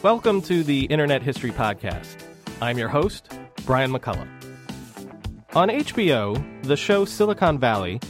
Welcome 0.00 0.40
to 0.42 0.62
the 0.62 0.84
Internet 0.84 1.22
History 1.22 1.50
Podcast. 1.50 2.16
I'm 2.62 2.78
your 2.78 2.88
host, 2.88 3.30
Brian 3.66 3.92
McCullough. 3.92 4.28
On 5.54 5.68
HBO, 5.68 6.62
the 6.64 6.76
show 6.76 7.04
Silicon 7.04 7.58
Valley 7.58 8.00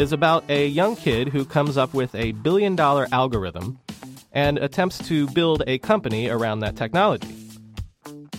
is 0.00 0.12
about 0.12 0.48
a 0.50 0.66
young 0.66 0.96
kid 0.96 1.28
who 1.28 1.44
comes 1.44 1.76
up 1.76 1.92
with 1.92 2.14
a 2.14 2.32
billion 2.32 2.74
dollar 2.74 3.06
algorithm 3.12 3.78
and 4.32 4.56
attempts 4.56 4.96
to 4.98 5.26
build 5.28 5.62
a 5.66 5.78
company 5.78 6.28
around 6.28 6.60
that 6.60 6.74
technology. 6.74 7.28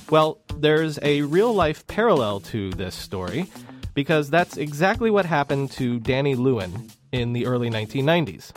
Well, 0.09 0.39
there's 0.57 0.97
a 1.03 1.21
real 1.21 1.53
life 1.53 1.85
parallel 1.85 2.39
to 2.41 2.71
this 2.71 2.95
story 2.95 3.45
because 3.93 4.29
that's 4.29 4.57
exactly 4.57 5.11
what 5.11 5.25
happened 5.25 5.71
to 5.71 5.99
Danny 5.99 6.35
Lewin 6.35 6.89
in 7.11 7.33
the 7.33 7.45
early 7.45 7.69
1990s. 7.69 8.51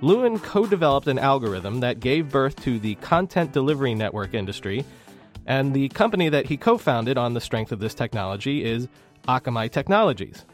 Lewin 0.00 0.40
co 0.40 0.66
developed 0.66 1.06
an 1.06 1.18
algorithm 1.18 1.80
that 1.80 2.00
gave 2.00 2.30
birth 2.30 2.56
to 2.64 2.80
the 2.80 2.96
content 2.96 3.52
delivery 3.52 3.94
network 3.94 4.34
industry, 4.34 4.84
and 5.46 5.72
the 5.72 5.88
company 5.90 6.28
that 6.28 6.46
he 6.46 6.56
co 6.56 6.76
founded 6.76 7.16
on 7.16 7.34
the 7.34 7.40
strength 7.40 7.70
of 7.70 7.78
this 7.78 7.94
technology 7.94 8.64
is 8.64 8.88
Akamai 9.28 9.70
Technologies. 9.70 10.44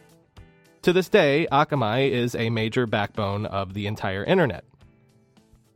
To 0.82 0.92
this 0.92 1.08
day, 1.08 1.46
Akamai 1.50 2.10
is 2.10 2.34
a 2.34 2.50
major 2.50 2.86
backbone 2.86 3.46
of 3.46 3.74
the 3.74 3.86
entire 3.86 4.24
internet. 4.24 4.64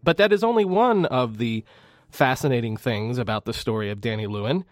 But 0.02 0.16
that 0.16 0.32
is 0.32 0.44
only 0.44 0.64
one 0.64 1.06
of 1.06 1.38
the 1.38 1.64
fascinating 2.08 2.76
things 2.76 3.18
about 3.18 3.44
the 3.44 3.52
story 3.52 3.90
of 3.90 4.00
Danny 4.00 4.26
Lewin. 4.26 4.64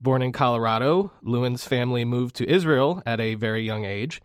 Born 0.00 0.22
in 0.22 0.32
Colorado, 0.32 1.12
Lewin's 1.22 1.66
family 1.66 2.04
moved 2.04 2.34
to 2.36 2.50
Israel 2.50 3.02
at 3.06 3.20
a 3.20 3.34
very 3.34 3.62
young 3.62 3.84
age, 3.84 4.20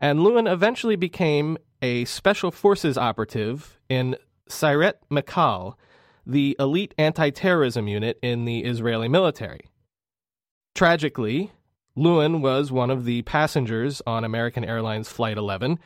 and 0.00 0.20
Lewin 0.20 0.46
eventually 0.46 0.96
became 0.96 1.56
a 1.80 2.04
special 2.04 2.50
forces 2.50 2.98
operative 2.98 3.78
in 3.88 4.16
Sayeret 4.48 4.94
Matkal, 5.10 5.74
the 6.26 6.56
elite 6.58 6.94
anti 6.98 7.30
terrorism 7.30 7.88
unit 7.88 8.18
in 8.20 8.44
the 8.44 8.64
Israeli 8.64 9.08
military. 9.08 9.66
Tragically, 10.74 11.52
Lewin 11.98 12.42
was 12.42 12.70
one 12.70 12.90
of 12.90 13.06
the 13.06 13.22
passengers 13.22 14.02
on 14.06 14.22
American 14.22 14.64
Airlines 14.64 15.08
Flight 15.08 15.38
11, 15.38 15.78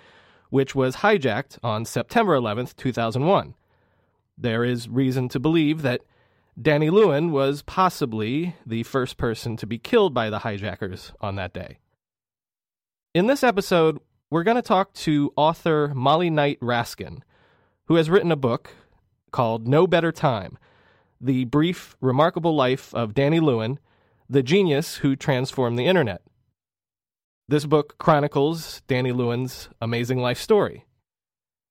which 0.50 0.75
was 0.75 0.97
hijacked 0.97 1.59
on 1.62 1.84
September 1.84 2.34
11, 2.34 2.71
2001. 2.76 3.54
There 4.37 4.65
is 4.65 4.88
reason 4.88 5.28
to 5.28 5.38
believe 5.38 5.82
that 5.82 6.00
Danny 6.60 6.91
Lewin 6.91 7.31
was 7.31 7.62
possibly 7.62 8.56
the 8.66 8.82
first 8.82 9.19
person 9.19 9.56
to 9.56 9.66
be 9.66 9.78
killed 9.78 10.12
by 10.12 10.31
the 10.31 10.41
hijackers 10.41 11.12
on 11.20 11.37
that 11.37 11.53
day. 11.53 11.78
In 13.15 13.28
this 13.28 13.44
episode, 13.44 14.00
we're 14.31 14.43
going 14.43 14.56
to 14.56 14.62
talk 14.62 14.93
to 14.94 15.32
author 15.37 15.93
Molly 15.94 16.28
Knight 16.28 16.59
Raskin, 16.60 17.20
who 17.84 17.94
has 17.94 18.10
written 18.10 18.32
a 18.32 18.37
book 18.37 18.75
called 19.31 19.69
No 19.69 19.87
Better 19.87 20.10
Time 20.10 20.59
The 21.20 21.44
Brief, 21.44 21.97
Remarkable 22.00 22.56
Life 22.56 22.93
of 22.94 23.15
Danny 23.15 23.38
Lewin, 23.38 23.78
the 24.30 24.42
genius 24.44 24.96
who 24.98 25.16
transformed 25.16 25.76
the 25.76 25.86
internet. 25.86 26.22
This 27.48 27.66
book 27.66 27.98
chronicles 27.98 28.80
Danny 28.86 29.10
Lewin's 29.10 29.68
amazing 29.82 30.20
life 30.20 30.38
story. 30.38 30.84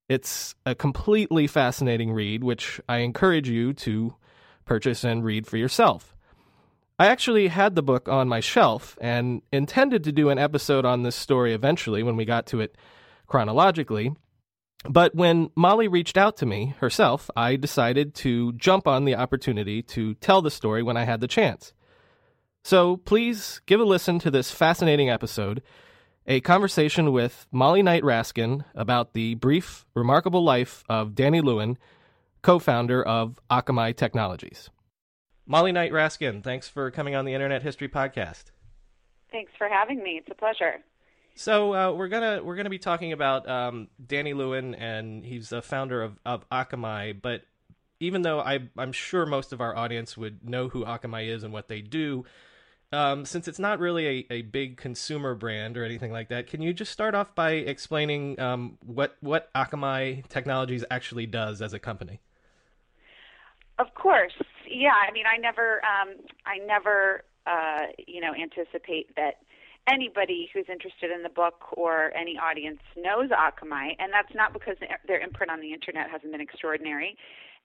It's 0.10 0.56
a 0.66 0.76
completely 0.76 1.48
fascinating 1.48 2.12
read, 2.12 2.44
which 2.44 2.82
I 2.90 2.98
encourage 2.98 3.48
you 3.48 3.72
to 3.76 4.14
purchase 4.66 5.06
and 5.06 5.24
read 5.24 5.48
for 5.48 5.56
yourself. 5.56 6.18
I 7.00 7.06
actually 7.06 7.48
had 7.48 7.76
the 7.76 7.82
book 7.82 8.10
on 8.10 8.28
my 8.28 8.42
shelf 8.42 8.98
and 9.00 9.42
intended 9.54 10.04
to 10.04 10.12
do 10.12 10.28
an 10.28 10.38
episode 10.38 10.84
on 10.84 11.04
this 11.04 11.16
story 11.16 11.54
eventually 11.54 12.04
when 12.04 12.18
we 12.18 12.26
got 12.26 12.46
to 12.48 12.60
it 12.60 12.76
chronologically. 13.26 14.12
But 14.84 15.16
when 15.16 15.50
Molly 15.56 15.88
reached 15.88 16.18
out 16.18 16.36
to 16.38 16.46
me 16.46 16.76
herself, 16.80 17.30
I 17.38 17.56
decided 17.56 18.16
to 18.16 18.52
jump 18.54 18.86
on 18.86 19.06
the 19.06 19.16
opportunity 19.16 19.82
to 19.84 20.16
tell 20.16 20.42
the 20.42 20.52
story 20.52 20.84
when 20.84 20.98
I 20.98 21.06
had 21.06 21.22
the 21.22 21.28
chance. 21.28 21.72
So 22.64 22.98
please 22.98 23.62
give 23.66 23.80
a 23.80 23.84
listen 23.86 24.20
to 24.20 24.32
this 24.32 24.52
fascinating 24.52 25.10
episode, 25.10 25.62
a 26.28 26.42
conversation 26.42 27.12
with 27.12 27.48
Molly 27.52 27.82
Knight 27.82 28.04
Raskin 28.04 28.64
about 28.76 29.14
the 29.14 29.36
brief, 29.36 29.86
remarkable 29.96 30.44
life 30.44 30.84
of 30.90 31.16
Danny 31.16 31.42
Lewin, 31.42 31.78
co 32.42 32.60
founder 32.60 33.02
of 33.02 33.40
Akamai 33.50 33.96
Technologies. 33.96 34.70
Molly 35.48 35.72
Knight 35.72 35.92
Raskin, 35.92 36.44
thanks 36.44 36.68
for 36.68 36.92
coming 36.92 37.16
on 37.16 37.26
the 37.26 37.34
Internet 37.34 37.64
History 37.64 37.90
Podcast. 37.90 38.52
Thanks 39.32 39.52
for 39.58 39.68
having 39.68 40.04
me. 40.04 40.20
It's 40.20 40.30
a 40.30 40.36
pleasure. 40.36 40.76
So 41.36 41.74
uh, 41.74 41.92
we're 41.94 42.10
gonna 42.10 42.44
we're 42.44 42.56
gonna 42.56 42.70
be 42.70 42.80
talking 42.80 43.14
about 43.14 43.50
um, 43.50 43.88
Danny 44.06 44.34
Lewin, 44.34 44.76
and 44.76 45.24
he's 45.24 45.50
the 45.50 45.62
founder 45.62 46.02
of, 46.04 46.20
of 46.26 46.48
Akamai. 46.50 47.20
But 47.20 47.44
even 48.00 48.22
though 48.22 48.40
I, 48.40 48.60
I'm 48.78 48.92
sure 48.92 49.26
most 49.26 49.54
of 49.54 49.62
our 49.62 49.76
audience 49.76 50.18
would 50.18 50.48
know 50.48 50.68
who 50.68 50.84
Akamai 50.86 51.30
is 51.30 51.44
and 51.44 51.54
what 51.54 51.68
they 51.68 51.82
do, 51.82 52.26
um, 52.92 53.26
since 53.26 53.48
it's 53.48 53.60
not 53.60 53.80
really 53.80 54.08
a, 54.30 54.34
a 54.34 54.42
big 54.42 54.78
consumer 54.78 55.36
brand 55.36 55.78
or 55.78 55.84
anything 55.84 56.12
like 56.12 56.30
that, 56.30 56.48
can 56.48 56.62
you 56.62 56.74
just 56.74 56.92
start 56.92 57.14
off 57.14 57.36
by 57.36 57.52
explaining 57.52 58.40
um, 58.40 58.78
what 58.86 59.16
what 59.22 59.54
Akamai 59.54 60.28
Technologies 60.28 60.84
actually 60.90 61.28
does 61.28 61.62
as 61.62 61.74
a 61.74 61.80
company? 61.80 62.20
Of 63.78 63.94
course, 63.94 64.34
yeah. 64.68 64.96
I 65.08 65.12
mean, 65.14 65.26
I 65.32 65.38
never, 65.38 65.82
um, 65.86 66.16
I 66.46 66.58
never, 66.66 67.24
uh, 67.48 67.94
you 68.08 68.20
know, 68.20 68.34
anticipate 68.34 69.16
that 69.16 69.36
anybody 69.88 70.50
who's 70.54 70.66
interested 70.70 71.12
in 71.12 71.24
the 71.24 71.30
book 71.30 71.78
or 71.78 72.12
any 72.14 72.38
audience 72.38 72.82
knows 72.98 73.30
Akamai, 73.30 73.96
and 74.00 74.12
that's 74.12 74.34
not 74.36 74.52
because 74.52 74.76
their 75.08 75.20
imprint 75.22 75.52
on 75.52 75.62
the 75.62 75.74
internet 75.74 76.10
hasn't 76.10 76.32
been 76.32 76.42
extraordinary, 76.42 77.16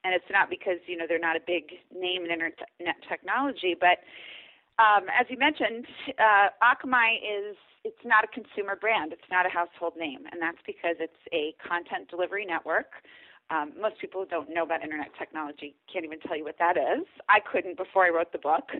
and 0.04 0.14
it's 0.14 0.30
not 0.30 0.50
because 0.50 0.78
you 0.86 0.96
know 0.96 1.06
they're 1.08 1.18
not 1.18 1.36
a 1.36 1.42
big 1.46 1.64
name 1.94 2.24
in 2.24 2.30
internet 2.30 2.96
technology, 3.08 3.74
but 3.78 3.98
um, 4.78 5.06
as 5.08 5.26
you 5.28 5.38
mentioned, 5.38 5.86
uh, 6.18 6.48
Akamai 6.62 7.16
is 7.18 7.56
it's 7.84 8.04
not 8.04 8.24
a 8.24 8.28
consumer 8.28 8.76
brand, 8.76 9.12
it's 9.12 9.28
not 9.30 9.44
a 9.46 9.50
household 9.50 9.92
name, 9.98 10.24
and 10.32 10.40
that's 10.40 10.58
because 10.66 10.96
it's 10.98 11.20
a 11.32 11.54
content 11.66 12.08
delivery 12.08 12.46
network 12.46 12.86
um, 13.50 13.72
most 13.80 14.00
people 14.00 14.22
who 14.22 14.28
don't 14.28 14.48
know 14.52 14.62
about 14.62 14.82
internet 14.82 15.10
technology 15.18 15.74
can't 15.92 16.04
even 16.04 16.20
tell 16.20 16.36
you 16.36 16.44
what 16.44 16.56
that 16.58 16.76
is. 16.76 17.04
I 17.28 17.40
couldn't 17.40 17.76
before 17.76 18.04
I 18.04 18.10
wrote 18.10 18.32
the 18.32 18.38
book. 18.38 18.70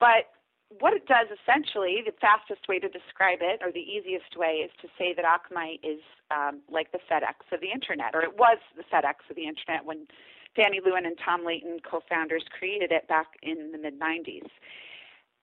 But 0.00 0.32
what 0.80 0.94
it 0.94 1.06
does 1.06 1.28
essentially, 1.28 2.02
the 2.04 2.12
fastest 2.20 2.68
way 2.68 2.78
to 2.78 2.88
describe 2.88 3.38
it, 3.40 3.60
or 3.62 3.70
the 3.70 3.84
easiest 3.84 4.36
way, 4.36 4.64
is 4.64 4.70
to 4.82 4.88
say 4.98 5.14
that 5.14 5.24
Akamai 5.24 5.78
is 5.84 6.00
um, 6.30 6.60
like 6.70 6.90
the 6.92 6.98
FedEx 7.10 7.52
of 7.52 7.60
the 7.60 7.70
internet, 7.70 8.14
or 8.14 8.22
it 8.22 8.36
was 8.36 8.58
the 8.76 8.82
FedEx 8.82 9.28
of 9.30 9.36
the 9.36 9.46
internet 9.46 9.84
when 9.84 10.06
Danny 10.56 10.80
Lewin 10.84 11.04
and 11.04 11.16
Tom 11.22 11.44
Leighton, 11.44 11.78
co-founders, 11.88 12.44
created 12.58 12.90
it 12.90 13.06
back 13.08 13.36
in 13.42 13.72
the 13.72 13.78
mid 13.78 14.00
90s. 14.00 14.48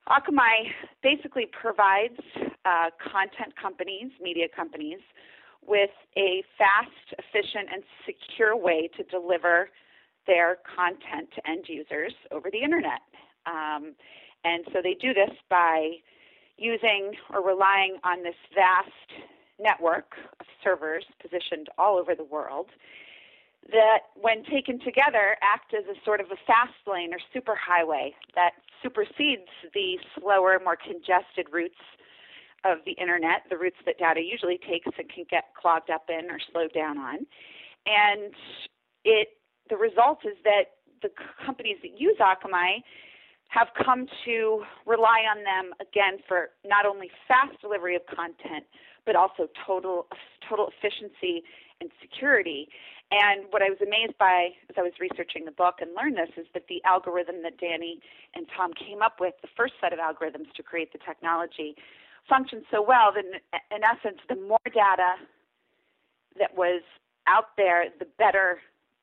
Akamai 0.10 0.72
basically 1.02 1.48
provides 1.60 2.20
uh, 2.66 2.90
content 3.00 3.54
companies, 3.62 4.12
media 4.22 4.48
companies, 4.54 5.00
with 5.66 5.92
a 6.18 6.44
fast, 6.58 7.16
efficient, 7.18 7.70
and 7.72 7.84
secure 8.06 8.56
way 8.56 8.90
to 8.98 9.04
deliver 9.04 9.70
their 10.28 10.58
content 10.76 11.30
to 11.36 11.50
end 11.50 11.66
users 11.68 12.14
over 12.32 12.50
the 12.52 12.62
internet. 12.62 13.02
Um, 13.46 13.96
and 14.44 14.66
so 14.74 14.80
they 14.82 14.96
do 14.96 15.14
this 15.14 15.32
by 15.50 15.92
using 16.58 17.14
or 17.34 17.46
relying 17.46 17.98
on 18.04 18.24
this 18.24 18.36
vast 18.54 19.24
network 19.60 20.14
of 20.40 20.46
servers 20.64 21.06
positioned 21.22 21.70
all 21.78 21.98
over 21.98 22.16
the 22.16 22.24
world 22.24 22.68
that, 23.71 24.12
when 24.15 24.44
taken 24.44 24.80
together, 24.80 25.38
act 25.42 25.74
as 25.74 25.86
a 25.86 25.98
sort 26.04 26.19
of 26.19 26.27
a 26.27 26.38
fast 26.45 26.75
lane 26.86 27.12
or 27.13 27.19
superhighway 27.33 28.12
that 28.36 28.51
supersedes 28.81 29.50
the 29.74 29.98
slower, 30.19 30.60
more 30.63 30.75
congested 30.75 31.48
routes 31.51 31.80
of 32.65 32.80
the 32.86 32.92
internet, 32.94 33.44
the 33.50 33.57
routes 33.57 33.77
that 33.86 33.98
data 33.98 34.21
usually 34.21 34.57
takes 34.57 34.88
and 34.98 35.10
can 35.10 35.25
get 35.30 35.45
clogged 35.60 35.89
up 35.89 36.06
in 36.10 36.30
or 36.30 36.39
slowed 36.51 36.74
down 36.74 36.98
on. 36.98 37.25
And 37.86 38.33
it 39.04 39.30
the 39.69 39.77
result 39.77 40.19
is 40.25 40.38
that 40.44 40.75
the 41.01 41.10
companies 41.45 41.77
that 41.81 42.00
use 42.00 42.18
Akamai 42.19 42.83
have 43.50 43.68
come 43.86 44.07
to 44.25 44.63
rely 44.86 45.24
on 45.30 45.44
them 45.44 45.74
again 45.80 46.18
for 46.27 46.50
not 46.65 46.86
only 46.86 47.10
fast 47.27 47.60
delivery 47.62 47.95
of 47.95 48.01
content, 48.07 48.65
but 49.06 49.15
also 49.15 49.48
total 49.65 50.07
total 50.48 50.69
efficiency 50.71 51.44
and 51.84 51.92
security. 52.00 52.72
And 53.12 53.46
what 53.52 53.62
I 53.62 53.70
was 53.70 53.78
amazed 53.84 54.18
by 54.18 54.56
as 54.72 54.76
I 54.80 54.82
was 54.82 54.94
researching 55.00 55.44
the 55.46 55.52
book 55.52 55.76
and 55.84 55.92
learned 55.94 56.16
this 56.18 56.32
is 56.40 56.48
that 56.56 56.66
the 56.72 56.82
algorithm 56.88 57.44
that 57.44 57.60
Danny 57.60 58.00
and 58.34 58.48
Tom 58.56 58.72
came 58.74 59.04
up 59.04 59.20
with, 59.20 59.36
the 59.44 59.52
first 59.56 59.74
set 59.84 59.92
of 59.92 60.00
algorithms 60.00 60.50
to 60.56 60.64
create 60.64 60.94
the 60.94 61.00
technology, 61.06 61.76
functioned 62.28 62.64
so 62.72 62.82
well 62.82 63.12
that 63.14 63.26
in, 63.28 63.38
in 63.76 63.84
essence, 63.84 64.18
the 64.30 64.40
more 64.48 64.66
data 64.66 65.20
that 66.40 66.56
was 66.56 66.82
out 67.28 67.56
there, 67.58 67.86
the 68.00 68.08
better 68.18 68.60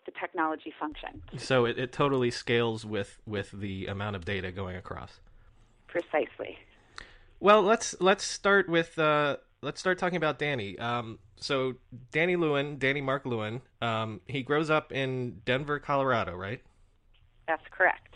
the 0.06 0.12
technology 0.19 0.73
functioned. 0.81 1.21
So 1.37 1.67
it, 1.67 1.79
it 1.79 1.93
totally 1.93 2.31
scales 2.31 2.87
with 2.87 3.21
with 3.27 3.50
the 3.53 3.87
amount 3.87 4.17
of 4.17 4.25
data 4.25 4.50
going 4.50 4.77
across. 4.77 5.21
Precisely. 5.87 6.59
Well, 7.38 7.62
let's 7.62 7.94
let's 8.00 8.25
start 8.25 8.69
with 8.69 8.99
uh, 8.99 9.37
let's 9.62 9.80
start 9.80 9.98
talking 9.98 10.16
about 10.16 10.38
Danny. 10.38 10.78
Um, 10.78 11.18
so 11.36 11.74
Danny 12.12 12.36
Lewin, 12.36 12.78
Danny 12.78 13.00
Mark 13.00 13.26
Lewin, 13.26 13.60
um, 13.80 14.20
he 14.26 14.42
grows 14.42 14.70
up 14.70 14.92
in 14.92 15.40
Denver, 15.44 15.78
Colorado, 15.78 16.34
right? 16.34 16.60
That's 17.46 17.64
correct. 17.70 18.14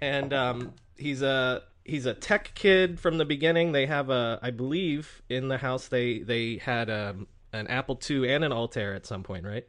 And 0.00 0.32
um, 0.32 0.74
he's 0.96 1.22
a 1.22 1.62
he's 1.84 2.06
a 2.06 2.14
tech 2.14 2.52
kid 2.54 2.98
from 3.00 3.18
the 3.18 3.24
beginning. 3.24 3.72
They 3.72 3.86
have 3.86 4.10
a, 4.10 4.38
I 4.42 4.50
believe, 4.50 5.22
in 5.28 5.48
the 5.48 5.58
house 5.58 5.88
they 5.88 6.20
they 6.20 6.58
had 6.58 6.88
a, 6.88 7.10
um, 7.10 7.26
an 7.52 7.66
Apple 7.68 7.98
II 8.10 8.32
and 8.32 8.44
an 8.44 8.52
Altair 8.52 8.94
at 8.94 9.06
some 9.06 9.22
point, 9.22 9.44
right? 9.44 9.66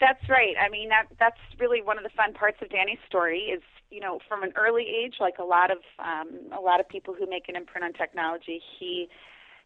That's 0.00 0.28
right. 0.28 0.54
I 0.60 0.68
mean, 0.68 0.88
that 0.88 1.06
that's 1.18 1.38
really 1.58 1.82
one 1.82 1.98
of 1.98 2.04
the 2.04 2.10
fun 2.10 2.32
parts 2.32 2.58
of 2.62 2.70
Danny's 2.70 2.98
story 3.06 3.40
is 3.54 3.62
you 3.90 4.00
know 4.00 4.18
from 4.26 4.42
an 4.42 4.52
early 4.56 4.84
age, 4.84 5.16
like 5.20 5.38
a 5.38 5.44
lot 5.44 5.70
of 5.70 5.78
um, 5.98 6.52
a 6.56 6.60
lot 6.60 6.80
of 6.80 6.88
people 6.88 7.14
who 7.14 7.28
make 7.28 7.48
an 7.48 7.56
imprint 7.56 7.84
on 7.84 7.92
technology, 7.92 8.60
he 8.78 9.08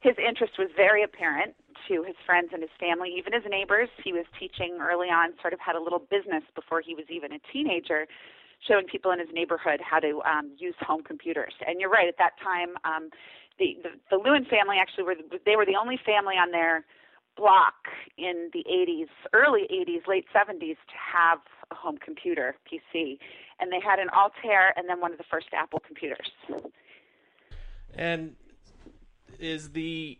his 0.00 0.14
interest 0.16 0.54
was 0.58 0.68
very 0.74 1.02
apparent 1.02 1.54
to 1.88 2.02
his 2.02 2.16
friends 2.24 2.50
and 2.52 2.62
his 2.62 2.70
family, 2.80 3.14
even 3.16 3.32
his 3.32 3.44
neighbors. 3.48 3.88
He 4.02 4.12
was 4.12 4.24
teaching 4.38 4.78
early 4.80 5.08
on, 5.08 5.32
sort 5.40 5.52
of 5.52 5.60
had 5.60 5.76
a 5.76 5.80
little 5.80 5.98
business 5.98 6.42
before 6.54 6.80
he 6.80 6.94
was 6.94 7.04
even 7.08 7.32
a 7.32 7.38
teenager, 7.52 8.06
showing 8.66 8.86
people 8.86 9.10
in 9.12 9.18
his 9.18 9.28
neighborhood 9.32 9.80
how 9.80 10.00
to 10.00 10.22
um, 10.22 10.52
use 10.58 10.74
home 10.80 11.02
computers. 11.02 11.52
And 11.66 11.80
you're 11.80 11.90
right, 11.90 12.08
at 12.08 12.16
that 12.18 12.32
time, 12.42 12.76
um, 12.84 13.10
the, 13.58 13.76
the 13.82 13.90
the 14.10 14.16
Lewin 14.16 14.46
family 14.46 14.76
actually 14.80 15.04
were 15.04 15.16
they 15.44 15.56
were 15.56 15.66
the 15.66 15.76
only 15.76 15.98
family 16.04 16.36
on 16.36 16.50
their 16.50 16.84
block 17.36 17.88
in 18.16 18.50
the 18.52 18.64
80s, 18.64 19.08
early 19.32 19.62
80s, 19.70 20.06
late 20.06 20.26
70s 20.34 20.76
to 20.76 20.96
have 20.96 21.38
a 21.70 21.74
home 21.74 21.98
computer 21.98 22.56
PC, 22.66 23.18
and 23.60 23.70
they 23.70 23.80
had 23.80 23.98
an 23.98 24.08
Altair 24.10 24.72
and 24.76 24.88
then 24.88 25.00
one 25.00 25.12
of 25.12 25.18
the 25.18 25.24
first 25.30 25.48
Apple 25.52 25.80
computers. 25.86 26.30
And 27.94 28.34
is 29.40 29.70
the 29.70 30.18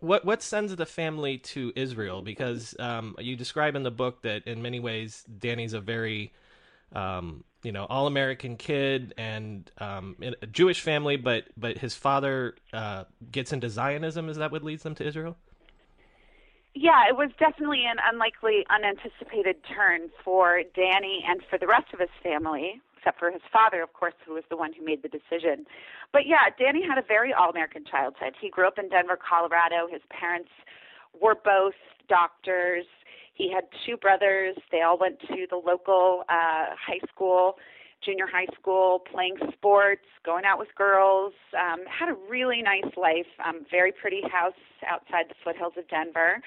what 0.00 0.24
what 0.24 0.42
sends 0.42 0.74
the 0.76 0.86
family 0.86 1.38
to 1.38 1.72
Israel? 1.76 2.22
Because 2.22 2.74
um, 2.78 3.16
you 3.18 3.36
describe 3.36 3.76
in 3.76 3.82
the 3.82 3.90
book 3.90 4.22
that 4.22 4.46
in 4.46 4.62
many 4.62 4.80
ways 4.80 5.24
Danny's 5.38 5.72
a 5.72 5.80
very 5.80 6.32
um, 6.92 7.44
you 7.62 7.72
know 7.72 7.86
all 7.86 8.06
American 8.06 8.56
kid 8.56 9.14
and 9.16 9.70
um, 9.78 10.16
a 10.42 10.46
Jewish 10.46 10.80
family, 10.80 11.16
but 11.16 11.44
but 11.56 11.78
his 11.78 11.94
father 11.94 12.56
uh, 12.72 13.04
gets 13.30 13.52
into 13.52 13.68
Zionism. 13.68 14.28
Is 14.28 14.36
that 14.36 14.52
what 14.52 14.62
leads 14.62 14.82
them 14.82 14.94
to 14.96 15.06
Israel? 15.06 15.36
Yeah, 16.74 17.08
it 17.08 17.16
was 17.16 17.30
definitely 17.38 17.84
an 17.84 17.96
unlikely, 18.12 18.64
unanticipated 18.70 19.56
turn 19.64 20.08
for 20.24 20.62
Danny 20.74 21.24
and 21.26 21.42
for 21.50 21.58
the 21.58 21.66
rest 21.66 21.92
of 21.92 21.98
his 21.98 22.10
family, 22.22 22.80
except 23.00 23.18
for 23.18 23.30
his 23.30 23.40
father, 23.50 23.82
of 23.82 23.92
course, 23.94 24.14
who 24.26 24.34
was 24.34 24.44
the 24.50 24.56
one 24.56 24.72
who 24.72 24.84
made 24.84 25.02
the 25.02 25.08
decision. 25.08 25.64
But 26.12 26.26
yeah, 26.26 26.52
Danny 26.58 26.82
had 26.86 26.98
a 26.98 27.06
very 27.06 27.32
all 27.32 27.48
American 27.50 27.84
childhood. 27.90 28.34
He 28.40 28.50
grew 28.50 28.66
up 28.66 28.78
in 28.78 28.90
Denver, 28.90 29.16
Colorado. 29.16 29.88
His 29.90 30.02
parents 30.10 30.50
were 31.18 31.34
both 31.34 31.74
doctors. 32.08 32.84
He 33.34 33.50
had 33.50 33.64
two 33.86 33.96
brothers. 33.96 34.56
They 34.70 34.82
all 34.82 34.98
went 34.98 35.18
to 35.20 35.46
the 35.48 35.56
local 35.56 36.24
uh, 36.28 36.76
high 36.76 37.00
school, 37.08 37.56
junior 38.04 38.26
high 38.26 38.52
school, 38.58 39.00
playing 39.10 39.36
sports, 39.52 40.04
going 40.24 40.44
out 40.44 40.58
with 40.58 40.68
girls. 40.76 41.32
Um, 41.56 41.80
had 41.88 42.10
a 42.10 42.16
really 42.28 42.60
nice 42.60 42.92
life. 42.96 43.30
Um, 43.42 43.64
very 43.70 43.92
pretty 43.92 44.20
house 44.30 44.52
outside 44.86 45.26
the 45.28 45.34
foothills 45.42 45.74
of 45.78 45.88
Denver. 45.88 46.42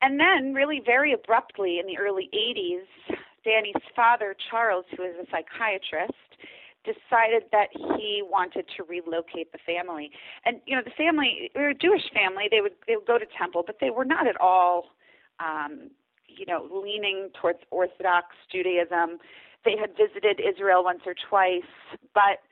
And 0.00 0.18
then, 0.20 0.54
really 0.54 0.80
very 0.84 1.12
abruptly 1.12 1.78
in 1.80 1.86
the 1.86 1.98
early 1.98 2.30
80s, 2.32 3.16
Danny's 3.48 3.80
father, 3.96 4.36
Charles, 4.50 4.84
who 4.94 5.04
is 5.04 5.14
a 5.16 5.24
psychiatrist, 5.32 6.12
decided 6.84 7.44
that 7.50 7.68
he 7.72 8.22
wanted 8.22 8.66
to 8.76 8.84
relocate 8.84 9.52
the 9.52 9.58
family. 9.64 10.10
And 10.44 10.60
you 10.66 10.76
know, 10.76 10.82
the 10.84 10.92
family, 10.96 11.50
they 11.54 11.60
were 11.60 11.70
a 11.70 11.74
Jewish 11.74 12.04
family. 12.12 12.44
They 12.50 12.60
would 12.60 12.76
they 12.86 12.96
would 12.96 13.06
go 13.06 13.18
to 13.18 13.24
temple, 13.40 13.64
but 13.66 13.76
they 13.80 13.88
were 13.90 14.04
not 14.04 14.26
at 14.26 14.38
all, 14.40 14.92
um, 15.40 15.90
you 16.28 16.44
know, 16.44 16.68
leaning 16.68 17.30
towards 17.40 17.60
Orthodox 17.70 18.36
Judaism. 18.52 19.18
They 19.64 19.76
had 19.80 19.96
visited 19.96 20.40
Israel 20.44 20.84
once 20.84 21.00
or 21.06 21.14
twice, 21.28 21.72
but 22.14 22.44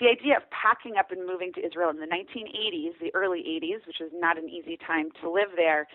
the 0.00 0.06
idea 0.08 0.36
of 0.36 0.42
packing 0.50 0.96
up 0.98 1.10
and 1.10 1.26
moving 1.26 1.52
to 1.54 1.64
Israel 1.64 1.90
in 1.90 1.98
the 1.98 2.10
1980s, 2.10 2.98
the 3.00 3.14
early 3.14 3.40
80s, 3.40 3.86
which 3.86 3.98
was 4.00 4.10
not 4.12 4.38
an 4.38 4.48
easy 4.48 4.76
time 4.76 5.10
to 5.22 5.30
live 5.30 5.54
there, 5.56 5.86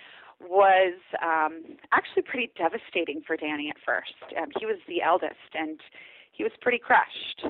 was 0.41 0.95
um, 1.21 1.63
actually 1.91 2.23
pretty 2.23 2.51
devastating 2.57 3.21
for 3.25 3.35
Danny 3.35 3.69
at 3.69 3.75
first. 3.85 4.13
Um, 4.37 4.49
he 4.59 4.65
was 4.65 4.77
the 4.87 5.01
eldest, 5.01 5.35
and 5.53 5.79
he 6.31 6.43
was 6.43 6.51
pretty 6.61 6.79
crushed. 6.79 7.45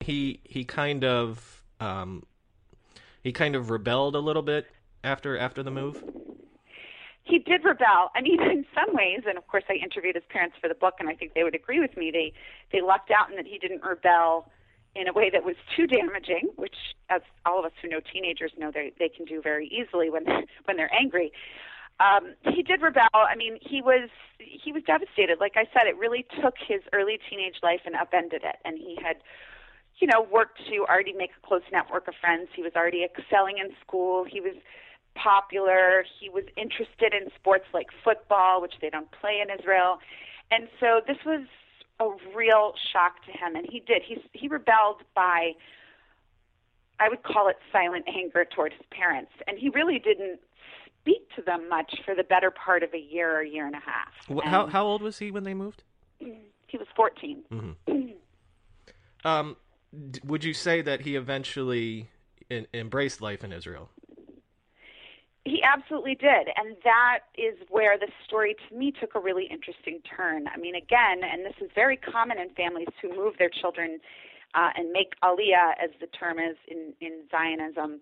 He 0.00 0.40
he 0.44 0.64
kind 0.64 1.04
of 1.04 1.62
um, 1.80 2.24
he 3.22 3.32
kind 3.32 3.54
of 3.54 3.70
rebelled 3.70 4.16
a 4.16 4.20
little 4.20 4.42
bit 4.42 4.66
after 5.04 5.38
after 5.38 5.62
the 5.62 5.70
move. 5.70 6.02
He 7.24 7.38
did 7.38 7.64
rebel. 7.64 8.10
I 8.16 8.20
mean, 8.20 8.42
in 8.50 8.66
some 8.74 8.94
ways, 8.94 9.20
and 9.26 9.38
of 9.38 9.46
course, 9.46 9.64
I 9.68 9.74
interviewed 9.74 10.16
his 10.16 10.24
parents 10.28 10.56
for 10.60 10.68
the 10.68 10.74
book, 10.74 10.94
and 10.98 11.08
I 11.08 11.14
think 11.14 11.34
they 11.34 11.44
would 11.44 11.54
agree 11.54 11.80
with 11.80 11.96
me. 11.96 12.10
They 12.10 12.32
they 12.72 12.84
lucked 12.84 13.10
out 13.10 13.30
in 13.30 13.36
that 13.36 13.46
he 13.46 13.58
didn't 13.58 13.82
rebel 13.82 14.50
in 14.94 15.08
a 15.08 15.12
way 15.12 15.30
that 15.30 15.44
was 15.44 15.56
too 15.74 15.86
damaging, 15.86 16.50
which, 16.56 16.76
as 17.08 17.22
all 17.46 17.58
of 17.58 17.64
us 17.64 17.72
who 17.80 17.88
know 17.88 18.00
teenagers 18.00 18.52
know, 18.58 18.70
they 18.72 18.92
they 18.98 19.08
can 19.08 19.24
do 19.24 19.40
very 19.40 19.66
easily 19.68 20.10
when 20.10 20.24
they're, 20.24 20.44
when 20.64 20.76
they're 20.76 20.92
angry. 20.94 21.32
Um, 22.00 22.34
he 22.52 22.62
did 22.62 22.82
rebel. 22.82 23.08
I 23.14 23.36
mean, 23.36 23.58
he 23.60 23.80
was 23.80 24.08
he 24.38 24.72
was 24.72 24.82
devastated. 24.84 25.38
Like 25.40 25.52
I 25.56 25.64
said, 25.72 25.86
it 25.86 25.96
really 25.96 26.26
took 26.42 26.54
his 26.58 26.80
early 26.92 27.18
teenage 27.30 27.56
life 27.62 27.80
and 27.86 27.94
upended 27.94 28.42
it. 28.44 28.56
And 28.64 28.76
he 28.78 28.98
had, 29.02 29.16
you 30.00 30.06
know, 30.06 30.26
worked 30.30 30.58
to 30.68 30.84
already 30.88 31.12
make 31.12 31.30
a 31.30 31.46
close 31.46 31.62
network 31.72 32.08
of 32.08 32.14
friends. 32.20 32.48
He 32.54 32.62
was 32.62 32.72
already 32.74 33.04
excelling 33.04 33.58
in 33.58 33.70
school. 33.86 34.24
He 34.24 34.40
was 34.40 34.54
popular. 35.14 36.04
He 36.20 36.28
was 36.28 36.44
interested 36.56 37.14
in 37.14 37.28
sports 37.36 37.66
like 37.72 37.88
football, 38.02 38.60
which 38.60 38.74
they 38.80 38.90
don't 38.90 39.10
play 39.12 39.40
in 39.42 39.48
Israel. 39.56 39.98
And 40.50 40.68
so 40.80 41.00
this 41.06 41.18
was 41.24 41.46
a 42.10 42.36
real 42.36 42.74
shock 42.92 43.24
to 43.26 43.32
him, 43.32 43.56
and 43.56 43.66
he 43.70 43.80
did. 43.80 44.02
He 44.02 44.22
he 44.32 44.48
rebelled 44.48 45.02
by, 45.14 45.52
I 46.98 47.08
would 47.08 47.22
call 47.22 47.48
it 47.48 47.56
silent 47.72 48.06
anger 48.08 48.44
toward 48.44 48.72
his 48.72 48.86
parents, 48.90 49.32
and 49.46 49.58
he 49.58 49.68
really 49.70 49.98
didn't 49.98 50.40
speak 51.00 51.28
to 51.36 51.42
them 51.42 51.68
much 51.68 51.94
for 52.04 52.14
the 52.14 52.24
better 52.24 52.50
part 52.50 52.82
of 52.82 52.94
a 52.94 52.98
year 52.98 53.38
or 53.38 53.42
year 53.42 53.66
and 53.66 53.74
a 53.74 53.80
half. 53.80 54.44
how 54.44 54.66
how 54.66 54.84
old 54.84 55.02
was 55.02 55.18
he 55.18 55.30
when 55.30 55.44
they 55.44 55.54
moved? 55.54 55.82
He 56.68 56.78
was 56.78 56.86
14 56.96 57.42
mm-hmm. 57.52 58.12
um, 59.28 59.56
would 60.24 60.42
you 60.42 60.54
say 60.54 60.80
that 60.80 61.02
he 61.02 61.16
eventually 61.16 62.08
in, 62.48 62.66
embraced 62.72 63.20
life 63.20 63.44
in 63.44 63.52
Israel? 63.52 63.90
He 65.44 65.60
absolutely 65.62 66.14
did. 66.14 66.48
And 66.56 66.76
that 66.84 67.20
is 67.36 67.58
where 67.68 67.98
the 67.98 68.06
story 68.24 68.54
to 68.68 68.76
me 68.76 68.92
took 68.92 69.14
a 69.16 69.20
really 69.20 69.46
interesting 69.50 70.00
turn. 70.16 70.46
I 70.46 70.56
mean, 70.56 70.76
again, 70.76 71.22
and 71.24 71.44
this 71.44 71.54
is 71.60 71.68
very 71.74 71.96
common 71.96 72.38
in 72.38 72.50
families 72.50 72.88
who 73.00 73.08
move 73.08 73.34
their 73.38 73.50
children 73.50 73.98
uh, 74.54 74.70
and 74.76 74.92
make 74.92 75.14
aliyah, 75.24 75.72
as 75.82 75.90
the 76.00 76.06
term 76.06 76.38
is 76.38 76.56
in, 76.68 76.92
in 77.00 77.24
Zionism, 77.30 78.00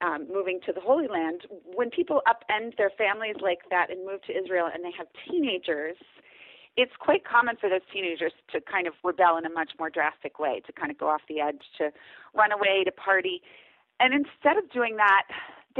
um, 0.00 0.26
moving 0.32 0.58
to 0.66 0.72
the 0.72 0.80
Holy 0.80 1.06
Land. 1.06 1.42
When 1.64 1.90
people 1.90 2.22
upend 2.26 2.76
their 2.76 2.90
families 2.90 3.36
like 3.40 3.60
that 3.70 3.90
and 3.90 4.04
move 4.04 4.22
to 4.22 4.32
Israel 4.32 4.68
and 4.72 4.82
they 4.82 4.92
have 4.96 5.06
teenagers, 5.28 5.96
it's 6.76 6.92
quite 6.98 7.24
common 7.24 7.56
for 7.60 7.68
those 7.68 7.84
teenagers 7.92 8.32
to 8.52 8.60
kind 8.60 8.86
of 8.86 8.94
rebel 9.04 9.36
in 9.36 9.44
a 9.44 9.50
much 9.50 9.72
more 9.78 9.90
drastic 9.90 10.38
way, 10.38 10.62
to 10.66 10.72
kind 10.72 10.90
of 10.90 10.98
go 10.98 11.08
off 11.08 11.20
the 11.28 11.40
edge, 11.40 11.62
to 11.78 11.90
run 12.34 12.50
away, 12.50 12.82
to 12.84 12.92
party. 12.92 13.42
And 14.00 14.14
instead 14.14 14.56
of 14.56 14.70
doing 14.72 14.96
that, 14.96 15.24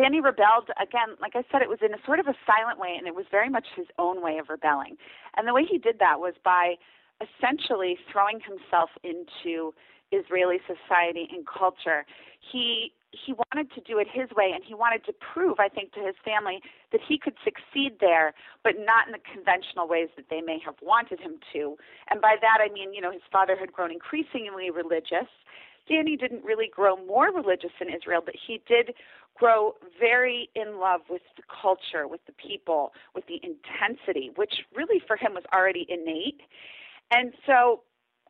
Danny 0.00 0.20
rebelled 0.20 0.70
again. 0.80 1.16
Like 1.20 1.36
I 1.36 1.44
said, 1.52 1.60
it 1.60 1.68
was 1.68 1.80
in 1.84 1.92
a 1.92 2.00
sort 2.06 2.20
of 2.20 2.26
a 2.26 2.34
silent 2.46 2.78
way, 2.78 2.94
and 2.96 3.06
it 3.06 3.14
was 3.14 3.26
very 3.30 3.50
much 3.50 3.66
his 3.76 3.86
own 3.98 4.22
way 4.22 4.38
of 4.38 4.48
rebelling. 4.48 4.96
And 5.36 5.46
the 5.46 5.52
way 5.52 5.64
he 5.68 5.76
did 5.76 5.98
that 5.98 6.20
was 6.20 6.34
by 6.42 6.76
essentially 7.20 7.98
throwing 8.10 8.40
himself 8.40 8.88
into 9.04 9.74
Israeli 10.10 10.58
society 10.64 11.28
and 11.30 11.46
culture. 11.46 12.06
He 12.40 12.92
he 13.12 13.34
wanted 13.34 13.70
to 13.74 13.80
do 13.80 13.98
it 13.98 14.06
his 14.06 14.30
way 14.36 14.52
and 14.54 14.62
he 14.62 14.72
wanted 14.72 15.04
to 15.04 15.12
prove 15.12 15.58
i 15.58 15.68
think 15.68 15.92
to 15.92 15.98
his 15.98 16.14
family 16.24 16.62
that 16.92 17.00
he 17.02 17.18
could 17.18 17.34
succeed 17.42 17.98
there 17.98 18.32
but 18.62 18.74
not 18.78 19.06
in 19.06 19.12
the 19.12 19.18
conventional 19.26 19.88
ways 19.88 20.06
that 20.14 20.26
they 20.30 20.40
may 20.40 20.60
have 20.64 20.76
wanted 20.80 21.18
him 21.18 21.34
to 21.52 21.74
and 22.08 22.20
by 22.20 22.36
that 22.40 22.58
i 22.62 22.72
mean 22.72 22.94
you 22.94 23.00
know 23.00 23.10
his 23.10 23.26
father 23.32 23.56
had 23.58 23.72
grown 23.72 23.90
increasingly 23.90 24.70
religious 24.70 25.26
danny 25.88 26.16
didn't 26.16 26.44
really 26.44 26.70
grow 26.70 26.94
more 27.04 27.34
religious 27.34 27.74
in 27.80 27.90
israel 27.90 28.22
but 28.24 28.34
he 28.46 28.62
did 28.68 28.94
grow 29.40 29.74
very 29.98 30.50
in 30.54 30.78
love 30.78 31.00
with 31.08 31.22
the 31.36 31.42
culture 31.62 32.06
with 32.06 32.20
the 32.26 32.32
people 32.32 32.92
with 33.14 33.24
the 33.26 33.40
intensity 33.42 34.30
which 34.36 34.54
really 34.76 35.00
for 35.06 35.16
him 35.16 35.32
was 35.34 35.44
already 35.52 35.86
innate 35.88 36.42
and 37.10 37.32
so 37.46 37.82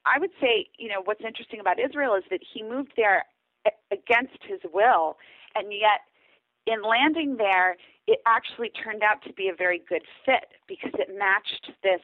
I 0.06 0.18
would 0.18 0.30
say, 0.40 0.68
you 0.78 0.88
know, 0.88 1.02
what's 1.04 1.20
interesting 1.24 1.60
about 1.60 1.78
Israel 1.78 2.14
is 2.14 2.24
that 2.30 2.40
he 2.42 2.62
moved 2.62 2.92
there 2.96 3.24
against 3.90 4.38
his 4.48 4.60
will, 4.72 5.18
and 5.54 5.72
yet 5.72 6.08
in 6.66 6.82
landing 6.82 7.36
there, 7.36 7.76
it 8.06 8.20
actually 8.26 8.70
turned 8.70 9.02
out 9.02 9.22
to 9.24 9.32
be 9.32 9.48
a 9.48 9.54
very 9.54 9.82
good 9.88 10.02
fit 10.24 10.46
because 10.66 10.92
it 10.94 11.08
matched 11.16 11.70
this 11.82 12.00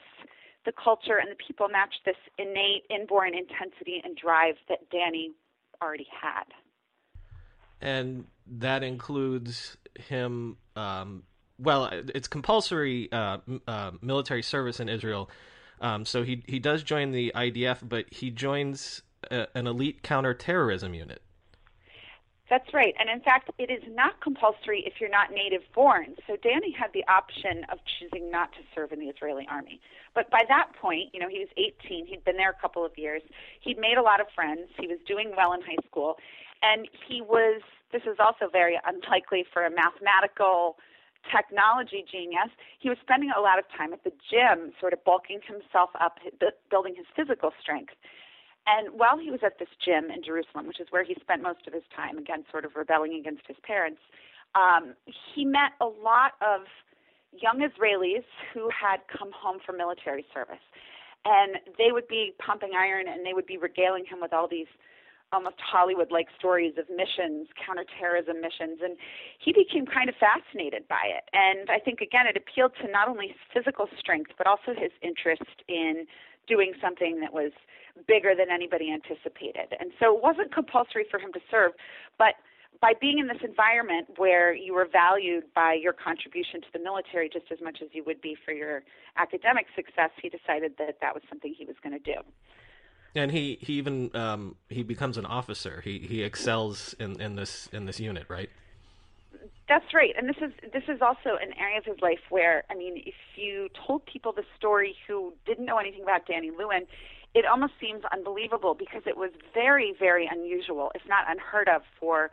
the 0.65 0.73
culture 0.73 1.19
and 1.19 1.31
the 1.31 1.37
people 1.37 1.69
matched 1.69 2.01
this 2.05 2.17
innate 2.39 2.83
inborn 2.91 3.35
intensity 3.35 4.03
and 4.05 4.17
drive 4.17 4.57
that 4.69 4.91
Danny 4.91 5.31
already 5.81 6.09
had. 6.11 6.43
And 7.81 8.27
that 8.47 8.83
includes 8.83 9.77
him. 9.95 10.57
Um, 10.75 11.23
well, 11.59 11.89
it's 11.93 12.29
compulsory 12.29 13.11
uh, 13.13 13.39
uh, 13.67 13.93
military 14.03 14.43
service 14.43 14.81
in 14.81 14.89
Israel. 14.89 15.31
Um, 15.81 16.05
so 16.05 16.23
he 16.23 16.43
he 16.47 16.59
does 16.59 16.83
join 16.83 17.13
the 17.13 17.33
IDF, 17.35 17.79
but 17.87 18.07
he 18.11 18.31
joins 18.31 19.03
a, 19.31 19.47
an 19.55 19.67
elite 19.67 20.03
counterterrorism 20.03 20.95
unit. 20.95 21.23
That's 22.49 22.73
right. 22.73 22.95
And 23.01 23.11
in 23.11 23.21
fact, 23.21 23.51
it 23.59 23.71
is 23.71 23.83
not 23.91 24.21
compulsory 24.21 24.85
if 24.87 25.01
you're 25.01 25.11
not 25.11 25.33
native 25.33 25.63
born. 25.75 26.15
So 26.29 26.37
Danny 26.37 26.71
had 26.71 26.93
the 26.95 27.05
option 27.09 27.67
of 27.73 27.79
choosing 27.99 28.31
not 28.31 28.53
to 28.53 28.59
serve 28.73 28.93
in 28.93 29.01
the 29.01 29.07
Israeli 29.07 29.47
army. 29.51 29.81
But 30.15 30.31
by 30.31 30.43
that 30.49 30.69
point, 30.81 31.11
you 31.13 31.19
know, 31.19 31.29
he 31.29 31.41
was 31.41 31.49
18. 31.57 32.07
He'd 32.07 32.25
been 32.25 32.37
there 32.37 32.51
a 32.51 32.61
couple 32.63 32.85
of 32.85 32.93
years. 32.97 33.23
He'd 33.61 33.79
made 33.79 33.99
a 33.99 34.03
lot 34.03 34.21
of 34.21 34.29
friends. 34.33 34.69
He 34.79 34.87
was 34.87 34.99
doing 35.09 35.33
well 35.37 35.53
in 35.55 35.61
high 35.61 35.83
school. 35.89 36.17
And 36.63 36.89
he 37.09 37.21
was, 37.21 37.63
this 37.93 38.03
is 38.03 38.19
also 38.19 38.51
very 38.51 38.79
unlikely 38.85 39.45
for 39.53 39.65
a 39.65 39.71
mathematical 39.71 40.77
technology 41.31 42.05
genius. 42.07 42.51
He 42.79 42.89
was 42.89 42.99
spending 43.03 43.31
a 43.37 43.41
lot 43.41 43.59
of 43.59 43.65
time 43.77 43.93
at 43.93 44.05
the 44.05 44.13
gym, 44.31 44.73
sort 44.81 44.93
of 44.93 45.03
bulking 45.05 45.41
himself 45.47 45.91
up, 45.99 46.19
building 46.71 46.95
his 46.95 47.07
physical 47.15 47.53
strength. 47.61 47.95
And 48.67 48.99
while 48.99 49.19
he 49.19 49.31
was 49.31 49.41
at 49.47 49.59
this 49.59 49.71
gym 49.79 50.11
in 50.11 50.23
Jerusalem, 50.23 50.67
which 50.67 50.81
is 50.81 50.89
where 50.91 51.05
he 51.05 51.15
spent 51.21 51.43
most 51.43 51.67
of 51.67 51.73
his 51.73 51.87
time, 51.95 52.19
again, 52.19 52.45
sort 52.51 52.65
of 52.65 52.75
rebelling 52.75 53.15
against 53.15 53.47
his 53.47 53.57
parents, 53.63 54.01
um, 54.55 54.95
he 55.07 55.45
met 55.45 55.79
a 55.81 55.87
lot 55.87 56.35
of 56.43 56.67
young 57.31 57.63
Israelis 57.63 58.27
who 58.53 58.69
had 58.71 58.99
come 59.07 59.31
home 59.31 59.59
from 59.65 59.77
military 59.77 60.27
service. 60.35 60.63
And 61.25 61.59
they 61.79 61.91
would 61.91 62.09
be 62.09 62.35
pumping 62.39 62.71
iron 62.77 63.07
and 63.09 63.27
they 63.27 63.35
would 63.35 63.47
be 63.47 63.57
regaling 63.57 64.05
him 64.07 64.21
with 64.21 64.33
all 64.33 64.49
these 64.49 64.71
almost 65.33 65.57
Hollywood 65.59 66.11
like 66.11 66.29
stories 66.39 66.75
of 66.79 66.87
missions, 66.89 67.49
counterterrorism 67.59 68.41
missions, 68.41 68.81
and 68.83 68.97
he 69.39 69.53
became 69.53 69.87
kind 69.87 70.09
of 70.09 70.15
fascinated 70.17 70.87
by 70.89 71.03
it. 71.05 71.29
And 71.33 71.71
I 71.71 71.79
think, 71.79 72.01
again, 72.01 72.27
it 72.27 72.37
appealed 72.37 72.73
to 72.83 72.91
not 72.91 73.09
only 73.09 73.29
his 73.29 73.43
physical 73.53 73.89
strength, 73.99 74.33
but 74.39 74.47
also 74.47 74.73
his 74.77 74.93
interest 75.03 75.67
in 75.69 76.07
doing 76.47 76.73
something 76.81 77.21
that 77.21 77.33
was 77.33 77.51
bigger 78.07 78.35
than 78.37 78.51
anybody 78.51 78.93
anticipated. 78.93 79.75
And 79.81 79.91
so 79.99 80.15
it 80.15 80.23
wasn't 80.23 80.55
compulsory 80.55 81.07
for 81.11 81.19
him 81.19 81.33
to 81.33 81.41
serve, 81.51 81.73
but 82.19 82.35
by 82.81 82.93
being 83.01 83.19
in 83.19 83.27
this 83.27 83.41
environment 83.43 84.07
where 84.17 84.55
you 84.55 84.75
were 84.75 84.87
valued 84.91 85.45
by 85.55 85.73
your 85.75 85.93
contribution 85.93 86.61
to 86.61 86.69
the 86.73 86.79
military 86.79 87.29
just 87.33 87.47
as 87.51 87.59
much 87.63 87.79
as 87.83 87.89
you 87.93 88.05
would 88.05 88.21
be 88.21 88.37
for 88.45 88.53
your 88.53 88.83
academic 89.17 89.67
success, 89.75 90.11
he 90.21 90.29
decided 90.29 90.75
that 90.79 90.99
that 91.01 91.15
was 91.15 91.23
something 91.29 91.55
he 91.57 91.65
was 91.65 91.77
going 91.83 91.95
to 91.95 92.05
do. 92.05 92.21
And 93.17 93.33
he, 93.33 93.59
he 93.61 93.75
even 93.75 94.15
um, 94.15 94.57
he 94.69 94.83
becomes 94.83 95.17
an 95.17 95.25
officer. 95.25 95.81
He 95.83 95.99
he 95.99 96.23
excels 96.23 96.95
in, 97.01 97.21
in 97.21 97.37
this 97.37 97.69
in 97.73 97.87
this 97.87 97.99
unit, 97.99 98.27
right? 98.29 98.51
That's 99.69 99.93
right, 99.95 100.15
and 100.17 100.29
this 100.29 100.37
is 100.37 100.53
this 100.73 100.85
is 100.87 101.01
also 101.03 101.37
an 101.41 101.53
area 101.59 101.79
of 101.79 101.85
his 101.85 101.97
life 102.01 102.21
where 102.29 102.65
I 102.71 102.75
mean, 102.75 103.03
if 103.05 103.15
you 103.35 103.69
told 103.87 104.07
people 104.07 104.33
the 104.33 104.45
story 104.57 104.95
who 105.09 105.33
didn't 105.45 105.65
know 105.65 105.79
anything 105.79 106.03
about 106.03 106.27
Danny 106.27 106.51
Lewin, 106.51 106.87
it 107.35 107.45
almost 107.47 107.73
seems 107.81 108.03
unbelievable 108.13 108.75
because 108.75 109.03
it 109.07 109.17
was 109.17 109.31
very 109.55 109.95
very 109.99 110.29
unusual, 110.31 110.93
if 110.95 111.03
not 111.09 111.25
unheard 111.29 111.69
of, 111.69 111.83
for 111.99 112.31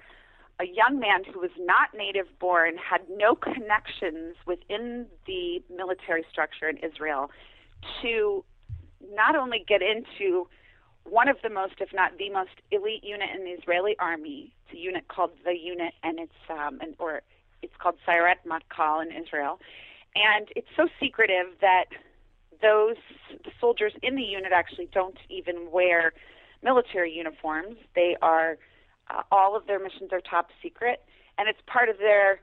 a 0.59 0.65
young 0.65 0.99
man 0.99 1.23
who 1.23 1.39
was 1.39 1.49
not 1.57 1.89
native 1.95 2.27
born, 2.39 2.75
had 2.77 3.01
no 3.09 3.33
connections 3.35 4.35
within 4.45 5.07
the 5.25 5.63
military 5.75 6.23
structure 6.29 6.69
in 6.69 6.77
Israel, 6.77 7.31
to 8.01 8.43
not 9.15 9.35
only 9.35 9.65
get 9.67 9.81
into 9.81 10.47
one 11.09 11.27
of 11.27 11.37
the 11.43 11.49
most, 11.49 11.75
if 11.79 11.93
not 11.93 12.17
the 12.17 12.29
most 12.29 12.61
elite 12.71 13.03
unit 13.03 13.29
in 13.35 13.43
the 13.43 13.51
Israeli 13.51 13.95
army. 13.99 14.53
It's 14.65 14.75
a 14.75 14.77
unit 14.77 15.07
called 15.07 15.31
the 15.43 15.57
unit, 15.57 15.93
and 16.03 16.19
it's 16.19 16.31
um, 16.49 16.79
an, 16.81 16.95
or 16.99 17.21
it's 17.61 17.73
called 17.77 17.95
Sayeret 18.07 18.37
Matkal 18.47 19.05
in 19.05 19.11
Israel, 19.11 19.59
and 20.15 20.47
it's 20.55 20.67
so 20.75 20.87
secretive 20.99 21.47
that 21.61 21.85
those 22.61 22.95
soldiers 23.59 23.93
in 24.01 24.15
the 24.15 24.23
unit 24.23 24.51
actually 24.53 24.87
don't 24.93 25.17
even 25.29 25.69
wear 25.71 26.13
military 26.63 27.11
uniforms. 27.11 27.75
They 27.95 28.15
are 28.21 28.57
uh, 29.09 29.23
all 29.31 29.55
of 29.55 29.67
their 29.67 29.79
missions 29.79 30.11
are 30.11 30.21
top 30.21 30.49
secret, 30.61 31.03
and 31.37 31.49
it's 31.49 31.59
part 31.67 31.89
of 31.89 31.97
their 31.97 32.39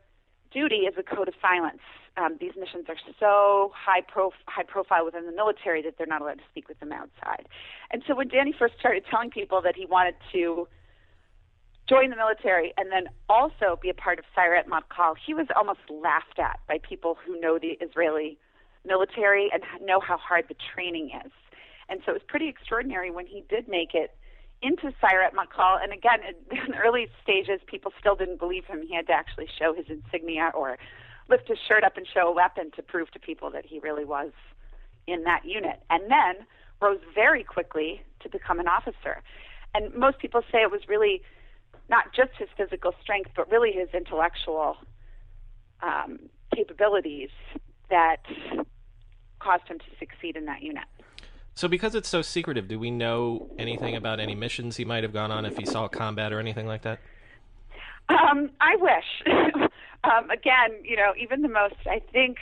duty 0.53 0.87
as 0.87 0.95
a 0.99 1.03
code 1.03 1.29
of 1.29 1.35
silence. 1.41 1.81
Um, 2.21 2.37
these 2.39 2.53
missions 2.59 2.85
are 2.89 2.97
so 3.19 3.73
high, 3.75 4.03
prof- 4.03 4.45
high 4.47 4.65
profile 4.65 5.05
within 5.07 5.25
the 5.25 5.33
military 5.33 5.81
that 5.83 5.95
they're 5.97 6.07
not 6.07 6.21
allowed 6.21 6.39
to 6.39 6.45
speak 6.51 6.69
with 6.69 6.79
them 6.81 6.93
outside. 6.93 7.49
And 7.91 8.03
so 8.07 8.15
when 8.15 8.29
Danny 8.29 8.55
first 8.57 8.75
started 8.79 9.05
telling 9.11 9.31
people 9.31 9.63
that 9.63 9.75
he 9.75 9.87
wanted 9.87 10.17
to 10.33 10.69
join 11.89 12.11
the 12.11 12.17
military 12.17 12.75
and 12.77 12.93
then 12.93 13.05
also 13.29 13.79
be 13.81 13.89
a 13.89 13.95
part 13.95 14.19
of 14.19 14.25
Sayeret 14.37 14.67
Matkal, 14.67 15.15
he 15.25 15.33
was 15.33 15.47
almost 15.57 15.81
laughed 15.89 16.39
at 16.39 16.61
by 16.69 16.79
people 16.87 17.17
who 17.25 17.41
know 17.41 17.59
the 17.59 17.79
Israeli 17.81 18.39
military 18.85 19.49
and 19.53 19.63
know 19.87 20.01
how 20.01 20.19
hard 20.19 20.45
the 20.49 20.57
training 20.75 21.11
is. 21.25 21.33
And 21.89 22.01
so 22.05 22.13
it 22.13 22.15
was 22.15 22.23
pretty 22.29 22.49
extraordinary 22.49 23.11
when 23.11 23.27
he 23.27 23.45
did 23.49 23.67
make 23.67 23.95
it 23.95 24.15
into 24.63 24.93
Sayeret 25.03 25.33
Matkal. 25.33 25.83
And 25.83 25.93
again, 25.93 26.21
in 26.51 26.73
the 26.73 26.77
early 26.77 27.09
stages, 27.23 27.61
people 27.67 27.93
still 27.99 28.15
didn't 28.15 28.39
believe 28.39 28.67
him. 28.67 28.83
He 28.87 28.95
had 28.95 29.07
to 29.07 29.13
actually 29.13 29.49
show 29.59 29.75
his 29.75 29.87
insignia 29.89 30.53
or 30.55 30.77
lift 31.31 31.49
his 31.49 31.59
shirt 31.67 31.85
up 31.85 31.97
and 31.97 32.07
show 32.13 32.29
a 32.29 32.33
weapon 32.33 32.71
to 32.77 32.83
prove 32.83 33.11
to 33.13 33.19
people 33.19 33.51
that 33.53 33.65
he 33.65 33.79
really 33.79 34.05
was 34.05 34.33
in 35.07 35.23
that 35.25 35.45
unit. 35.45 35.81
And 35.89 36.11
then 36.11 36.47
rose 36.81 37.01
very 37.15 37.45
quickly 37.45 38.03
to 38.21 38.29
become 38.29 38.59
an 38.59 38.69
officer. 38.69 39.23
And 39.75 39.95
most 39.95 40.19
people 40.19 40.43
say 40.51 40.59
it 40.63 40.71
was 40.71 40.83
really 40.89 41.23
not 41.89 42.13
just 42.15 42.31
his 42.39 42.49
physical 42.57 42.95
strength, 43.03 43.31
but 43.37 43.51
really 43.51 43.73
his 43.73 43.89
intellectual 43.95 44.77
um, 45.83 46.19
capabilities 46.55 47.31
that 47.89 48.23
caused 49.39 49.67
him 49.69 49.79
to 49.79 49.85
succeed 49.99 50.37
in 50.37 50.45
that 50.47 50.63
unit. 50.63 50.85
So, 51.55 51.69
because 51.69 51.95
it's 51.95 52.09
so 52.09 52.23
secretive, 52.23 52.69
do 52.69 52.79
we 52.79 52.91
know 52.91 53.51
anything 53.59 53.97
about 53.97 54.21
any 54.21 54.35
missions 54.35 54.77
he 54.77 54.85
might 54.85 55.03
have 55.03 55.13
gone 55.13 55.31
on 55.31 55.45
if 55.45 55.57
he 55.59 55.67
saw 55.67 55.89
combat 55.89 56.33
or 56.33 56.39
anything 56.39 56.67
like 56.67 56.83
that? 56.83 57.01
Um, 58.09 58.51
I 58.61 58.77
wish. 58.77 59.69
um, 60.05 60.31
again, 60.31 60.83
you 60.83 60.97
know, 60.97 61.13
even 61.21 61.43
the 61.43 61.49
most, 61.49 61.77
I 61.87 62.01
think, 62.13 62.39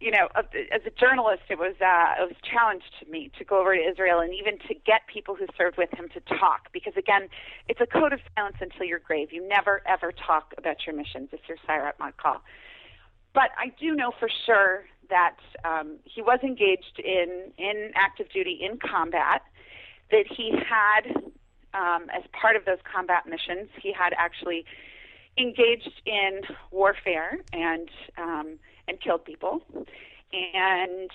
you 0.00 0.10
know, 0.10 0.28
as 0.36 0.82
a 0.86 0.90
journalist, 0.90 1.42
it 1.48 1.58
was 1.58 1.74
uh, 1.80 2.22
it 2.22 2.28
was 2.28 2.36
a 2.42 2.46
challenge 2.46 2.82
to 3.00 3.10
me 3.10 3.30
to 3.38 3.44
go 3.44 3.60
over 3.60 3.74
to 3.74 3.80
Israel 3.80 4.20
and 4.20 4.34
even 4.34 4.58
to 4.68 4.74
get 4.74 5.06
people 5.06 5.34
who 5.34 5.46
served 5.56 5.78
with 5.78 5.90
him 5.94 6.08
to 6.12 6.20
talk 6.38 6.68
because 6.72 6.92
again, 6.96 7.28
it's 7.68 7.80
a 7.80 7.86
code 7.86 8.12
of 8.12 8.20
silence 8.34 8.56
until 8.60 8.84
your 8.84 8.98
grave. 8.98 9.32
You 9.32 9.46
never 9.46 9.82
ever 9.86 10.12
talk 10.12 10.52
about 10.58 10.86
your 10.86 10.94
missions 10.94 11.30
if 11.32 11.40
you're 11.48 11.58
Sayeret 11.66 11.96
Matkal. 12.00 12.40
but 13.34 13.50
I 13.56 13.72
do 13.80 13.94
know 13.94 14.12
for 14.18 14.28
sure 14.46 14.84
that 15.10 15.36
um, 15.64 15.96
he 16.04 16.20
was 16.22 16.40
engaged 16.42 16.98
in 16.98 17.52
in 17.56 17.92
active 17.94 18.28
duty 18.30 18.60
in 18.62 18.78
combat. 18.78 19.42
That 20.10 20.26
he 20.28 20.52
had, 20.52 21.16
um, 21.72 22.10
as 22.10 22.22
part 22.38 22.56
of 22.56 22.66
those 22.66 22.78
combat 22.84 23.26
missions, 23.26 23.70
he 23.80 23.92
had 23.92 24.12
actually 24.18 24.66
engaged 25.38 26.00
in 26.06 26.42
warfare 26.70 27.38
and 27.52 27.88
um, 28.18 28.58
and 28.86 29.00
killed 29.00 29.24
people, 29.24 29.62
and 30.32 31.10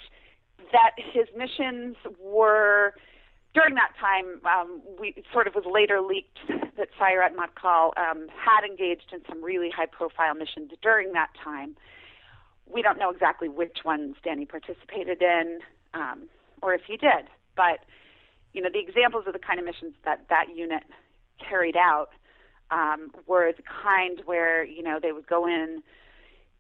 that 0.72 0.92
his 0.98 1.28
missions 1.36 1.96
were 2.20 2.94
during 3.54 3.76
that 3.76 3.92
time, 4.00 4.42
um, 4.46 4.82
we 5.00 5.16
sort 5.34 5.48
of 5.48 5.56
was 5.56 5.66
later 5.72 6.02
leaked 6.02 6.38
that 6.78 6.90
Sayeret 7.00 7.34
Matkal 7.36 7.98
um, 7.98 8.28
had 8.30 8.64
engaged 8.64 9.12
in 9.12 9.22
some 9.28 9.44
really 9.44 9.70
high-profile 9.76 10.36
missions 10.36 10.72
during 10.82 11.14
that 11.14 11.30
time. 11.44 11.76
We 12.72 12.84
don't 12.84 13.00
know 13.00 13.10
exactly 13.10 13.50
which 13.50 13.80
ones 13.84 14.16
Danny 14.24 14.46
participated 14.46 15.22
in, 15.22 15.60
um, 15.96 16.30
or 16.62 16.76
if 16.76 16.82
he 16.86 16.98
did, 16.98 17.26
but 17.56 17.80
you 18.54 18.62
know 18.62 18.70
the 18.72 18.80
examples 18.80 19.26
of 19.28 19.34
the 19.34 19.40
kind 19.40 19.60
of 19.60 19.66
missions 19.66 19.94
that 20.06 20.26
that 20.30 20.46
unit 20.56 20.84
carried 21.40 21.76
out 21.76 22.10
um, 22.72 23.12
were 23.28 23.52
the 23.52 23.64
kind 23.64 24.22
where 24.26 24.64
you 24.64 24.84
know 24.84 25.00
they 25.02 25.12
would 25.12 25.28
go 25.28 25.48
in 25.48 25.82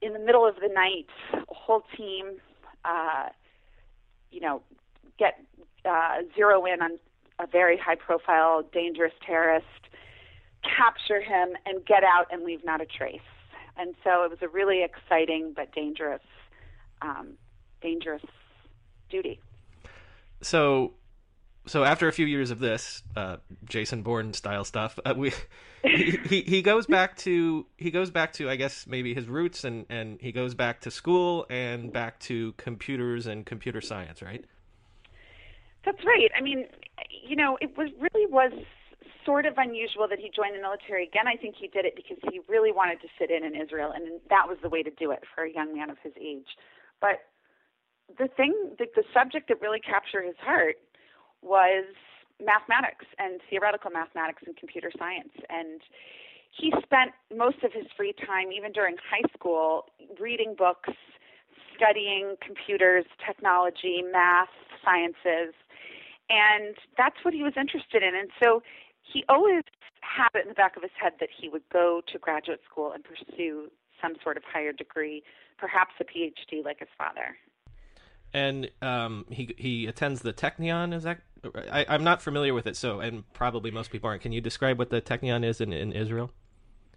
in 0.01 0.13
the 0.13 0.19
middle 0.19 0.47
of 0.47 0.55
the 0.55 0.69
night, 0.69 1.07
a 1.33 1.53
whole 1.53 1.83
team, 1.97 2.37
uh, 2.85 3.29
you 4.31 4.39
know, 4.39 4.61
get 5.17 5.43
uh, 5.85 6.19
zero 6.35 6.65
in 6.65 6.81
on 6.81 6.97
a 7.39 7.47
very 7.47 7.77
high 7.77 7.95
profile, 7.95 8.63
dangerous 8.73 9.13
terrorist, 9.25 9.65
capture 10.63 11.21
him, 11.21 11.49
and 11.65 11.85
get 11.85 12.03
out 12.03 12.27
and 12.31 12.43
leave 12.43 12.63
not 12.63 12.81
a 12.81 12.85
trace. 12.85 13.19
And 13.77 13.95
so 14.03 14.23
it 14.23 14.29
was 14.29 14.39
a 14.41 14.47
really 14.47 14.83
exciting 14.83 15.53
but 15.55 15.73
dangerous, 15.73 16.21
um, 17.01 17.33
dangerous 17.81 18.23
duty. 19.09 19.39
So, 20.41 20.93
so 21.65 21.83
after 21.83 22.07
a 22.07 22.11
few 22.11 22.25
years 22.25 22.51
of 22.51 22.59
this 22.59 23.03
uh, 23.15 23.37
Jason 23.65 24.01
Bourne 24.01 24.33
style 24.33 24.63
stuff, 24.63 24.99
uh, 25.05 25.13
we 25.15 25.31
he, 25.83 26.19
he 26.25 26.41
he 26.41 26.61
goes 26.61 26.85
back 26.85 27.17
to 27.17 27.65
he 27.77 27.91
goes 27.91 28.09
back 28.09 28.33
to 28.33 28.49
I 28.49 28.55
guess 28.55 28.87
maybe 28.87 29.13
his 29.13 29.27
roots 29.27 29.63
and 29.63 29.85
and 29.89 30.19
he 30.21 30.31
goes 30.31 30.53
back 30.53 30.81
to 30.81 30.91
school 30.91 31.45
and 31.49 31.91
back 31.91 32.19
to 32.21 32.53
computers 32.53 33.27
and 33.27 33.45
computer 33.45 33.81
science, 33.81 34.21
right? 34.21 34.43
That's 35.85 36.03
right. 36.05 36.29
I 36.37 36.41
mean, 36.41 36.65
you 37.25 37.35
know, 37.35 37.57
it 37.61 37.77
was 37.77 37.89
really 37.99 38.25
was 38.25 38.51
sort 39.25 39.45
of 39.45 39.53
unusual 39.57 40.07
that 40.07 40.19
he 40.19 40.31
joined 40.35 40.55
the 40.55 40.61
military. 40.61 41.05
Again, 41.05 41.27
I 41.27 41.35
think 41.35 41.55
he 41.59 41.67
did 41.67 41.85
it 41.85 41.95
because 41.95 42.17
he 42.31 42.39
really 42.47 42.71
wanted 42.71 42.99
to 43.01 43.07
fit 43.17 43.31
in 43.31 43.43
in 43.43 43.59
Israel, 43.59 43.91
and 43.93 44.19
that 44.29 44.47
was 44.47 44.57
the 44.61 44.69
way 44.69 44.83
to 44.83 44.91
do 44.91 45.11
it 45.11 45.23
for 45.35 45.43
a 45.43 45.51
young 45.51 45.75
man 45.75 45.89
of 45.89 45.97
his 46.03 46.13
age. 46.19 46.47
But 46.99 47.21
the 48.17 48.27
thing, 48.27 48.53
the, 48.77 48.87
the 48.95 49.03
subject 49.13 49.47
that 49.49 49.61
really 49.61 49.79
captured 49.79 50.25
his 50.25 50.35
heart 50.41 50.77
was 51.41 51.85
mathematics 52.39 53.05
and 53.17 53.41
theoretical 53.49 53.91
mathematics 53.91 54.43
and 54.45 54.55
computer 54.55 54.91
science. 54.97 55.33
And 55.49 55.81
he 56.51 56.73
spent 56.83 57.11
most 57.35 57.63
of 57.63 57.71
his 57.73 57.85
free 57.95 58.13
time, 58.13 58.51
even 58.51 58.71
during 58.71 58.95
high 58.97 59.27
school, 59.35 59.85
reading 60.19 60.55
books, 60.57 60.89
studying 61.75 62.35
computers, 62.45 63.05
technology, 63.25 64.03
math, 64.03 64.49
sciences, 64.83 65.53
and 66.29 66.75
that's 66.97 67.15
what 67.23 67.33
he 67.33 67.43
was 67.43 67.53
interested 67.57 68.03
in. 68.03 68.15
And 68.15 68.29
so 68.41 68.61
he 69.01 69.23
always 69.27 69.63
had 70.01 70.29
it 70.35 70.43
in 70.43 70.49
the 70.49 70.55
back 70.55 70.77
of 70.77 70.83
his 70.83 70.91
head 70.99 71.13
that 71.19 71.29
he 71.35 71.49
would 71.49 71.63
go 71.71 72.01
to 72.11 72.19
graduate 72.19 72.61
school 72.69 72.91
and 72.91 73.03
pursue 73.03 73.69
some 74.01 74.13
sort 74.23 74.37
of 74.37 74.43
higher 74.43 74.71
degree, 74.71 75.23
perhaps 75.57 75.93
a 75.99 76.03
PhD 76.03 76.63
like 76.63 76.79
his 76.79 76.89
father. 76.97 77.35
And 78.33 78.69
um, 78.81 79.25
he 79.29 79.55
he 79.57 79.87
attends 79.87 80.21
the 80.21 80.33
Technion. 80.33 80.93
Is 80.93 81.03
that 81.03 81.21
I, 81.71 81.95
am 81.95 82.03
not 82.03 82.21
familiar 82.21 82.53
with 82.53 82.67
it, 82.67 82.75
so 82.75 82.99
and 82.99 83.31
probably 83.33 83.71
most 83.71 83.91
people 83.91 84.09
aren't. 84.09 84.21
Can 84.21 84.31
you 84.31 84.41
describe 84.41 84.77
what 84.77 84.89
the 84.89 85.01
Technion 85.01 85.43
is 85.43 85.61
in, 85.61 85.73
in 85.73 85.91
Israel? 85.91 86.31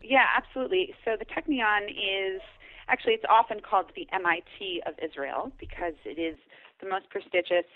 Yeah, 0.03 0.27
absolutely. 0.37 0.95
So 1.05 1.13
the 1.19 1.25
Technion 1.25 1.89
is 1.89 2.41
actually 2.89 3.15
it's 3.15 3.25
often 3.29 3.61
called 3.61 3.87
the 3.95 4.07
MIT 4.13 4.83
of 4.87 4.95
Israel 5.03 5.53
because 5.59 5.95
it 6.05 6.21
is 6.21 6.37
the 6.81 6.89
most 6.89 7.09
prestigious 7.11 7.71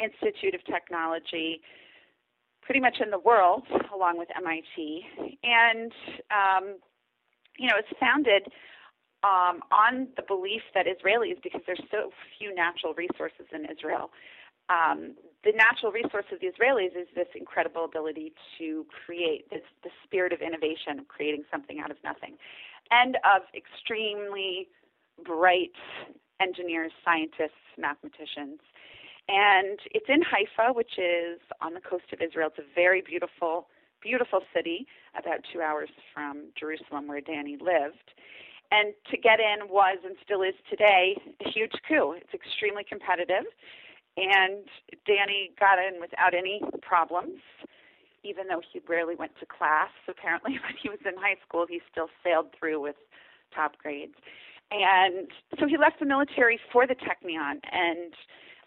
institute 0.00 0.54
of 0.54 0.64
technology 0.64 1.60
pretty 2.64 2.80
much 2.80 2.96
in 3.02 3.10
the 3.10 3.18
world, 3.18 3.62
along 3.94 4.18
with 4.18 4.28
MIT. 4.36 5.02
And, 5.42 5.92
um, 6.32 6.78
you 7.58 7.68
know, 7.68 7.76
it's 7.78 7.92
founded 8.00 8.48
um, 9.24 9.64
on 9.72 10.08
the 10.16 10.22
belief 10.22 10.62
that 10.74 10.84
Israelis, 10.86 11.42
because 11.42 11.62
there's 11.66 11.82
so 11.90 12.10
few 12.38 12.54
natural 12.54 12.92
resources 12.94 13.46
in 13.52 13.64
Israel, 13.64 14.10
um, 14.68 15.14
the 15.44 15.52
natural 15.52 15.92
resource 15.92 16.24
of 16.32 16.40
the 16.40 16.48
Israelis 16.48 16.96
is 16.96 17.08
this 17.14 17.28
incredible 17.34 17.84
ability 17.84 18.32
to 18.58 18.86
create 19.04 19.48
this 19.50 19.64
the 19.82 19.90
spirit 20.04 20.32
of 20.32 20.40
innovation, 20.40 20.98
of 20.98 21.08
creating 21.08 21.44
something 21.50 21.80
out 21.80 21.90
of 21.90 21.96
nothing, 22.04 22.36
and 22.90 23.16
of 23.24 23.42
extremely 23.56 24.68
bright 25.24 25.76
engineers, 26.40 26.92
scientists, 27.04 27.64
mathematicians. 27.78 28.60
And 29.28 29.78
it's 29.92 30.08
in 30.08 30.20
Haifa, 30.20 30.74
which 30.74 30.98
is 30.98 31.40
on 31.62 31.72
the 31.72 31.80
coast 31.80 32.12
of 32.12 32.20
Israel. 32.20 32.48
It's 32.48 32.58
a 32.58 32.74
very 32.74 33.00
beautiful, 33.00 33.68
beautiful 34.02 34.40
city, 34.54 34.86
about 35.18 35.40
two 35.52 35.62
hours 35.62 35.88
from 36.12 36.48
Jerusalem, 36.58 37.06
where 37.06 37.20
Danny 37.20 37.56
lived. 37.60 38.12
And 38.74 38.92
to 39.10 39.16
get 39.16 39.38
in 39.38 39.68
was 39.68 39.98
and 40.04 40.16
still 40.24 40.42
is 40.42 40.54
today 40.68 41.14
a 41.46 41.48
huge 41.48 41.74
coup. 41.86 42.12
It's 42.18 42.34
extremely 42.34 42.82
competitive. 42.82 43.46
And 44.16 44.66
Danny 45.06 45.50
got 45.58 45.78
in 45.78 46.00
without 46.00 46.34
any 46.34 46.60
problems, 46.82 47.38
even 48.24 48.48
though 48.48 48.62
he 48.72 48.80
rarely 48.88 49.14
went 49.14 49.32
to 49.38 49.46
class. 49.46 49.90
Apparently, 50.08 50.52
when 50.52 50.74
he 50.82 50.88
was 50.88 50.98
in 51.06 51.14
high 51.16 51.38
school, 51.46 51.66
he 51.68 51.80
still 51.90 52.08
sailed 52.24 52.46
through 52.58 52.80
with 52.80 52.96
top 53.54 53.78
grades. 53.78 54.14
And 54.70 55.28
so 55.60 55.68
he 55.68 55.76
left 55.76 56.00
the 56.00 56.06
military 56.06 56.58
for 56.72 56.86
the 56.86 56.96
Technion 56.96 57.60
and 57.70 58.12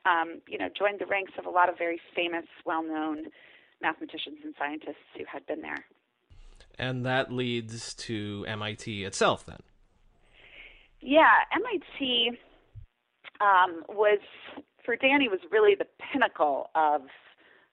um, 0.05 0.41
you 0.47 0.57
know, 0.57 0.69
joined 0.77 0.99
the 0.99 1.05
ranks 1.05 1.33
of 1.37 1.45
a 1.45 1.49
lot 1.49 1.67
of 1.67 1.77
very 1.77 1.99
famous, 2.15 2.45
well-known 2.65 3.25
mathematicians 3.81 4.37
and 4.43 4.53
scientists 4.57 5.03
who 5.17 5.25
had 5.29 5.45
been 5.47 5.61
there. 5.61 5.85
And 6.79 7.05
that 7.05 7.31
leads 7.31 7.93
to 7.95 8.45
MIT 8.47 9.03
itself, 9.03 9.45
then. 9.45 9.59
Yeah, 11.01 11.33
MIT 11.55 12.37
um, 13.41 13.83
was 13.89 14.19
for 14.83 14.95
Danny 14.95 15.27
was 15.27 15.39
really 15.51 15.75
the 15.75 15.87
pinnacle 16.11 16.69
of 16.75 17.01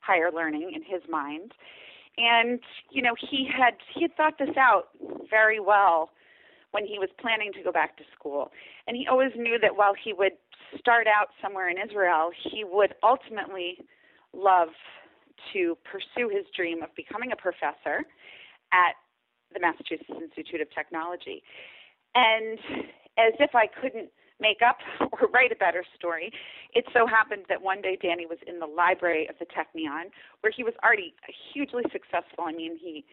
higher 0.00 0.30
learning 0.30 0.72
in 0.74 0.82
his 0.82 1.02
mind, 1.10 1.52
and 2.18 2.60
you 2.90 3.02
know 3.02 3.14
he 3.30 3.48
had 3.50 3.74
he 3.94 4.02
had 4.02 4.14
thought 4.16 4.34
this 4.38 4.56
out 4.58 4.88
very 5.30 5.60
well 5.60 6.10
when 6.72 6.84
he 6.84 6.98
was 6.98 7.08
planning 7.20 7.52
to 7.52 7.62
go 7.62 7.72
back 7.72 7.96
to 7.96 8.02
school, 8.18 8.50
and 8.86 8.96
he 8.96 9.06
always 9.06 9.30
knew 9.36 9.58
that 9.60 9.76
while 9.76 9.94
he 9.94 10.12
would 10.12 10.32
start 10.78 11.06
out 11.06 11.28
somewhere 11.40 11.70
in 11.70 11.76
Israel, 11.78 12.30
he 12.50 12.64
would 12.64 12.94
ultimately 13.02 13.78
love 14.32 14.68
to 15.52 15.76
pursue 15.84 16.28
his 16.28 16.44
dream 16.54 16.82
of 16.82 16.88
becoming 16.96 17.32
a 17.32 17.36
professor 17.36 18.04
at 18.72 18.94
the 19.52 19.60
Massachusetts 19.60 20.10
Institute 20.10 20.60
of 20.60 20.68
Technology. 20.74 21.42
And 22.14 22.58
as 23.18 23.32
if 23.38 23.54
I 23.54 23.66
couldn't 23.66 24.10
make 24.40 24.58
up 24.66 24.78
or 25.12 25.28
write 25.28 25.52
a 25.52 25.56
better 25.56 25.84
story, 25.96 26.32
it 26.74 26.84
so 26.92 27.06
happened 27.06 27.44
that 27.48 27.62
one 27.62 27.80
day 27.80 27.96
Danny 28.00 28.26
was 28.26 28.38
in 28.46 28.58
the 28.58 28.66
library 28.66 29.28
of 29.28 29.36
the 29.38 29.46
Technion, 29.46 30.10
where 30.40 30.52
he 30.54 30.64
was 30.64 30.74
already 30.82 31.14
hugely 31.52 31.82
successful. 31.92 32.44
I 32.46 32.52
mean, 32.52 32.78
he 32.80 33.04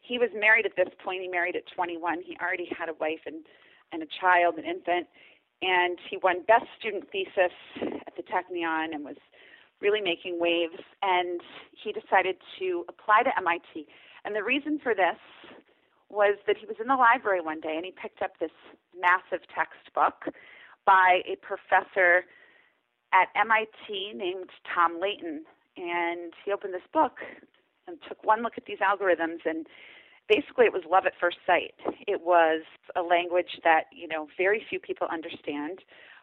he 0.00 0.18
was 0.18 0.28
married 0.36 0.66
at 0.66 0.76
this 0.76 0.92
point. 1.02 1.22
He 1.22 1.28
married 1.28 1.56
at 1.56 1.62
21. 1.74 2.20
He 2.20 2.36
already 2.36 2.68
had 2.76 2.88
a 2.88 2.94
wife 3.00 3.24
and 3.26 3.44
and 3.92 4.02
a 4.02 4.06
child, 4.20 4.56
an 4.58 4.64
infant 4.64 5.06
and 5.64 5.98
he 6.10 6.18
won 6.22 6.44
Best 6.46 6.66
Student 6.78 7.04
Thesis 7.10 7.52
at 8.06 8.14
the 8.16 8.22
Technion 8.22 8.94
and 8.94 9.04
was 9.04 9.16
really 9.80 10.00
making 10.00 10.38
waves. 10.38 10.80
And 11.02 11.40
he 11.72 11.92
decided 11.92 12.36
to 12.58 12.84
apply 12.88 13.22
to 13.24 13.30
MIT. 13.38 13.86
And 14.24 14.34
the 14.34 14.42
reason 14.42 14.78
for 14.82 14.94
this 14.94 15.18
was 16.10 16.36
that 16.46 16.56
he 16.56 16.66
was 16.66 16.76
in 16.80 16.88
the 16.88 16.96
library 16.96 17.40
one 17.40 17.60
day 17.60 17.74
and 17.76 17.84
he 17.84 17.92
picked 17.92 18.22
up 18.22 18.38
this 18.38 18.54
massive 18.98 19.46
textbook 19.48 20.34
by 20.86 21.20
a 21.26 21.36
professor 21.36 22.24
at 23.12 23.28
MIT 23.34 24.12
named 24.14 24.50
Tom 24.74 25.00
Leighton. 25.00 25.44
And 25.76 26.32
he 26.44 26.52
opened 26.52 26.74
this 26.74 26.86
book 26.92 27.18
and 27.86 27.98
took 28.08 28.22
one 28.24 28.42
look 28.42 28.54
at 28.56 28.66
these 28.66 28.78
algorithms 28.78 29.44
and 29.44 29.66
basically 30.28 30.66
it 30.66 30.72
was 30.72 30.82
love 30.88 31.06
at 31.06 31.12
first 31.20 31.38
sight. 31.46 31.74
It 32.06 32.22
was 32.22 32.62
a 32.96 33.02
language 33.02 33.60
that, 33.64 33.84
you 33.92 34.08
know, 34.08 34.28
very 34.36 34.64
few 34.68 34.78
people 34.78 35.06
understand, 35.10 35.80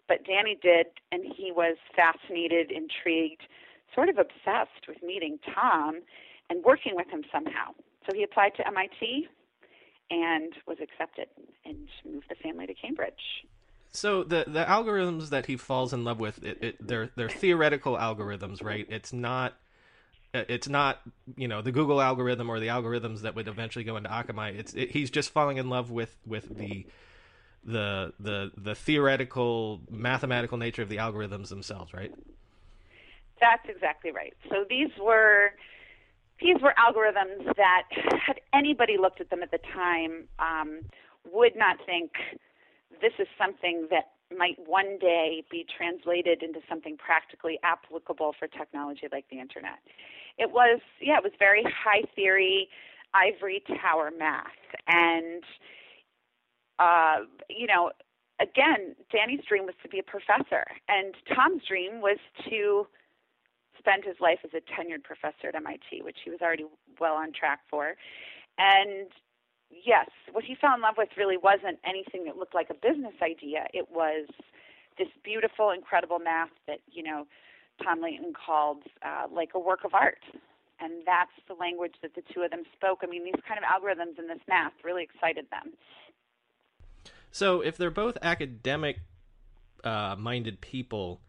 but 0.08 0.26
Danny 0.26 0.58
did, 0.62 0.88
and 1.12 1.24
he 1.24 1.52
was 1.52 1.78
fascinated, 1.96 2.72
intrigued, 2.72 3.44
sort 3.94 4.10
of 4.10 4.18
obsessed 4.18 4.88
with 4.88 5.04
meeting 5.04 5.40
Tom 5.54 6.02
and 6.50 6.64
working 6.64 6.96
with 6.96 7.08
him 7.10 7.24
somehow. 7.32 7.72
So 8.10 8.16
he 8.16 8.24
applied 8.24 8.56
to 8.58 8.68
MIT 8.68 9.28
and 10.12 10.54
was 10.68 10.78
accepted 10.82 11.28
and 11.66 11.88
moved 12.06 12.26
the 12.30 12.36
family 12.36 12.68
to 12.68 12.74
Cambridge. 12.76 13.46
So 13.94 14.24
the 14.24 14.46
the 14.48 14.64
algorithms 14.64 15.30
that 15.30 15.48
he 15.48 15.58
falls 15.58 15.92
in 15.94 16.04
love 16.04 16.20
with, 16.20 16.44
it, 16.44 16.58
it, 16.62 16.88
they're 16.88 17.10
they're 17.16 17.30
theoretical 17.30 17.98
algorithms, 17.98 18.64
right? 18.64 18.86
It's 18.90 19.12
not 19.12 19.56
it's 20.34 20.70
not 20.70 21.02
you 21.36 21.48
know 21.48 21.62
the 21.62 21.72
Google 21.72 22.02
algorithm 22.02 22.50
or 22.50 22.60
the 22.60 22.68
algorithms 22.68 23.22
that 23.22 23.36
would 23.36 23.48
eventually 23.48 23.84
go 23.84 23.98
into 23.98 24.10
Akamai. 24.10 24.58
It's 24.58 24.74
it, 24.74 24.92
he's 24.92 25.10
just 25.10 25.32
falling 25.32 25.58
in 25.58 25.70
love 25.70 25.92
with 25.92 26.16
with 26.26 26.58
the 26.58 26.86
the 27.66 28.14
the 28.20 28.52
the 28.58 28.76
theoretical 28.76 29.82
mathematical 29.90 30.58
nature 30.58 30.82
of 30.82 30.90
the 30.90 30.98
algorithms 30.98 31.50
themselves, 31.50 31.94
right? 31.94 32.14
That's 33.42 33.68
exactly 33.68 34.12
right. 34.12 34.36
So 34.50 34.66
these 34.70 34.90
were 35.02 35.52
these 36.42 36.58
were 36.62 36.74
algorithms 36.78 37.56
that, 37.56 37.84
had 38.26 38.42
anybody 38.54 38.98
looked 38.98 39.22
at 39.22 39.30
them 39.30 39.44
at 39.44 39.52
the 39.52 39.60
time, 39.74 40.28
um, 40.40 40.82
would 41.32 41.56
not 41.56 41.78
think 41.86 42.12
this 43.02 43.14
is 43.20 43.28
something 43.38 43.88
that 43.90 44.12
might 44.36 44.58
one 44.66 44.98
day 45.00 45.44
be 45.52 45.66
translated 45.78 46.42
into 46.42 46.60
something 46.70 46.98
practically 46.98 47.60
applicable 47.64 48.34
for 48.40 48.48
technology 48.48 49.08
like 49.12 49.26
the 49.30 49.40
internet. 49.40 49.80
It 50.38 50.52
was, 50.52 50.80
yeah, 51.02 51.18
it 51.18 51.24
was 51.24 51.34
very 51.38 51.64
high 51.64 52.04
theory, 52.16 52.70
ivory 53.14 53.62
tower 53.82 54.10
math. 54.18 54.48
And, 54.88 55.44
uh, 56.80 57.26
you 57.50 57.68
know, 57.68 57.92
again, 58.40 58.96
Danny's 59.12 59.46
dream 59.48 59.66
was 59.66 59.76
to 59.84 59.90
be 59.90 60.00
a 60.00 60.04
professor, 60.04 60.66
and 60.88 61.14
Tom's 61.36 61.64
dream 61.68 62.02
was 62.02 62.18
to 62.50 62.88
spend 63.82 64.06
his 64.06 64.16
life 64.22 64.40
as 64.46 64.52
a 64.54 64.62
tenured 64.62 65.04
professor 65.04 65.50
at 65.50 65.56
MIT, 65.56 66.02
which 66.04 66.18
he 66.24 66.30
was 66.30 66.40
already 66.42 66.66
well 67.00 67.16
on 67.16 67.34
track 67.34 67.62
for. 67.70 67.96
And 68.58 69.10
yes, 69.70 70.10
what 70.32 70.44
he 70.44 70.56
fell 70.56 70.76
in 70.76 70.82
love 70.82 70.96
with 70.98 71.10
really 71.18 71.38
wasn't 71.38 71.80
anything 71.86 72.26
that 72.26 72.38
looked 72.38 72.54
like 72.54 72.70
a 72.70 72.76
business 72.76 73.16
idea. 73.22 73.66
It 73.74 73.88
was 73.92 74.28
this 74.98 75.08
beautiful, 75.24 75.72
incredible 75.72 76.20
math 76.20 76.54
that, 76.68 76.80
you 76.92 77.04
know, 77.04 77.26
Tom 77.84 78.02
Leighton 78.02 78.34
called 78.34 78.84
uh, 79.02 79.26
like 79.32 79.50
a 79.56 79.60
work 79.60 79.84
of 79.84 79.94
art. 79.94 80.24
And 80.80 81.04
that's 81.06 81.32
the 81.48 81.54
language 81.54 81.96
that 82.02 82.16
the 82.16 82.24
two 82.34 82.42
of 82.42 82.52
them 82.52 82.64
spoke. 82.76 83.00
I 83.04 83.08
mean, 83.08 83.24
these 83.24 83.42
kind 83.48 83.60
of 83.60 83.66
algorithms 83.66 84.18
and 84.18 84.30
this 84.30 84.42
math 84.48 84.74
really 84.84 85.04
excited 85.04 85.46
them. 85.52 85.74
So, 87.32 87.62
if 87.62 87.78
they're 87.78 87.92
both 87.92 88.18
academic 88.22 89.00
uh, 89.84 90.16
minded 90.18 90.60
people, 90.60 91.22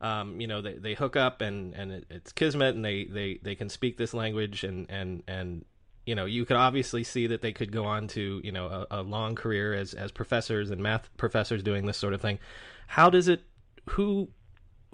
um, 0.00 0.40
you 0.40 0.46
know, 0.46 0.62
they, 0.62 0.74
they 0.74 0.94
hook 0.94 1.16
up 1.16 1.40
and, 1.40 1.74
and 1.74 1.92
it, 1.92 2.06
it's 2.10 2.32
kismet 2.32 2.74
and 2.74 2.84
they, 2.84 3.04
they, 3.04 3.40
they 3.42 3.54
can 3.54 3.68
speak 3.68 3.96
this 3.96 4.14
language 4.14 4.64
and, 4.64 4.86
and, 4.90 5.22
and, 5.26 5.64
you 6.06 6.14
know, 6.14 6.24
you 6.24 6.44
could 6.44 6.56
obviously 6.56 7.04
see 7.04 7.26
that 7.26 7.42
they 7.42 7.52
could 7.52 7.70
go 7.70 7.84
on 7.84 8.08
to, 8.08 8.40
you 8.42 8.52
know, 8.52 8.66
a, 8.66 9.00
a 9.00 9.02
long 9.02 9.34
career 9.34 9.74
as, 9.74 9.92
as 9.94 10.10
professors 10.10 10.70
and 10.70 10.82
math 10.82 11.14
professors 11.16 11.62
doing 11.62 11.86
this 11.86 11.98
sort 11.98 12.14
of 12.14 12.20
thing. 12.20 12.38
How 12.86 13.10
does 13.10 13.28
it, 13.28 13.42
who, 13.90 14.28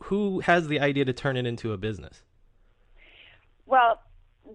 who 0.05 0.41
has 0.41 0.69
the 0.69 0.81
idea 0.81 1.05
to 1.05 1.13
turn 1.13 1.37
it 1.37 1.47
into 1.47 1.73
a 1.73 1.77
business? 1.77 2.23
Well, 3.67 4.01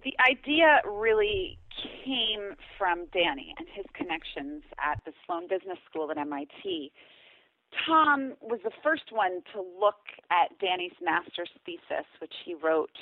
the 0.04 0.14
idea 0.20 0.82
really 0.86 1.58
came 2.04 2.56
from 2.78 3.06
Danny 3.14 3.54
and 3.58 3.68
his 3.74 3.86
connections 3.94 4.64
at 4.84 5.00
the 5.06 5.14
Sloan 5.26 5.48
Business 5.48 5.78
School 5.90 6.12
at 6.12 6.18
MIT. 6.18 6.92
Tom 7.86 8.34
was 8.42 8.60
the 8.64 8.72
first 8.84 9.12
one 9.12 9.42
to 9.54 9.62
look 9.62 10.02
at 10.32 10.58
Danny's 10.60 10.98
master's 11.02 11.50
thesis, 11.66 12.08
which 12.20 12.34
he 12.46 12.54
wrote 12.56 12.98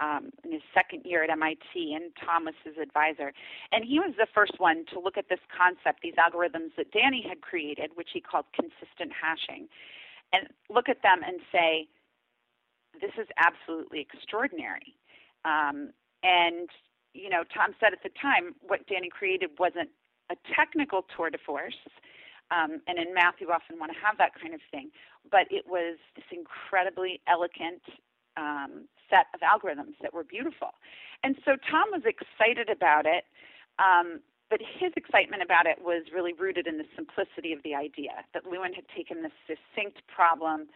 um, 0.00 0.30
in 0.44 0.52
his 0.52 0.62
second 0.74 1.02
year 1.04 1.22
at 1.22 1.30
MIT, 1.30 1.94
and 1.94 2.10
Tom 2.24 2.46
was 2.46 2.54
his 2.64 2.74
advisor. 2.80 3.32
And 3.72 3.84
he 3.84 3.98
was 3.98 4.14
the 4.18 4.26
first 4.34 4.58
one 4.58 4.84
to 4.92 4.98
look 4.98 5.16
at 5.16 5.28
this 5.28 5.40
concept, 5.50 6.02
these 6.02 6.14
algorithms 6.14 6.74
that 6.76 6.90
Danny 6.92 7.24
had 7.26 7.42
created, 7.42 7.92
which 7.94 8.10
he 8.12 8.20
called 8.20 8.46
consistent 8.54 9.12
hashing, 9.14 9.68
and 10.32 10.48
look 10.68 10.88
at 10.88 11.02
them 11.02 11.20
and 11.26 11.40
say, 11.52 11.88
this 13.00 13.12
is 13.18 13.26
absolutely 13.38 14.00
extraordinary. 14.00 14.94
Um, 15.44 15.90
and, 16.22 16.68
you 17.12 17.28
know, 17.28 17.42
Tom 17.54 17.74
said 17.78 17.92
at 17.92 18.02
the 18.02 18.10
time, 18.20 18.54
what 18.66 18.86
Danny 18.86 19.10
created 19.10 19.50
wasn't 19.58 19.90
a 20.30 20.36
technical 20.54 21.04
tour 21.14 21.30
de 21.30 21.38
force 21.38 21.76
um, 22.50 22.80
and 22.86 22.98
in 22.98 23.14
math, 23.14 23.34
you 23.40 23.50
often 23.50 23.78
want 23.78 23.92
to 23.92 23.98
have 23.98 24.18
that 24.18 24.32
kind 24.40 24.54
of 24.54 24.60
thing. 24.70 24.90
But 25.30 25.46
it 25.50 25.66
was 25.66 25.96
this 26.16 26.24
incredibly 26.30 27.20
elegant 27.26 27.82
um, 28.36 28.84
set 29.08 29.26
of 29.34 29.40
algorithms 29.40 29.94
that 30.02 30.12
were 30.12 30.24
beautiful. 30.24 30.74
And 31.22 31.36
so 31.44 31.56
Tom 31.70 31.88
was 31.92 32.02
excited 32.04 32.68
about 32.68 33.06
it. 33.06 33.24
Um, 33.78 34.20
but 34.50 34.60
his 34.60 34.92
excitement 34.94 35.42
about 35.42 35.66
it 35.66 35.78
was 35.82 36.04
really 36.14 36.32
rooted 36.32 36.66
in 36.66 36.78
the 36.78 36.84
simplicity 36.94 37.52
of 37.52 37.62
the 37.64 37.74
idea 37.74 38.24
that 38.34 38.44
Lewin 38.46 38.72
had 38.72 38.84
taken 38.94 39.22
this 39.22 39.32
succinct 39.48 40.06
problem, 40.06 40.68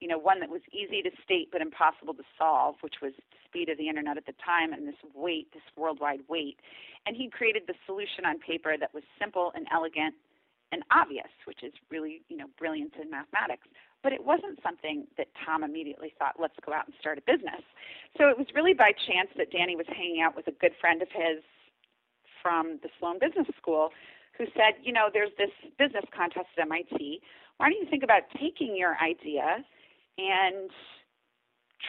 you 0.00 0.08
know, 0.08 0.16
one 0.16 0.40
that 0.40 0.48
was 0.48 0.62
easy 0.72 1.02
to 1.02 1.10
state 1.24 1.48
but 1.50 1.60
impossible 1.60 2.14
to 2.14 2.22
solve, 2.38 2.76
which 2.80 3.02
was 3.02 3.12
the 3.16 3.36
speed 3.44 3.68
of 3.68 3.78
the 3.78 3.88
internet 3.88 4.16
at 4.16 4.26
the 4.26 4.34
time 4.44 4.72
and 4.72 4.86
this 4.86 4.96
weight, 5.12 5.52
this 5.52 5.62
worldwide 5.76 6.20
weight. 6.28 6.60
And 7.04 7.16
he 7.16 7.28
created 7.28 7.64
the 7.66 7.74
solution 7.84 8.24
on 8.24 8.38
paper 8.38 8.76
that 8.78 8.94
was 8.94 9.02
simple 9.18 9.52
and 9.54 9.66
elegant 9.72 10.14
and 10.72 10.82
obvious, 10.90 11.30
which 11.46 11.62
is 11.62 11.72
really, 11.90 12.22
you 12.28 12.36
know, 12.36 12.46
brilliance 12.58 12.92
in 13.00 13.10
mathematics. 13.10 13.68
But 14.02 14.12
it 14.12 14.24
wasn't 14.24 14.58
something 14.62 15.06
that 15.16 15.28
Tom 15.44 15.64
immediately 15.64 16.12
thought, 16.18 16.36
let's 16.38 16.56
go 16.64 16.72
out 16.72 16.86
and 16.86 16.94
start 17.00 17.18
a 17.18 17.22
business. 17.22 17.62
So 18.18 18.28
it 18.28 18.38
was 18.38 18.46
really 18.54 18.74
by 18.74 18.92
chance 18.92 19.30
that 19.36 19.50
Danny 19.50 19.76
was 19.76 19.86
hanging 19.88 20.20
out 20.22 20.36
with 20.36 20.46
a 20.46 20.52
good 20.52 20.72
friend 20.80 21.02
of 21.02 21.08
his 21.10 21.42
from 22.42 22.78
the 22.82 22.88
Sloan 22.98 23.18
Business 23.18 23.46
School 23.56 23.90
who 24.38 24.44
said, 24.54 24.78
you 24.82 24.92
know, 24.92 25.08
there's 25.12 25.32
this 25.38 25.50
business 25.78 26.04
contest 26.14 26.46
at 26.56 26.62
MIT. 26.62 27.20
Why 27.56 27.70
don't 27.70 27.80
you 27.80 27.88
think 27.88 28.04
about 28.04 28.22
taking 28.38 28.76
your 28.76 28.96
idea 29.02 29.64
and 30.18 30.70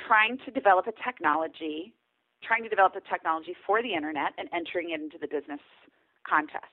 trying 0.08 0.38
to 0.46 0.52
develop 0.52 0.88
a 0.88 0.94
technology, 1.04 1.94
trying 2.42 2.64
to 2.64 2.70
develop 2.70 2.96
a 2.96 3.02
technology 3.02 3.56
for 3.66 3.82
the 3.82 3.94
internet 3.94 4.34
and 4.38 4.50
entering 4.54 4.92
it 4.92 5.02
into 5.02 5.18
the 5.20 5.28
business 5.28 5.62
contest? 6.28 6.72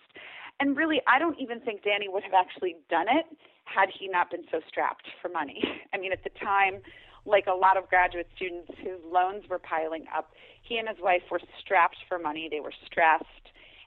And 0.61 0.77
really, 0.77 1.01
I 1.07 1.19
don't 1.19 1.39
even 1.39 1.61
think 1.61 1.83
Danny 1.83 2.09
would 2.09 2.23
have 2.23 2.35
actually 2.35 2.77
done 2.89 3.07
it 3.09 3.27
had 3.65 3.89
he 3.99 4.09
not 4.09 4.31
been 4.31 4.45
so 4.51 4.61
strapped 4.69 5.07
for 5.21 5.29
money. 5.29 5.63
I 5.93 5.99
mean, 5.99 6.13
at 6.13 6.23
the 6.23 6.31
time, 6.31 6.81
like 7.27 7.47
a 7.47 7.55
lot 7.55 7.77
of 7.77 7.89
graduate 7.89 8.29
students 8.37 8.71
whose 8.83 9.01
loans 9.11 9.45
were 9.49 9.59
piling 9.59 10.05
up, 10.15 10.33
he 10.63 10.79
and 10.79 10.89
his 10.89 10.99
wife 11.01 11.23
were 11.31 11.41
strapped 11.61 11.97
for 12.09 12.19
money. 12.19 12.49
They 12.51 12.61
were 12.61 12.73
stressed. 12.87 13.25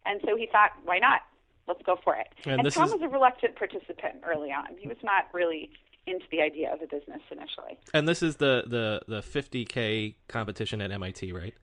And 0.05 0.21
so 0.25 0.35
he 0.35 0.47
thought, 0.51 0.71
why 0.83 0.99
not? 0.99 1.21
Let's 1.67 1.81
go 1.83 1.97
for 2.03 2.15
it. 2.15 2.27
And, 2.45 2.61
and 2.61 2.73
Tom 2.73 2.85
is... 2.85 2.93
was 2.93 3.01
a 3.01 3.09
reluctant 3.09 3.55
participant 3.55 4.23
early 4.25 4.51
on. 4.51 4.77
He 4.79 4.87
was 4.87 4.97
not 5.03 5.25
really 5.33 5.69
into 6.05 6.25
the 6.31 6.41
idea 6.41 6.73
of 6.73 6.81
a 6.81 6.87
business 6.87 7.21
initially. 7.29 7.77
And 7.93 8.07
this 8.07 8.23
is 8.23 8.37
the, 8.37 8.63
the, 8.65 9.01
the 9.07 9.21
50K 9.21 10.15
competition 10.29 10.81
at 10.81 10.91
MIT, 10.91 11.33
right? 11.33 11.53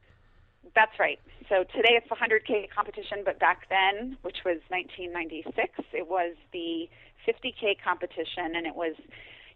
That's 0.74 0.98
right. 0.98 1.18
So 1.48 1.62
today 1.74 1.94
it's 1.94 2.08
the 2.08 2.16
100K 2.16 2.68
competition, 2.74 3.22
but 3.24 3.38
back 3.38 3.68
then, 3.70 4.18
which 4.22 4.38
was 4.44 4.58
1996, 4.68 5.54
it 5.92 6.08
was 6.08 6.34
the 6.52 6.88
50K 7.28 7.76
competition, 7.82 8.56
and 8.56 8.66
it 8.66 8.74
was, 8.74 8.94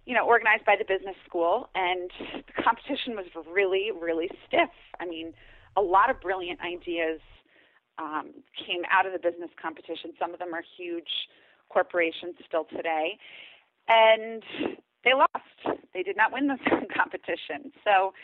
you 0.07 0.14
know, 0.14 0.24
organized 0.24 0.64
by 0.64 0.76
the 0.78 0.85
business 0.87 1.16
school, 1.26 1.70
and 1.74 2.11
the 2.46 2.62
competition 2.62 3.16
was 3.18 3.26
really, 3.50 3.90
really 3.90 4.31
stiff. 4.46 4.70
I 5.00 5.07
mean, 5.07 5.35
a 5.76 5.83
lot 5.83 6.09
of 6.09 6.20
brilliant 6.20 6.61
ideas 6.61 7.20
um, 7.98 8.31
came 8.54 8.83
out 8.90 9.07
of 9.07 9.12
the 9.12 9.18
business 9.18 9.50
competition. 9.61 10.12
Some 10.20 10.33
of 10.33 10.38
them 10.38 10.54
are 10.54 10.62
huge 10.78 11.11
corporations 11.68 12.37
still 12.46 12.64
today, 12.70 13.18
and 13.88 14.42
they 15.04 15.14
lost. 15.14 15.83
They 15.92 16.04
did 16.04 16.16
not 16.16 16.33
win 16.33 16.46
the 16.46 16.59
competition. 16.94 17.72
So, 17.83 18.14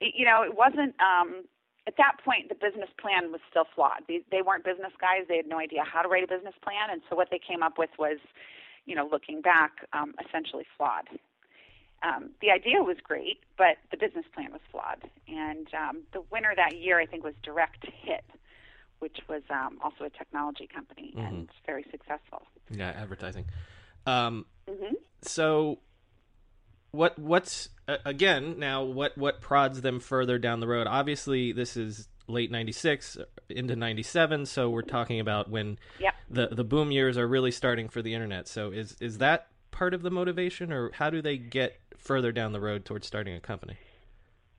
you 0.00 0.26
know, 0.26 0.42
it 0.42 0.56
wasn't. 0.56 0.94
Um, 0.98 1.44
at 1.86 1.96
that 1.98 2.16
point, 2.24 2.48
the 2.48 2.54
business 2.54 2.88
plan 2.98 3.30
was 3.30 3.40
still 3.50 3.66
flawed. 3.74 4.02
They, 4.08 4.22
they 4.30 4.42
weren't 4.42 4.64
business 4.64 4.92
guys; 5.00 5.26
they 5.28 5.36
had 5.36 5.46
no 5.46 5.58
idea 5.58 5.84
how 5.84 6.02
to 6.02 6.08
write 6.08 6.24
a 6.24 6.26
business 6.26 6.54
plan, 6.62 6.90
and 6.90 7.02
so 7.08 7.16
what 7.16 7.28
they 7.30 7.38
came 7.38 7.62
up 7.62 7.78
with 7.78 7.90
was, 7.98 8.18
you 8.86 8.94
know, 8.94 9.08
looking 9.10 9.42
back, 9.42 9.72
um, 9.92 10.14
essentially 10.26 10.64
flawed. 10.76 11.08
Um, 12.02 12.30
the 12.40 12.50
idea 12.50 12.82
was 12.82 12.96
great, 13.02 13.40
but 13.56 13.76
the 13.90 13.96
business 13.96 14.26
plan 14.34 14.52
was 14.52 14.60
flawed. 14.70 15.08
And 15.26 15.68
um, 15.72 16.02
the 16.12 16.22
winner 16.30 16.52
that 16.54 16.76
year, 16.76 17.00
I 17.00 17.06
think, 17.06 17.24
was 17.24 17.34
Direct 17.42 17.86
Hit, 18.02 18.24
which 18.98 19.18
was 19.28 19.42
um, 19.48 19.78
also 19.82 20.04
a 20.04 20.10
technology 20.10 20.68
company 20.72 21.14
mm-hmm. 21.16 21.26
and 21.26 21.48
very 21.64 21.84
successful. 21.90 22.42
Yeah, 22.70 22.90
advertising. 22.90 23.46
Um, 24.06 24.44
mm-hmm. 24.68 24.94
So 25.22 25.78
what 26.94 27.18
what's 27.18 27.68
uh, 27.88 27.96
again 28.04 28.58
now 28.58 28.82
what 28.82 29.18
what 29.18 29.40
prods 29.40 29.82
them 29.82 30.00
further 30.00 30.38
down 30.38 30.60
the 30.60 30.68
road? 30.68 30.86
Obviously 30.86 31.52
this 31.52 31.76
is 31.76 32.08
late 32.26 32.50
96 32.50 33.18
uh, 33.18 33.24
into 33.50 33.76
97 33.76 34.46
so 34.46 34.70
we're 34.70 34.80
talking 34.80 35.20
about 35.20 35.50
when 35.50 35.78
yep. 36.00 36.14
the 36.30 36.48
the 36.48 36.64
boom 36.64 36.90
years 36.90 37.18
are 37.18 37.26
really 37.26 37.50
starting 37.50 37.88
for 37.88 38.00
the 38.00 38.14
internet. 38.14 38.48
So 38.48 38.70
is 38.70 38.96
is 39.00 39.18
that 39.18 39.48
part 39.70 39.92
of 39.92 40.02
the 40.02 40.10
motivation 40.10 40.72
or 40.72 40.92
how 40.92 41.10
do 41.10 41.20
they 41.20 41.36
get 41.36 41.78
further 41.98 42.32
down 42.32 42.52
the 42.52 42.60
road 42.60 42.84
towards 42.84 43.06
starting 43.06 43.34
a 43.34 43.40
company? 43.40 43.76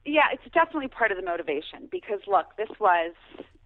Yeah 0.05 0.27
it's 0.31 0.53
definitely 0.53 0.89
part 0.89 1.11
of 1.11 1.17
the 1.17 1.23
motivation 1.23 1.87
because 1.89 2.19
look 2.27 2.47
this 2.57 2.69
was 2.79 3.13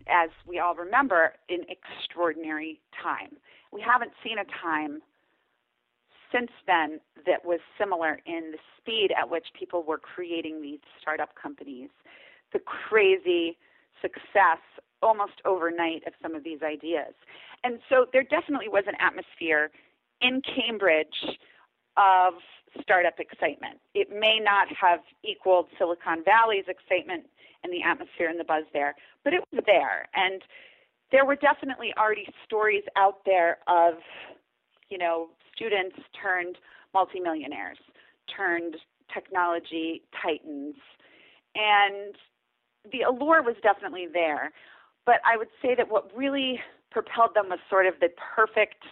as 0.07 0.29
we 0.47 0.59
all 0.59 0.75
remember 0.75 1.33
an 1.49 1.65
extraordinary 1.69 2.79
time. 3.03 3.37
We 3.71 3.81
haven't 3.81 4.11
seen 4.23 4.37
a 4.39 4.45
time 4.61 5.01
since 6.31 6.51
then 6.67 6.99
that 7.25 7.45
was 7.45 7.59
similar 7.77 8.19
in 8.25 8.51
the 8.51 8.57
speed 8.77 9.09
at 9.19 9.29
which 9.29 9.47
people 9.57 9.83
were 9.83 9.97
creating 9.97 10.61
these 10.61 10.79
startup 11.01 11.29
companies, 11.41 11.89
the 12.53 12.59
crazy 12.59 13.57
success 14.01 14.59
almost 15.01 15.41
overnight 15.45 16.03
of 16.07 16.13
some 16.21 16.35
of 16.35 16.43
these 16.43 16.61
ideas. 16.61 17.13
And 17.63 17.79
so 17.89 18.05
there 18.11 18.23
definitely 18.23 18.69
was 18.69 18.83
an 18.87 18.95
atmosphere 18.99 19.71
in 20.21 20.41
Cambridge 20.41 21.37
of 21.97 22.33
startup 22.81 23.19
excitement. 23.19 23.79
It 23.93 24.09
may 24.11 24.39
not 24.39 24.67
have 24.79 24.99
equaled 25.23 25.67
Silicon 25.77 26.23
Valley's 26.23 26.65
excitement 26.67 27.25
and 27.63 27.73
the 27.73 27.83
atmosphere 27.83 28.29
and 28.29 28.39
the 28.39 28.43
buzz 28.43 28.63
there, 28.73 28.95
but 29.23 29.33
it 29.33 29.43
was 29.51 29.63
there. 29.65 30.07
And 30.15 30.41
there 31.11 31.25
were 31.25 31.35
definitely 31.35 31.93
already 31.97 32.27
stories 32.45 32.83
out 32.95 33.25
there 33.25 33.57
of, 33.67 33.95
you 34.89 34.97
know, 34.97 35.29
students 35.59 35.97
turned 36.15 36.57
multimillionaires, 36.93 37.77
turned 38.35 38.77
technology 39.13 40.03
titans. 40.23 40.75
And 41.55 42.15
the 42.91 43.01
allure 43.01 43.43
was 43.43 43.55
definitely 43.61 44.07
there. 44.11 44.51
But 45.05 45.15
I 45.25 45.35
would 45.35 45.49
say 45.61 45.75
that 45.75 45.89
what 45.89 46.15
really 46.15 46.59
propelled 46.91 47.35
them 47.35 47.49
was 47.49 47.59
sort 47.69 47.85
of 47.85 47.95
the 47.99 48.09
perfect 48.35 48.83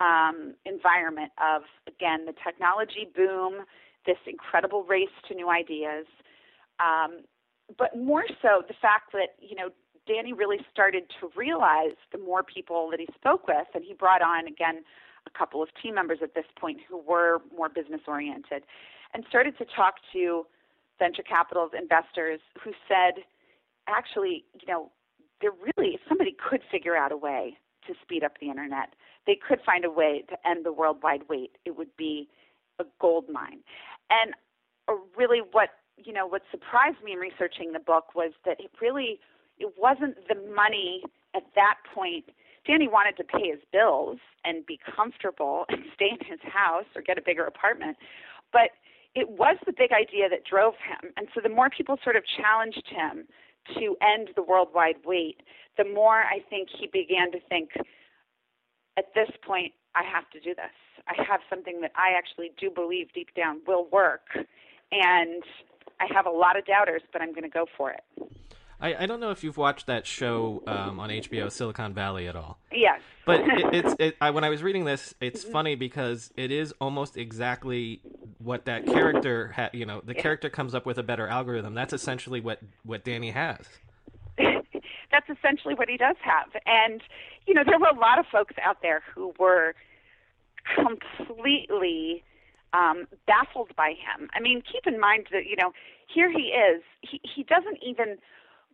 um, 0.00 0.54
environment 0.66 1.32
of, 1.42 1.62
again, 1.86 2.26
the 2.26 2.34
technology 2.44 3.08
boom, 3.14 3.64
this 4.04 4.18
incredible 4.26 4.84
race 4.84 5.14
to 5.28 5.34
new 5.34 5.48
ideas, 5.48 6.06
um, 6.80 7.20
but 7.78 7.96
more 7.96 8.24
so 8.42 8.62
the 8.66 8.74
fact 8.82 9.12
that, 9.12 9.38
you 9.38 9.54
know, 9.54 9.70
Danny 10.06 10.32
really 10.32 10.58
started 10.72 11.04
to 11.20 11.30
realize 11.36 11.94
the 12.10 12.18
more 12.18 12.42
people 12.42 12.88
that 12.90 12.98
he 12.98 13.06
spoke 13.14 13.46
with, 13.46 13.68
and 13.74 13.84
he 13.84 13.94
brought 13.94 14.20
on, 14.20 14.48
again, 14.48 14.82
couple 15.36 15.62
of 15.62 15.68
team 15.82 15.94
members 15.94 16.18
at 16.22 16.34
this 16.34 16.44
point 16.58 16.78
who 16.88 16.98
were 16.98 17.40
more 17.56 17.68
business 17.68 18.00
oriented, 18.06 18.64
and 19.14 19.24
started 19.28 19.56
to 19.58 19.64
talk 19.64 19.96
to 20.12 20.46
venture 20.98 21.22
capital 21.22 21.68
investors 21.78 22.40
who 22.62 22.72
said, 22.88 23.24
actually, 23.88 24.44
you 24.54 24.66
know, 24.66 24.90
there 25.40 25.50
really, 25.50 25.94
if 25.94 26.00
somebody 26.08 26.36
could 26.48 26.60
figure 26.70 26.96
out 26.96 27.10
a 27.12 27.16
way 27.16 27.56
to 27.86 27.94
speed 28.00 28.22
up 28.22 28.32
the 28.40 28.48
internet, 28.48 28.94
they 29.26 29.36
could 29.36 29.58
find 29.66 29.84
a 29.84 29.90
way 29.90 30.24
to 30.28 30.36
end 30.48 30.64
the 30.64 30.72
worldwide 30.72 31.22
wait, 31.28 31.52
it 31.64 31.76
would 31.76 31.94
be 31.96 32.28
a 32.78 32.84
gold 33.00 33.26
mine. 33.30 33.58
And 34.10 34.34
uh, 34.88 34.94
really, 35.16 35.40
what 35.50 35.70
you 35.96 36.12
know, 36.12 36.26
what 36.26 36.42
surprised 36.50 37.02
me 37.04 37.12
in 37.12 37.18
researching 37.18 37.72
the 37.72 37.78
book 37.78 38.14
was 38.14 38.32
that 38.44 38.58
it 38.58 38.70
really 38.80 39.20
it 39.58 39.72
wasn't 39.78 40.16
the 40.28 40.34
money 40.54 41.02
at 41.34 41.42
that 41.54 41.76
point. 41.94 42.24
Danny 42.66 42.88
wanted 42.88 43.16
to 43.16 43.24
pay 43.24 43.50
his 43.50 43.60
bills 43.72 44.18
and 44.44 44.64
be 44.66 44.78
comfortable 44.96 45.64
and 45.68 45.84
stay 45.94 46.10
in 46.10 46.26
his 46.26 46.40
house 46.42 46.86
or 46.94 47.02
get 47.02 47.18
a 47.18 47.22
bigger 47.22 47.44
apartment, 47.44 47.96
but 48.52 48.70
it 49.14 49.28
was 49.28 49.56
the 49.66 49.72
big 49.72 49.92
idea 49.92 50.28
that 50.28 50.44
drove 50.44 50.74
him. 50.74 51.12
And 51.16 51.28
so 51.34 51.40
the 51.42 51.50
more 51.50 51.68
people 51.68 51.98
sort 52.02 52.16
of 52.16 52.24
challenged 52.24 52.88
him 52.88 53.26
to 53.74 53.96
end 54.00 54.30
the 54.34 54.42
worldwide 54.42 54.96
wait, 55.04 55.42
the 55.76 55.84
more 55.84 56.22
I 56.22 56.40
think 56.48 56.68
he 56.70 56.86
began 56.86 57.30
to 57.32 57.38
think, 57.48 57.70
at 58.96 59.14
this 59.14 59.30
point, 59.44 59.72
I 59.94 60.02
have 60.04 60.28
to 60.30 60.40
do 60.40 60.54
this. 60.54 60.72
I 61.06 61.22
have 61.28 61.40
something 61.48 61.80
that 61.80 61.92
I 61.96 62.16
actually 62.16 62.52
do 62.58 62.70
believe 62.70 63.12
deep 63.12 63.34
down 63.34 63.60
will 63.66 63.86
work. 63.90 64.28
And 64.90 65.42
I 66.00 66.06
have 66.12 66.26
a 66.26 66.30
lot 66.30 66.58
of 66.58 66.66
doubters, 66.66 67.02
but 67.12 67.22
I'm 67.22 67.30
going 67.30 67.44
to 67.44 67.48
go 67.48 67.66
for 67.76 67.90
it. 67.90 68.02
I, 68.82 69.04
I 69.04 69.06
don't 69.06 69.20
know 69.20 69.30
if 69.30 69.44
you've 69.44 69.56
watched 69.56 69.86
that 69.86 70.06
show 70.06 70.62
um, 70.66 70.98
on 70.98 71.08
HBO, 71.08 71.50
Silicon 71.50 71.94
Valley, 71.94 72.26
at 72.26 72.34
all. 72.34 72.58
Yes. 72.72 73.00
But 73.24 73.40
it, 73.44 73.74
it's 73.74 73.94
it, 74.00 74.16
I, 74.20 74.30
when 74.30 74.42
I 74.42 74.48
was 74.48 74.62
reading 74.62 74.84
this, 74.84 75.14
it's 75.20 75.44
funny 75.44 75.76
because 75.76 76.32
it 76.36 76.50
is 76.50 76.74
almost 76.80 77.16
exactly 77.16 78.00
what 78.38 78.64
that 78.64 78.84
character 78.84 79.52
ha- 79.54 79.70
You 79.72 79.86
know, 79.86 80.02
the 80.04 80.14
character 80.14 80.50
comes 80.50 80.74
up 80.74 80.84
with 80.84 80.98
a 80.98 81.02
better 81.04 81.28
algorithm. 81.28 81.74
That's 81.74 81.92
essentially 81.92 82.40
what 82.40 82.58
what 82.82 83.04
Danny 83.04 83.30
has. 83.30 83.60
That's 84.38 85.28
essentially 85.30 85.74
what 85.74 85.88
he 85.88 85.96
does 85.96 86.16
have, 86.22 86.48
and 86.66 87.02
you 87.46 87.54
know, 87.54 87.62
there 87.64 87.78
were 87.78 87.88
a 87.88 87.98
lot 87.98 88.18
of 88.18 88.26
folks 88.32 88.54
out 88.64 88.78
there 88.82 89.02
who 89.14 89.32
were 89.38 89.74
completely 90.74 92.24
um, 92.72 93.06
baffled 93.26 93.76
by 93.76 93.90
him. 93.90 94.28
I 94.34 94.40
mean, 94.40 94.62
keep 94.62 94.86
in 94.86 94.98
mind 94.98 95.26
that 95.30 95.46
you 95.46 95.56
know 95.56 95.72
here 96.12 96.30
he 96.30 96.52
is. 96.52 96.82
He 97.02 97.20
he 97.22 97.44
doesn't 97.44 97.78
even 97.86 98.16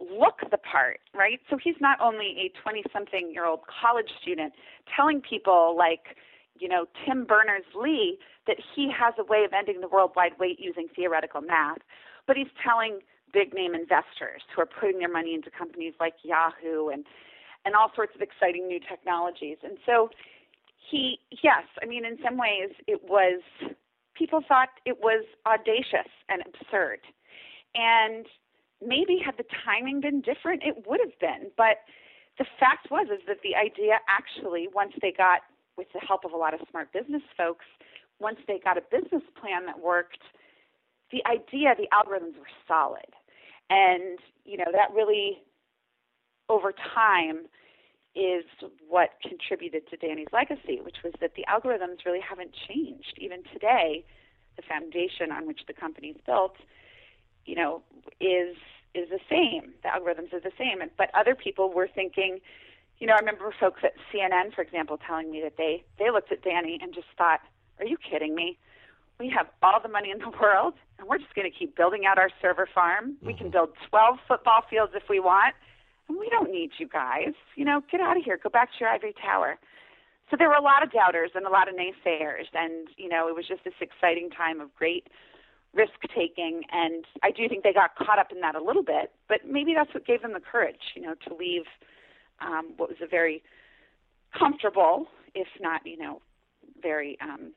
look 0.01 0.41
the 0.51 0.59
part, 0.59 1.01
right? 1.15 1.41
So 1.51 1.59
he's 1.63 1.77
not 1.81 2.01
only 2.01 2.37
a 2.39 2.53
20 2.63 2.85
something 2.93 3.31
year 3.33 3.47
old 3.47 3.61
college 3.67 4.11
student 4.23 4.53
telling 4.95 5.21
people 5.21 5.75
like, 5.77 6.17
you 6.59 6.69
know, 6.69 6.87
Tim 7.05 7.25
Berners 7.25 7.65
Lee 7.75 8.19
that 8.47 8.57
he 8.75 8.91
has 8.91 9.15
a 9.19 9.25
way 9.25 9.45
of 9.45 9.53
ending 9.53 9.81
the 9.81 9.89
worldwide 9.89 10.33
wait 10.39 10.59
using 10.59 10.89
theoretical 10.95 11.41
math, 11.41 11.79
but 12.27 12.37
he's 12.37 12.49
telling 12.63 13.01
big 13.33 13.53
name 13.55 13.75
investors 13.75 14.43
who 14.55 14.63
are 14.63 14.67
putting 14.67 14.99
their 14.99 15.13
money 15.13 15.35
into 15.35 15.51
companies 15.51 15.95
like 16.01 16.15
Yahoo 16.23 16.89
and 16.89 17.05
and 17.65 17.75
all 17.75 17.91
sorts 17.95 18.15
of 18.15 18.23
exciting 18.23 18.67
new 18.67 18.81
technologies. 18.81 19.59
And 19.63 19.79
so 19.85 20.09
he 20.91 21.19
yes, 21.43 21.65
I 21.83 21.87
mean 21.87 22.05
in 22.05 22.19
some 22.25 22.39
ways 22.39 22.71
it 22.87 23.03
was 23.05 23.41
people 24.15 24.43
thought 24.47 24.69
it 24.85 24.99
was 25.01 25.25
audacious 25.47 26.11
and 26.29 26.43
absurd. 26.47 27.01
And 27.75 28.27
maybe 28.85 29.19
had 29.25 29.37
the 29.37 29.45
timing 29.65 30.01
been 30.01 30.21
different, 30.21 30.63
it 30.63 30.87
would 30.87 31.01
have 31.01 31.19
been. 31.19 31.51
But 31.57 31.83
the 32.39 32.47
fact 32.59 32.91
was 32.91 33.09
is 33.13 33.21
that 33.27 33.39
the 33.43 33.57
idea 33.57 33.99
actually, 34.09 34.69
once 34.73 34.93
they 35.03 35.13
got, 35.13 35.41
with 35.77 35.89
the 35.93 36.01
help 36.01 36.25
of 36.25 36.33
a 36.33 36.37
lot 36.37 36.55
of 36.55 36.61
smart 36.71 36.93
business 36.93 37.23
folks, 37.37 37.65
once 38.21 38.39
they 38.47 38.59
got 38.59 38.77
a 38.77 38.83
business 38.91 39.23
plan 39.41 39.67
that 39.67 39.79
worked, 39.79 40.23
the 41.13 41.23
idea, 41.27 41.75
the 41.77 41.89
algorithms 41.95 42.37
were 42.39 42.51
solid. 42.67 43.15
And, 43.71 44.19
you 44.45 44.57
know, 44.57 44.71
that 44.73 44.93
really, 44.95 45.39
over 46.49 46.73
time, 46.95 47.47
is 48.15 48.45
what 48.89 49.11
contributed 49.23 49.89
to 49.91 49.97
Danny's 49.97 50.27
legacy, 50.33 50.81
which 50.83 50.97
was 51.05 51.13
that 51.21 51.33
the 51.37 51.45
algorithms 51.49 52.05
really 52.05 52.21
haven't 52.21 52.51
changed. 52.67 53.15
Even 53.19 53.43
today, 53.53 54.05
the 54.57 54.63
foundation 54.63 55.31
on 55.31 55.47
which 55.47 55.61
the 55.69 55.73
company's 55.73 56.17
built 56.27 56.57
you 57.49 57.57
know, 57.57 57.83
is 58.21 58.57
is 58.95 59.09
the 59.09 59.21
same. 59.31 59.73
The 59.83 59.89
algorithms 59.89 60.33
are 60.33 60.41
the 60.41 60.53
same. 60.59 60.79
But 60.97 61.11
other 61.15 61.35
people 61.35 61.73
were 61.73 61.89
thinking, 61.93 62.41
you 62.99 63.07
know, 63.07 63.15
I 63.15 63.19
remember 63.19 63.55
folks 63.59 63.81
at 63.85 63.93
CNN, 64.13 64.55
for 64.55 64.63
example, 64.63 64.99
telling 65.07 65.31
me 65.31 65.41
that 65.43 65.57
they 65.57 65.85
they 65.99 66.11
looked 66.11 66.31
at 66.31 66.43
Danny 66.43 66.79
and 66.83 66.95
just 66.95 67.09
thought, 67.17 67.41
"Are 67.79 67.87
you 67.87 67.97
kidding 67.97 68.35
me? 68.35 68.59
We 69.19 69.31
have 69.31 69.47
all 69.63 69.81
the 69.81 69.89
money 69.89 70.11
in 70.11 70.19
the 70.19 70.31
world, 70.41 70.75
and 70.99 71.09
we're 71.09 71.19
just 71.19 71.35
going 71.35 71.51
to 71.51 71.57
keep 71.57 71.77
building 71.77 72.05
out 72.07 72.19
our 72.19 72.31
server 72.43 72.69
farm. 72.73 73.13
Mm-hmm. 73.13 73.27
We 73.27 73.35
can 73.35 73.47
mm-hmm. 73.47 73.53
build 73.53 73.71
12 73.89 74.19
football 74.29 74.63
fields 74.69 74.93
if 74.95 75.05
we 75.09 75.21
want, 75.21 75.55
and 76.09 76.19
we 76.19 76.29
don't 76.29 76.51
need 76.51 76.73
you 76.79 76.89
guys. 76.89 77.35
You 77.57 77.65
know, 77.65 77.83
get 77.91 78.01
out 78.01 78.17
of 78.17 78.25
here. 78.25 78.39
Go 78.43 78.51
back 78.51 78.71
to 78.73 78.77
your 78.81 78.91
ivory 78.91 79.15
tower." 79.21 79.59
So 80.31 80.37
there 80.37 80.49
were 80.49 80.61
a 80.61 80.63
lot 80.63 80.83
of 80.83 80.93
doubters 80.93 81.31
and 81.35 81.47
a 81.47 81.51
lot 81.51 81.69
of 81.69 81.75
naysayers, 81.75 82.53
and 82.53 82.89
you 82.97 83.09
know, 83.09 83.29
it 83.29 83.35
was 83.35 83.47
just 83.49 83.65
this 83.65 83.79
exciting 83.81 84.29
time 84.29 84.61
of 84.61 84.75
great 84.75 85.07
risk 85.75 85.93
taking 86.15 86.63
and 86.73 87.05
I 87.23 87.31
do 87.31 87.49
think 87.49 87.63
they 87.63 87.73
got 87.73 87.95
caught 87.97 88.19
up 88.19 88.33
in 88.33 88.41
that 88.41 88.55
a 88.55 88.63
little 88.63 88.83
bit, 88.83 89.13
but 89.29 89.41
maybe 89.47 89.75
that's 89.75 89.93
what 89.93 90.07
gave 90.07 90.23
them 90.23 90.33
the 90.33 90.41
courage, 90.41 90.95
you 90.95 91.03
know, 91.03 91.15
to 91.29 91.35
leave 91.35 91.65
um, 92.41 92.73
what 92.77 92.89
was 92.89 92.99
a 93.03 93.07
very 93.07 93.43
comfortable, 94.37 95.07
if 95.35 95.49
not, 95.61 95.87
you 95.87 95.99
know, 95.99 96.21
very 96.83 97.19
um, 97.21 97.53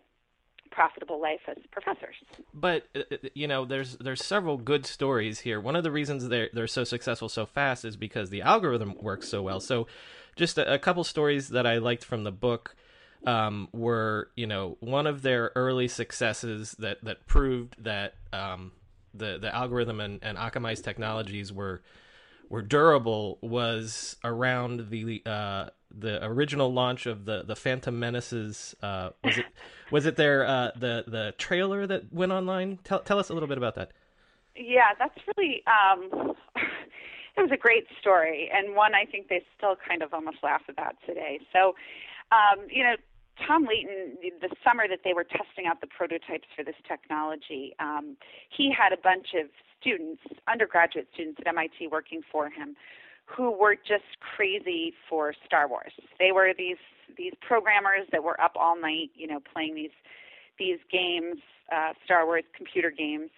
profitable 0.72 1.22
life 1.22 1.42
as 1.48 1.58
professors. 1.72 2.16
But 2.54 2.88
uh, 2.96 3.02
uh, 3.12 3.18
you 3.34 3.48
know, 3.48 3.66
there's 3.66 3.98
there's 3.98 4.24
several 4.24 4.58
good 4.58 4.86
stories 4.86 5.40
here. 5.42 5.60
One 5.60 5.76
of 5.76 5.84
the 5.84 5.92
reasons 5.92 6.28
they're 6.28 6.50
they're 6.54 6.68
so 6.68 6.84
successful 6.84 7.30
so 7.30 7.46
fast 7.46 7.86
is 7.86 7.96
because 7.96 8.30
the 8.30 8.42
algorithm 8.42 8.96
works 9.00 9.28
so 9.30 9.42
well. 9.42 9.60
So, 9.60 9.88
just 10.36 10.58
a, 10.58 10.74
a 10.74 10.80
couple 10.80 11.04
stories 11.04 11.50
that 11.50 11.68
I 11.68 11.78
liked 11.78 12.04
from 12.04 12.24
the 12.24 12.32
book 12.32 12.76
um, 13.26 13.70
were 13.72 14.30
you 14.36 14.48
know 14.48 14.78
one 14.80 15.08
of 15.08 15.22
their 15.22 15.52
early 15.56 15.88
successes 15.88 16.76
that 16.80 17.04
that 17.04 17.28
proved 17.28 17.76
that 17.84 18.16
um, 18.34 18.72
the 19.14 19.38
the 19.40 19.54
algorithm 19.54 20.00
and, 20.00 20.20
and 20.22 20.38
Akamai's 20.38 20.82
technologies 20.82 21.52
were 21.52 21.82
were 22.50 22.62
durable 22.62 23.38
was 23.42 24.18
around 24.24 24.90
the 24.90 25.22
uh, 25.26 25.70
the 25.90 26.24
original 26.26 26.72
launch 26.72 27.06
of 27.06 27.26
the 27.26 27.44
the 27.44 27.56
Phantom 27.56 27.98
Menaces. 27.98 28.76
Uh, 28.82 29.12
was 29.24 29.38
it 29.38 29.46
was 29.92 30.06
it 30.06 30.16
their 30.16 30.46
uh, 30.46 30.72
the 30.76 31.04
the 31.08 31.34
trailer 31.38 31.88
that 31.88 32.12
went 32.14 32.32
online? 32.32 32.80
Tell 32.84 33.00
tell 33.00 33.20
us 33.20 33.30
a 33.30 33.34
little 33.34 33.48
bit 33.48 33.58
about 33.58 33.76
that. 33.76 33.92
Yeah, 34.56 34.90
that's 35.00 35.18
really 35.36 35.64
um, 35.66 36.34
it 37.38 37.42
was 37.42 37.52
a 37.52 37.58
great 37.58 37.86
story 38.00 38.50
and 38.54 38.76
one 38.76 38.94
I 38.94 39.06
think 39.06 39.30
they 39.30 39.44
still 39.58 39.76
kind 39.88 40.04
of 40.04 40.14
almost 40.14 40.38
laugh 40.44 40.64
about 40.68 40.96
today. 41.06 41.40
So, 41.54 41.76
um, 42.32 42.68
you 42.70 42.84
know, 42.84 42.96
Tom 43.48 43.66
Leighton, 43.66 44.18
the 44.22 44.50
summer 44.64 44.88
that 44.88 45.00
they 45.04 45.14
were 45.14 45.24
testing 45.24 45.66
out 45.68 45.82
the 45.82 45.88
prototypes 45.88 46.48
for 46.56 46.64
this 46.64 46.76
technology, 46.88 47.74
um, 47.80 48.18
he 48.50 48.72
had 48.72 48.94
a 48.94 49.02
bunch 49.02 49.28
of 49.40 49.48
students, 49.80 50.22
undergraduate 50.48 51.08
students 51.14 51.40
at 51.42 51.48
MIT 51.48 51.88
working 51.88 52.22
for 52.32 52.50
him, 52.50 52.76
who 53.26 53.52
were 53.52 53.76
just 53.76 54.20
crazy 54.36 54.94
for 55.10 55.34
Star 55.46 55.68
Wars. 55.68 55.94
They 56.20 56.32
were 56.32 56.54
these 56.58 56.78
these 57.18 57.34
programmers 57.46 58.08
that 58.14 58.24
were 58.24 58.40
up 58.40 58.54
all 58.56 58.80
night, 58.80 59.12
you 59.16 59.28
know, 59.28 59.40
playing 59.54 59.76
these 59.76 59.96
these 60.60 60.80
games, 60.92 61.38
uh, 61.74 61.94
Star 62.06 62.26
Wars 62.26 62.44
computer 62.56 62.92
games. 62.92 63.30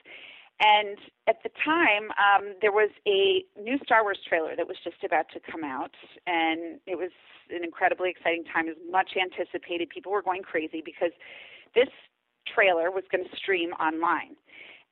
And 0.64 0.98
at 1.28 1.44
the 1.44 1.50
time, 1.64 2.08
um, 2.16 2.56
there 2.62 2.72
was 2.72 2.90
a 3.06 3.44
new 3.60 3.78
Star 3.84 4.02
Wars 4.04 4.20
trailer 4.28 4.56
that 4.56 4.68
was 4.68 4.78
just 4.84 5.04
about 5.04 5.26
to 5.34 5.40
come 5.40 5.64
out, 5.64 5.92
and 6.26 6.80
it 6.88 6.98
was 6.98 7.12
an 7.50 7.66
incredibly 7.66 8.10
exciting 8.10 8.46
time. 8.46 8.68
It 8.68 8.78
was 8.80 8.88
much 8.90 9.12
anticipated. 9.20 9.90
People 9.90 10.14
were 10.14 10.22
going 10.22 10.42
crazy 10.42 10.82
because 10.84 11.12
this 11.76 11.90
trailer 12.48 12.92
was 12.92 13.04
going 13.12 13.26
to 13.28 13.36
stream 13.36 13.72
online, 13.74 14.40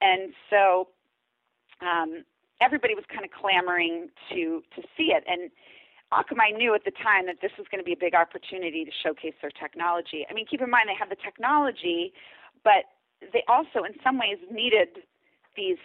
and 0.02 0.34
so 0.50 0.90
um, 1.80 2.26
everybody 2.60 2.94
was 2.94 3.06
kind 3.08 3.24
of 3.24 3.32
clamoring 3.32 4.10
to 4.34 4.64
to 4.76 4.82
see 4.98 5.16
it. 5.16 5.24
And 5.26 5.52
Akamai 6.12 6.52
knew 6.58 6.76
at 6.76 6.84
the 6.84 6.92
time 6.92 7.28
that 7.28 7.40
this 7.42 7.52
was 7.58 7.68
going 7.72 7.80
to 7.80 7.88
be 7.88 7.94
a 7.94 8.00
big 8.00 8.14
opportunity 8.14 8.84
to 8.84 8.92
showcase 8.92 9.36
their 9.42 9.52
technology. 9.56 10.28
I 10.30 10.34
mean, 10.34 10.46
keep 10.46 10.60
in 10.60 10.70
mind 10.70 10.90
they 10.90 11.00
have 11.00 11.08
the 11.08 11.16
technology, 11.16 12.12
but 12.66 12.92
they 13.32 13.44
also, 13.48 13.88
in 13.88 13.96
some 14.04 14.20
ways, 14.20 14.38
needed 14.52 15.08
these 15.56 15.78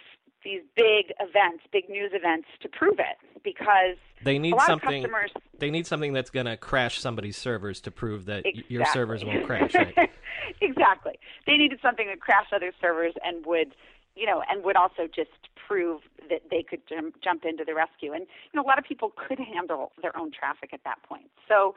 these 0.43 0.61
big 0.75 1.13
events, 1.19 1.63
big 1.71 1.89
news 1.89 2.11
events, 2.13 2.47
to 2.61 2.69
prove 2.69 2.99
it 2.99 3.17
because 3.43 3.97
they 4.23 4.39
need 4.39 4.55
something. 4.65 5.03
Customers, 5.03 5.31
they 5.59 5.69
need 5.69 5.85
something 5.87 6.13
that's 6.13 6.29
going 6.29 6.45
to 6.45 6.57
crash 6.57 6.99
somebody's 6.99 7.37
servers 7.37 7.81
to 7.81 7.91
prove 7.91 8.25
that 8.25 8.45
exactly. 8.45 8.65
your 8.69 8.85
servers 8.85 9.25
won't 9.25 9.45
crash. 9.45 9.73
Right? 9.73 10.09
exactly. 10.61 11.19
They 11.45 11.57
needed 11.57 11.79
something 11.81 12.07
that 12.07 12.21
crashed 12.21 12.53
other 12.53 12.71
servers 12.79 13.13
and 13.23 13.45
would, 13.45 13.75
you 14.15 14.25
know, 14.25 14.41
and 14.49 14.63
would 14.63 14.75
also 14.75 15.07
just 15.13 15.31
prove 15.67 16.01
that 16.29 16.43
they 16.49 16.63
could 16.63 16.81
jump, 16.87 17.15
jump 17.21 17.43
into 17.43 17.63
the 17.65 17.75
rescue. 17.75 18.13
And 18.13 18.21
you 18.21 18.57
know, 18.57 18.63
a 18.63 18.67
lot 18.67 18.79
of 18.79 18.85
people 18.85 19.11
could 19.15 19.39
handle 19.39 19.91
their 20.01 20.15
own 20.17 20.31
traffic 20.31 20.71
at 20.73 20.81
that 20.85 21.01
point. 21.03 21.29
So. 21.47 21.75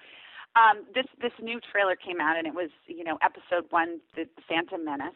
Um, 0.57 0.83
this 0.92 1.07
this 1.22 1.31
new 1.40 1.61
trailer 1.61 1.94
came 1.94 2.20
out 2.20 2.37
and 2.37 2.44
it 2.44 2.55
was 2.55 2.70
you 2.88 3.05
know 3.05 3.18
episode 3.22 3.70
one, 3.70 4.00
the 4.16 4.26
Phantom 4.48 4.85
Menace, 4.85 5.14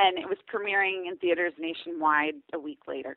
and 0.00 0.16
it 0.16 0.28
was 0.28 0.38
premiering 0.48 1.06
in 1.06 1.16
theaters 1.18 1.52
nationwide 1.58 2.34
a 2.54 2.58
week 2.58 2.80
later. 2.88 3.16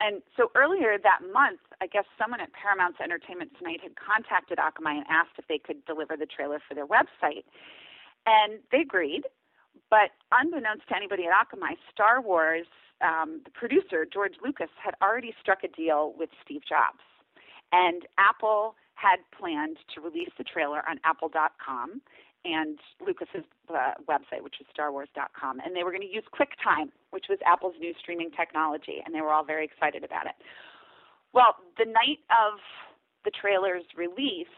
And 0.00 0.22
so 0.36 0.50
earlier 0.56 0.96
that 0.98 1.20
month, 1.32 1.60
I 1.80 1.86
guess 1.86 2.04
someone 2.18 2.40
at 2.40 2.50
Paramount's 2.52 2.98
Entertainment 3.00 3.52
Tonight 3.58 3.80
had 3.82 3.92
contacted 3.94 4.58
Akamai 4.58 4.98
and 4.98 5.06
asked 5.08 5.38
if 5.38 5.46
they 5.46 5.58
could 5.58 5.84
deliver 5.84 6.16
the 6.16 6.26
trailer 6.26 6.58
for 6.66 6.74
their 6.74 6.86
website. 6.86 7.44
And 8.26 8.58
they 8.72 8.80
agreed, 8.80 9.22
but 9.90 10.10
unbeknownst 10.32 10.88
to 10.88 10.96
anybody 10.96 11.24
at 11.26 11.34
Akamai, 11.36 11.76
Star 11.92 12.20
Wars, 12.20 12.66
um, 13.00 13.42
the 13.44 13.50
producer, 13.50 14.06
George 14.10 14.34
Lucas, 14.42 14.70
had 14.82 14.94
already 15.02 15.34
struck 15.40 15.62
a 15.62 15.68
deal 15.68 16.14
with 16.18 16.30
Steve 16.44 16.62
Jobs. 16.66 17.04
And 17.70 18.02
Apple 18.18 18.74
had 18.94 19.18
planned 19.36 19.78
to 19.94 20.00
release 20.00 20.30
the 20.38 20.44
trailer 20.44 20.82
on 20.88 20.98
apple.com 21.04 22.00
and 22.44 22.78
Lucas's 23.04 23.44
uh, 23.70 23.94
website, 24.08 24.42
which 24.42 24.56
was 24.58 24.66
StarWars.com, 24.76 25.60
and 25.60 25.76
they 25.76 25.84
were 25.84 25.90
going 25.90 26.02
to 26.02 26.12
use 26.12 26.24
QuickTime, 26.34 26.90
which 27.10 27.26
was 27.28 27.38
Apple's 27.46 27.74
new 27.78 27.92
streaming 28.00 28.30
technology, 28.30 29.02
and 29.04 29.14
they 29.14 29.20
were 29.20 29.32
all 29.32 29.44
very 29.44 29.64
excited 29.64 30.02
about 30.04 30.26
it. 30.26 30.34
Well, 31.32 31.56
the 31.78 31.86
night 31.86 32.20
of 32.30 32.58
the 33.24 33.30
trailer's 33.30 33.84
release, 33.96 34.52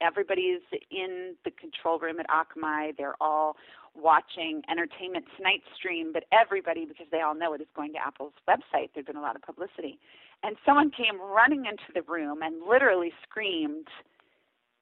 everybody's 0.00 0.62
in 0.90 1.34
the 1.44 1.50
control 1.50 1.98
room 1.98 2.20
at 2.20 2.26
Akamai. 2.28 2.96
They're 2.96 3.20
all 3.20 3.56
watching 3.94 4.62
Entertainment 4.70 5.24
Tonight 5.36 5.62
stream, 5.76 6.12
but 6.12 6.24
everybody, 6.32 6.84
because 6.86 7.06
they 7.10 7.20
all 7.20 7.34
know 7.34 7.54
it, 7.54 7.60
is 7.60 7.66
going 7.74 7.92
to 7.94 7.98
Apple's 7.98 8.32
website. 8.48 8.90
There's 8.94 9.06
been 9.06 9.16
a 9.16 9.22
lot 9.22 9.36
of 9.36 9.42
publicity. 9.42 9.98
And 10.42 10.56
someone 10.64 10.90
came 10.90 11.20
running 11.20 11.66
into 11.66 11.90
the 11.94 12.02
room 12.02 12.42
and 12.42 12.62
literally 12.66 13.12
screamed, 13.22 13.88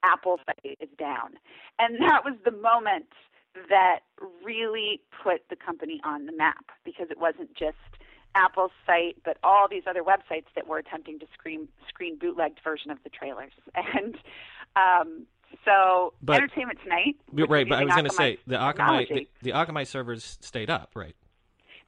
Apple 0.03 0.39
site 0.47 0.79
is 0.81 0.89
down. 0.99 1.35
And 1.79 2.01
that 2.01 2.25
was 2.25 2.35
the 2.45 2.51
moment 2.51 3.07
that 3.69 4.01
really 4.45 5.01
put 5.23 5.43
the 5.51 5.57
company 5.57 6.01
on 6.05 6.27
the 6.27 6.33
map 6.33 6.67
because 6.85 7.09
it 7.11 7.19
wasn't 7.19 7.55
just 7.55 7.77
Apple's 8.35 8.71
site, 8.87 9.17
but 9.25 9.39
all 9.43 9.67
these 9.69 9.85
other 9.89 10.03
websites 10.03 10.47
that 10.55 10.67
were 10.67 10.79
attempting 10.79 11.19
to 11.19 11.27
screen 11.33 11.67
screen 11.89 12.17
bootlegged 12.19 12.61
version 12.63 12.91
of 12.91 12.99
the 13.05 13.11
trailers. 13.11 13.53
And 13.75 14.17
um, 14.77 15.27
so 15.65 16.13
but, 16.23 16.37
Entertainment 16.37 16.79
Tonight, 16.83 17.17
right? 17.33 17.69
But 17.69 17.79
I 17.79 17.85
was 17.85 17.95
going 17.95 18.05
to 18.05 18.11
say 18.11 18.39
the 18.47 18.57
Akamai 18.57 19.09
the, 19.09 19.29
the 19.43 19.51
Akamai 19.53 19.87
servers 19.87 20.39
stayed 20.41 20.71
up, 20.71 20.91
right? 20.95 21.17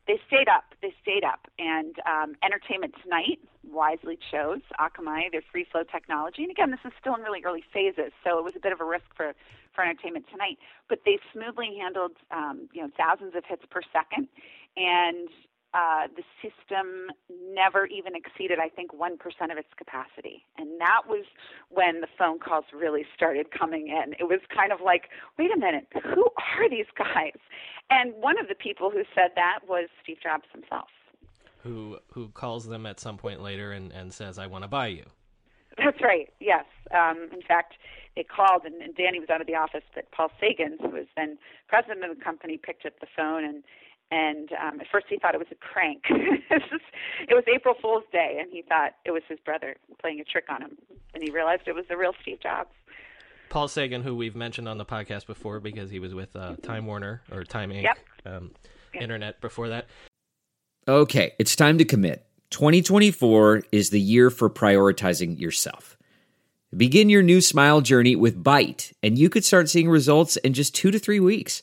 They 0.07 0.19
stayed 0.27 0.49
up. 0.49 0.65
They 0.83 0.95
stayed 1.03 1.25
up. 1.25 1.47
And 1.59 1.97
um, 2.07 2.37
Entertainment 2.43 2.95
Tonight 3.03 3.39
wisely 3.71 4.19
chose 4.31 4.61
Akamai, 4.79 5.31
their 5.31 5.43
free 5.53 5.67
flow 5.71 5.83
technology. 5.85 6.43
And 6.43 6.51
again, 6.51 6.71
this 6.71 6.81
is 6.85 6.93
still 7.01 7.15
in 7.15 7.23
really 7.23 7.43
early 7.45 7.65
phases, 7.73 8.13
so 8.25 8.39
it 8.39 8.45
was 8.45 8.57
a 8.57 8.61
bit 8.61 8.73
of 8.73 8.81
a 8.81 8.85
risk 8.85 9.07
for, 9.17 9.35
for 9.75 9.85
Entertainment 9.85 10.27
Tonight. 10.31 10.59
But 10.89 11.01
they 11.05 11.19
smoothly 11.33 11.77
handled 11.81 12.13
um, 12.31 12.69
you 12.73 12.83
know 12.83 12.91
thousands 12.97 13.35
of 13.37 13.45
hits 13.45 13.65
per 13.71 13.83
second, 13.93 14.29
and 14.77 15.29
uh, 15.73 16.09
the 16.17 16.23
system 16.43 17.15
never 17.53 17.87
even 17.87 18.15
exceeded, 18.17 18.59
I 18.59 18.69
think, 18.69 18.93
1% 18.93 19.15
of 19.51 19.59
its 19.59 19.69
capacity. 19.77 20.45
And 20.59 20.81
that 20.81 21.03
was 21.07 21.25
when 21.69 22.01
the 22.01 22.09
phone 22.19 22.39
calls 22.41 22.65
really 22.75 23.05
started 23.15 23.51
coming 23.57 23.89
in. 23.89 24.15
It 24.19 24.25
was 24.25 24.41
kind 24.55 24.73
of 24.73 24.81
like, 24.85 25.11
wait 25.39 25.51
a 25.55 25.59
minute, 25.59 25.87
who 26.03 26.27
are 26.57 26.69
these 26.69 26.91
guys? 26.99 27.39
And 27.89 28.15
one 28.15 28.39
of 28.39 28.49
the 28.49 28.55
people 28.55 28.91
who 28.91 29.03
said 29.15 29.31
that 29.37 29.61
was 29.69 29.89
Steve 30.03 30.19
Jobs 30.23 30.45
himself. 30.53 30.89
Who, 31.63 31.99
who 32.13 32.29
calls 32.29 32.67
them 32.67 32.87
at 32.87 32.99
some 32.99 33.19
point 33.19 33.41
later 33.41 33.73
and, 33.73 33.93
and 33.93 34.13
says, 34.13 34.39
I 34.39 34.47
want 34.47 34.65
to 34.65 34.69
buy 34.69 34.89
you. 34.89 35.05
That's 35.77 36.01
right, 36.01 36.29
yes. 36.41 36.65
Um, 36.93 37.29
in 37.33 37.43
fact, 37.43 37.75
they 38.17 38.25
called, 38.25 38.65
and, 38.65 38.83
and 38.83 38.95
Danny 38.97 39.21
was 39.21 39.31
out 39.31 39.41
of 39.41 39.47
the 39.47 39.55
office, 39.55 39.85
but 39.95 40.11
Paul 40.11 40.31
Sagan, 40.41 40.79
who 40.81 40.89
was 40.89 41.07
then 41.17 41.39
president 41.69 42.05
of 42.05 42.19
the 42.19 42.25
company, 42.25 42.59
picked 42.59 42.85
up 42.87 42.99
the 43.01 43.07
phone 43.17 43.45
and 43.45 43.63
and 44.11 44.51
um, 44.53 44.81
at 44.81 44.87
first 44.91 45.07
he 45.09 45.19
thought 45.19 45.35
it 45.35 45.39
was 45.39 45.49
a 45.51 45.73
prank. 45.73 46.03
it 46.11 47.35
was 47.35 47.45
April 47.53 47.75
Fool's 47.81 48.05
Day, 48.13 48.39
and 48.41 48.51
he 48.53 48.63
thought 48.63 48.93
it 49.05 49.11
was 49.11 49.23
his 49.29 49.39
brother 49.45 49.77
playing 50.01 50.21
a 50.21 50.25
trick 50.25 50.45
on 50.49 50.63
him, 50.63 50.77
and 51.15 51.23
he 51.23 51.31
realized 51.31 51.63
it 51.67 51.75
was 51.75 51.87
the 51.89 51.97
real 51.97 52.13
Steve 52.23 52.41
Jobs. 52.41 52.71
Paul 53.51 53.69
Sagan, 53.69 54.03
who 54.03 54.15
we've 54.15 54.37
mentioned 54.37 54.69
on 54.69 54.79
the 54.79 54.85
podcast 54.85 55.27
before 55.27 55.59
because 55.61 55.91
he 55.91 55.99
was 55.99 56.15
with 56.15 56.35
uh, 56.37 56.55
Time 56.63 56.87
Warner 56.87 57.21
or 57.33 57.45
Time 57.45 57.71
Inc. 57.71 57.83
Yep. 57.83 57.99
Um, 58.25 58.51
yep. 58.95 59.03
Internet 59.03 59.41
before 59.41 59.69
that. 59.69 59.87
Okay, 60.87 61.33
it's 61.39 61.57
time 61.57 61.79
to 61.79 61.85
commit. 61.85 62.25
2024 62.51 63.65
is 63.71 63.91
the 63.91 64.01
year 64.01 64.31
for 64.31 64.49
prioritizing 64.49 65.39
yourself. 65.39 65.97
Begin 66.77 67.11
your 67.11 67.23
new 67.23 67.41
smile 67.41 67.81
journey 67.81 68.15
with 68.15 68.43
Byte, 68.43 68.93
and 69.03 69.19
you 69.19 69.29
could 69.29 69.45
start 69.45 69.69
seeing 69.69 69.91
results 69.91 70.37
in 70.39 70.53
just 70.53 70.75
two 70.75 70.93
to 70.93 70.99
three 70.99 71.21
weeks. 71.21 71.63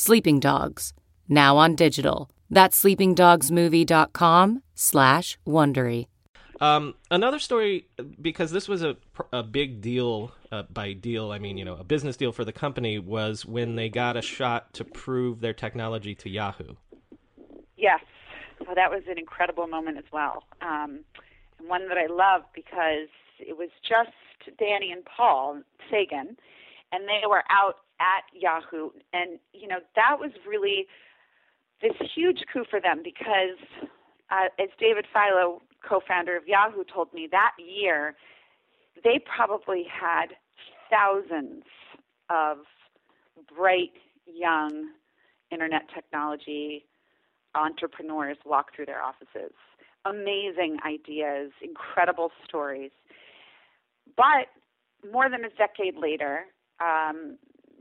Sleeping 0.00 0.40
Dogs, 0.40 0.94
now 1.28 1.58
on 1.58 1.74
digital. 1.74 2.30
That's 2.48 2.82
sleepingdogsmovie.com 2.82 4.62
slash 4.74 5.38
Wondery. 5.46 6.06
Um, 6.58 6.94
another 7.10 7.38
story, 7.38 7.84
because 8.18 8.50
this 8.50 8.66
was 8.66 8.82
a, 8.82 8.96
a 9.30 9.42
big 9.42 9.82
deal, 9.82 10.32
uh, 10.50 10.62
by 10.70 10.94
deal, 10.94 11.32
I 11.32 11.38
mean, 11.38 11.58
you 11.58 11.66
know, 11.66 11.76
a 11.76 11.84
business 11.84 12.16
deal 12.16 12.32
for 12.32 12.46
the 12.46 12.52
company, 12.52 12.98
was 12.98 13.44
when 13.44 13.76
they 13.76 13.90
got 13.90 14.16
a 14.16 14.22
shot 14.22 14.72
to 14.72 14.86
prove 14.86 15.42
their 15.42 15.52
technology 15.52 16.14
to 16.14 16.30
Yahoo. 16.30 16.76
Yes. 17.76 18.00
Well, 18.58 18.74
that 18.76 18.90
was 18.90 19.02
an 19.06 19.18
incredible 19.18 19.66
moment 19.66 19.98
as 19.98 20.04
well. 20.10 20.44
Um, 20.62 21.00
and 21.58 21.68
one 21.68 21.88
that 21.90 21.98
I 21.98 22.06
love 22.06 22.44
because 22.54 23.08
it 23.38 23.58
was 23.58 23.68
just 23.86 24.08
Danny 24.58 24.92
and 24.92 25.04
Paul 25.04 25.60
Sagan, 25.90 26.38
and 26.90 27.04
they 27.06 27.26
were 27.28 27.44
out 27.50 27.80
at 28.00 28.24
Yahoo. 28.32 28.90
And, 29.12 29.38
you 29.52 29.68
know, 29.68 29.78
that 29.94 30.18
was 30.18 30.30
really 30.48 30.86
this 31.82 31.92
huge 32.14 32.44
coup 32.52 32.64
for 32.68 32.80
them 32.80 33.02
because, 33.04 33.58
uh, 34.30 34.48
as 34.58 34.68
David 34.78 35.06
Filo, 35.12 35.62
co-founder 35.86 36.36
of 36.36 36.46
Yahoo, 36.46 36.84
told 36.84 37.12
me 37.12 37.28
that 37.30 37.52
year, 37.58 38.16
they 39.04 39.18
probably 39.18 39.84
had 39.84 40.26
thousands 40.90 41.64
of 42.28 42.58
bright 43.54 43.92
young 44.26 44.90
internet 45.50 45.82
technology 45.94 46.86
entrepreneurs 47.54 48.36
walk 48.44 48.74
through 48.74 48.86
their 48.86 49.02
offices. 49.02 49.52
Amazing 50.04 50.78
ideas, 50.86 51.50
incredible 51.62 52.30
stories. 52.46 52.90
But 54.16 54.48
more 55.10 55.28
than 55.28 55.44
a 55.44 55.50
decade 55.50 55.96
later, 55.96 56.44
um, 56.80 57.38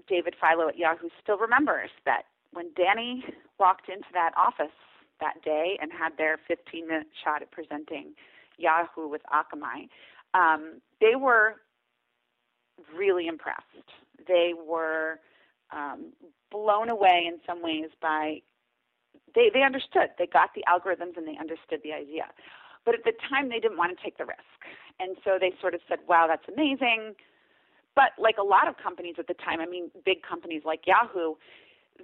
David 0.09 0.35
Filo 0.39 0.67
at 0.67 0.77
Yahoo 0.77 1.09
still 1.21 1.37
remembers 1.37 1.91
that 2.05 2.23
when 2.51 2.71
Danny 2.75 3.23
walked 3.59 3.87
into 3.89 4.07
that 4.13 4.31
office 4.35 4.73
that 5.21 5.41
day 5.43 5.77
and 5.81 5.91
had 5.91 6.17
their 6.17 6.39
15 6.47 6.87
minute 6.87 7.07
shot 7.23 7.41
at 7.41 7.51
presenting 7.51 8.13
Yahoo 8.57 9.07
with 9.07 9.21
Akamai, 9.31 9.87
um, 10.33 10.81
they 10.99 11.15
were 11.15 11.55
really 12.95 13.27
impressed. 13.27 13.63
They 14.27 14.53
were 14.67 15.19
um, 15.71 16.13
blown 16.51 16.89
away 16.89 17.25
in 17.27 17.39
some 17.45 17.61
ways 17.61 17.89
by 18.01 18.41
they 19.35 19.51
they 19.53 19.61
understood. 19.61 20.09
They 20.17 20.25
got 20.25 20.49
the 20.55 20.63
algorithms 20.67 21.17
and 21.17 21.27
they 21.27 21.37
understood 21.39 21.81
the 21.83 21.93
idea. 21.93 22.25
But 22.85 22.95
at 22.95 23.03
the 23.03 23.13
time 23.29 23.49
they 23.49 23.59
didn't 23.59 23.77
want 23.77 23.95
to 23.95 24.03
take 24.03 24.17
the 24.17 24.25
risk. 24.25 24.59
And 24.99 25.17
so 25.23 25.37
they 25.39 25.53
sort 25.61 25.73
of 25.75 25.81
said 25.87 25.99
wow 26.07 26.25
that's 26.27 26.47
amazing 26.51 27.15
but 27.95 28.11
like 28.17 28.37
a 28.37 28.43
lot 28.43 28.67
of 28.67 28.75
companies 28.77 29.15
at 29.17 29.27
the 29.27 29.33
time 29.35 29.59
i 29.59 29.65
mean 29.65 29.91
big 30.05 30.21
companies 30.23 30.61
like 30.65 30.81
yahoo 30.85 31.35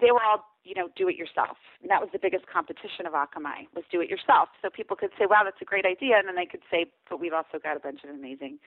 they 0.02 0.12
were 0.12 0.24
all 0.24 0.46
you 0.64 0.74
know 0.76 0.90
do 0.96 1.08
it 1.08 1.16
yourself. 1.16 1.58
And 1.82 1.90
that 1.90 2.02
was 2.02 2.10
the 2.12 2.20
biggest 2.20 2.46
competition 2.48 3.06
of 3.06 3.14
akamai 3.14 3.70
was 3.74 3.84
do 3.92 4.02
it 4.02 4.10
yourself. 4.10 4.50
So 4.62 4.70
people 4.70 4.96
could 4.96 5.12
say 5.18 5.26
wow 5.30 5.42
that's 5.44 5.62
a 5.62 5.66
great 5.66 5.86
idea. 5.86 6.18
And 6.18 6.28
then 6.28 6.36
they 6.36 6.46
could 6.46 6.64
say 6.72 6.88
but 7.10 7.20
we've 7.20 7.34
also 7.34 7.60
got 7.62 7.78
a 7.78 7.80
bunch 7.80 8.04
of 8.04 8.10
amazing 8.10 8.60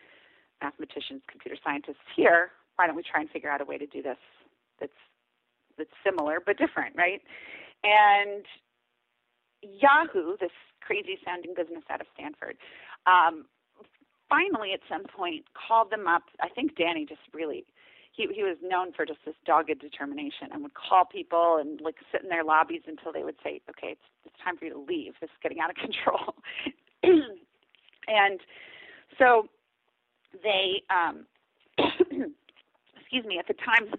mathematicians 0.62 1.22
computer 1.28 1.56
scientists 1.62 2.06
here. 2.16 2.52
Why 2.76 2.86
don't 2.86 2.96
we 2.96 3.02
try 3.02 3.20
and 3.20 3.30
figure 3.30 3.50
out 3.50 3.60
a 3.60 3.64
way 3.64 3.78
to 3.78 3.86
do 3.86 4.02
this 4.02 4.20
that's 4.80 5.00
that's 5.76 5.94
similar 6.04 6.38
but 6.44 6.56
different 6.56 6.96
right? 6.96 7.20
And 7.84 8.44
Yahoo, 9.62 10.36
this 10.38 10.54
crazy 10.80 11.18
sounding 11.24 11.54
business 11.54 11.82
out 11.90 12.00
of 12.00 12.06
Stanford, 12.14 12.56
um, 13.06 13.46
finally 14.28 14.72
at 14.72 14.80
some 14.88 15.04
point 15.04 15.44
called 15.54 15.90
them 15.90 16.06
up. 16.06 16.24
I 16.40 16.48
think 16.48 16.76
Danny 16.76 17.06
just 17.06 17.20
really 17.32 17.64
he 18.12 18.26
he 18.34 18.42
was 18.42 18.56
known 18.62 18.92
for 18.92 19.06
just 19.06 19.20
this 19.24 19.34
dogged 19.46 19.78
determination 19.80 20.48
and 20.52 20.62
would 20.62 20.74
call 20.74 21.04
people 21.04 21.58
and 21.60 21.80
like 21.80 21.96
sit 22.12 22.22
in 22.22 22.28
their 22.28 22.44
lobbies 22.44 22.82
until 22.86 23.12
they 23.12 23.22
would 23.22 23.36
say, 23.42 23.60
"Okay, 23.70 23.92
it's 23.92 24.08
it's 24.24 24.34
time 24.44 24.56
for 24.56 24.64
you 24.64 24.72
to 24.72 24.78
leave. 24.80 25.14
This 25.20 25.30
is 25.30 25.36
getting 25.42 25.60
out 25.60 25.70
of 25.70 25.76
control." 25.86 26.34
and 27.02 28.40
so 29.18 29.48
they 30.42 30.82
um 30.90 31.26
excuse 33.00 33.24
me, 33.24 33.38
at 33.38 33.46
the 33.46 33.54
time, 33.54 33.94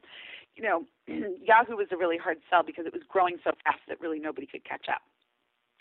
you 0.55 0.63
know, 0.63 0.83
Yahoo 1.07 1.77
was 1.77 1.87
a 1.91 1.97
really 1.97 2.17
hard 2.17 2.37
sell 2.49 2.61
because 2.61 2.85
it 2.85 2.93
was 2.93 3.01
growing 3.07 3.37
so 3.43 3.51
fast 3.63 3.79
that 3.87 3.99
really 4.01 4.19
nobody 4.19 4.45
could 4.45 4.63
catch 4.65 4.85
up. 4.89 5.01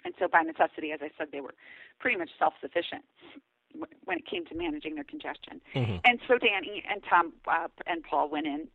And 0.05 0.15
so, 0.19 0.29
by 0.29 0.43
necessity, 0.43 0.93
as 0.93 1.01
I 1.03 1.11
said, 1.19 1.29
they 1.33 1.41
were 1.41 1.55
pretty 1.99 2.17
much 2.17 2.31
self 2.39 2.55
sufficient 2.61 3.03
when 4.05 4.19
it 4.19 4.27
came 4.27 4.45
to 4.47 4.55
managing 4.55 4.95
their 4.95 5.05
congestion. 5.05 5.61
Mm-hmm. 5.75 5.97
And 6.05 6.19
so, 6.27 6.39
Danny 6.39 6.83
and 6.89 7.03
Tom 7.09 7.33
uh, 7.47 7.69
and 7.87 8.03
Paul 8.03 8.31
went 8.31 8.47
in 8.47 8.69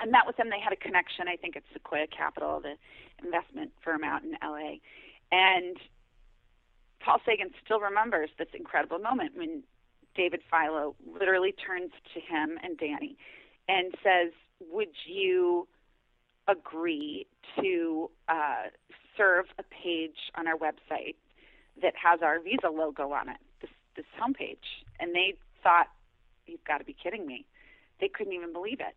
and 0.00 0.10
met 0.10 0.22
with 0.26 0.36
them. 0.36 0.50
They 0.50 0.60
had 0.60 0.72
a 0.72 0.76
connection, 0.76 1.28
I 1.28 1.36
think, 1.36 1.56
at 1.56 1.62
Sequoia 1.72 2.06
Capital, 2.06 2.60
the 2.60 2.74
investment 3.24 3.72
firm 3.82 4.04
out 4.04 4.22
in 4.22 4.36
LA. 4.42 4.78
And 5.32 5.76
Paul 7.00 7.18
Sagan 7.24 7.50
still 7.64 7.80
remembers 7.80 8.30
this 8.38 8.48
incredible 8.54 8.98
moment 8.98 9.36
when 9.36 9.62
David 10.14 10.40
Filo 10.50 10.96
literally 11.06 11.52
turns 11.52 11.92
to 12.14 12.20
him 12.20 12.58
and 12.62 12.76
Danny 12.78 13.16
and 13.68 13.94
says, 14.02 14.32
Would 14.72 14.94
you 15.06 15.68
agree 16.48 17.26
to 17.60 18.10
uh, 18.28 18.68
serve 19.16 19.46
a 19.58 19.62
page 19.62 20.16
on 20.36 20.46
our 20.46 20.56
website 20.56 21.14
that 21.80 21.94
has 22.02 22.20
our 22.22 22.40
Visa 22.40 22.68
logo 22.68 23.12
on 23.12 23.28
it, 23.28 23.36
this, 24.00 24.08
homepage? 24.16 24.64
And 24.98 25.14
they 25.14 25.34
thought, 25.62 25.88
You've 26.46 26.64
got 26.64 26.78
to 26.78 26.84
be 26.84 26.96
kidding 26.96 27.26
me. 27.26 27.46
They 28.00 28.08
couldn't 28.08 28.32
even 28.32 28.52
believe 28.52 28.80
it. 28.80 28.96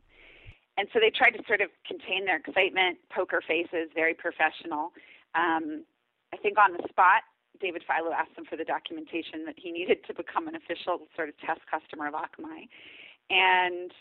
And 0.78 0.88
so 0.92 1.00
they 1.00 1.12
tried 1.12 1.38
to 1.38 1.44
sort 1.46 1.62
of 1.62 1.70
contain 1.86 2.26
their 2.26 2.38
excitement, 2.38 2.98
poker 3.14 3.42
faces, 3.46 3.94
very 3.94 4.16
professional. 4.16 4.92
Um, 5.36 5.86
I 6.34 6.38
think 6.38 6.58
on 6.58 6.74
the 6.74 6.82
spot, 6.90 7.22
David 7.62 7.84
Filo 7.86 8.12
asked 8.12 8.36
them 8.36 8.46
for 8.46 8.58
the 8.58 8.66
documentation 8.66 9.46
that 9.46 9.56
he 9.56 9.72
needed 9.72 10.00
to 10.08 10.14
become 10.14 10.48
an 10.48 10.56
official 10.56 11.06
sort 11.16 11.30
of 11.30 11.38
test 11.38 11.62
customer 11.70 12.08
of 12.08 12.16
Akamai. 12.16 12.66
And 13.30 13.92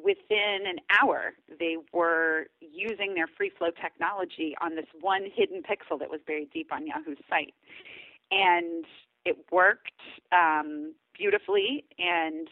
within 0.00 0.62
an 0.66 0.78
hour, 0.94 1.34
they 1.58 1.76
were 1.92 2.46
using 2.60 3.14
their 3.14 3.26
free 3.26 3.50
flow 3.50 3.70
technology 3.70 4.54
on 4.60 4.76
this 4.76 4.86
one 5.00 5.26
hidden 5.34 5.62
pixel 5.62 5.98
that 5.98 6.08
was 6.08 6.20
buried 6.24 6.50
deep 6.52 6.72
on 6.72 6.86
Yahoo's 6.86 7.18
site. 7.28 7.54
And 8.30 8.84
it 9.24 9.36
worked 9.50 9.92
um, 10.32 10.94
beautifully, 11.16 11.84
and 11.98 12.48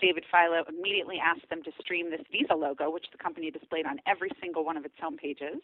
David 0.00 0.24
Filo 0.30 0.62
immediately 0.68 1.16
asked 1.22 1.48
them 1.48 1.62
to 1.62 1.70
stream 1.80 2.10
this 2.10 2.20
Visa 2.30 2.54
logo, 2.54 2.90
which 2.90 3.06
the 3.12 3.18
company 3.18 3.50
displayed 3.50 3.86
on 3.86 3.98
every 4.06 4.30
single 4.40 4.64
one 4.64 4.76
of 4.76 4.84
its 4.84 4.94
home 5.00 5.16
pages. 5.16 5.60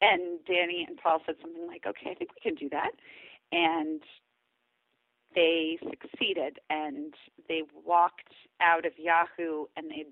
And 0.00 0.38
Danny 0.46 0.84
and 0.88 0.96
Paul 0.96 1.20
said 1.24 1.36
something 1.40 1.66
like, 1.66 1.84
okay, 1.86 2.10
I 2.10 2.14
think 2.14 2.30
we 2.34 2.50
can 2.50 2.54
do 2.56 2.68
that. 2.70 2.90
And 3.52 4.02
they 5.34 5.78
succeeded 5.88 6.58
and 6.68 7.14
they 7.48 7.62
walked 7.84 8.32
out 8.60 8.84
of 8.84 8.92
Yahoo 8.98 9.66
and 9.76 9.90
they 9.90 10.06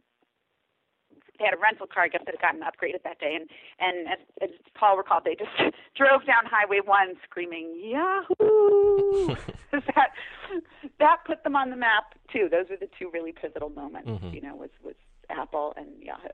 they 1.40 1.46
had 1.46 1.54
a 1.54 1.60
rental 1.60 1.86
car, 1.86 2.04
I 2.04 2.08
guess, 2.08 2.22
that 2.26 2.34
had 2.36 2.42
gotten 2.42 2.60
upgraded 2.60 3.02
that 3.04 3.18
day. 3.18 3.34
And 3.34 3.48
and 3.80 4.06
as, 4.08 4.18
as 4.42 4.50
Paul 4.74 4.98
recalled, 4.98 5.24
they 5.24 5.34
just 5.34 5.50
drove 5.96 6.26
down 6.26 6.44
Highway 6.44 6.80
One 6.84 7.14
screaming 7.24 7.80
Yahoo! 7.82 9.34
that 9.72 10.10
that 10.98 11.16
put 11.26 11.42
them 11.42 11.56
on 11.56 11.70
the 11.70 11.76
map 11.76 12.14
too. 12.32 12.48
Those 12.50 12.66
were 12.68 12.76
the 12.76 12.88
two 12.98 13.10
really 13.12 13.32
pivotal 13.32 13.70
moments. 13.70 14.08
Mm-hmm. 14.08 14.34
You 14.34 14.42
know, 14.42 14.54
was 14.54 14.70
was 14.84 14.94
Apple 15.30 15.72
and 15.76 15.88
Yahoo. 16.00 16.28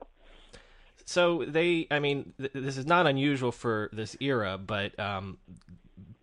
So 1.05 1.45
they, 1.47 1.87
I 1.89 1.99
mean, 1.99 2.33
th- 2.37 2.51
this 2.53 2.75
is 2.75 2.85
not 2.85 3.07
unusual 3.07 3.53
for 3.53 3.89
this 3.93 4.17
era, 4.19 4.57
but 4.57 4.99
um, 4.99 5.37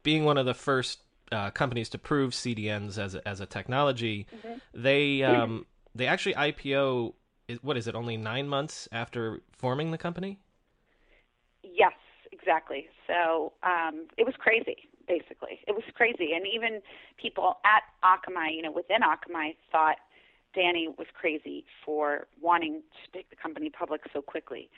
being 0.03 0.27
one 0.27 0.37
of 0.37 0.45
the 0.45 0.53
first 0.53 0.99
uh, 1.33 1.51
companies 1.53 1.89
to 1.91 1.99
prove 1.99 2.33
CDNs 2.33 2.99
as 2.99 3.15
a, 3.15 3.27
as 3.27 3.41
a 3.41 3.47
technology, 3.47 4.27
mm-hmm. 4.35 4.59
they 4.75 5.23
um, 5.23 5.65
they 5.95 6.07
actually 6.07 6.35
IPO 6.35 7.15
what 7.63 7.77
is 7.77 7.87
it? 7.87 7.95
Only 7.95 8.17
nine 8.17 8.49
months 8.49 8.89
after 8.93 9.41
forming 9.53 9.91
the 9.91 9.99
company. 9.99 10.39
Yes, 11.63 11.93
exactly. 12.33 12.89
So 13.07 13.53
um, 13.63 14.07
it 14.17 14.25
was 14.25 14.35
crazy. 14.39 14.89
Basically, 15.07 15.61
it 15.69 15.73
was 15.73 15.85
crazy, 15.95 16.33
and 16.35 16.47
even 16.47 16.81
people 17.21 17.59
at 17.67 17.83
Akamai, 18.03 18.57
you 18.57 18.63
know, 18.63 18.73
within 18.73 19.01
Akamai, 19.03 19.55
thought 19.71 19.97
Danny 20.55 20.89
was 20.89 21.07
crazy 21.13 21.67
for 21.85 22.27
wanting 22.41 22.81
to 23.05 23.13
take 23.13 23.29
the 23.29 23.37
company 23.37 23.69
public 23.69 24.01
so 24.15 24.23
quickly. 24.23 24.71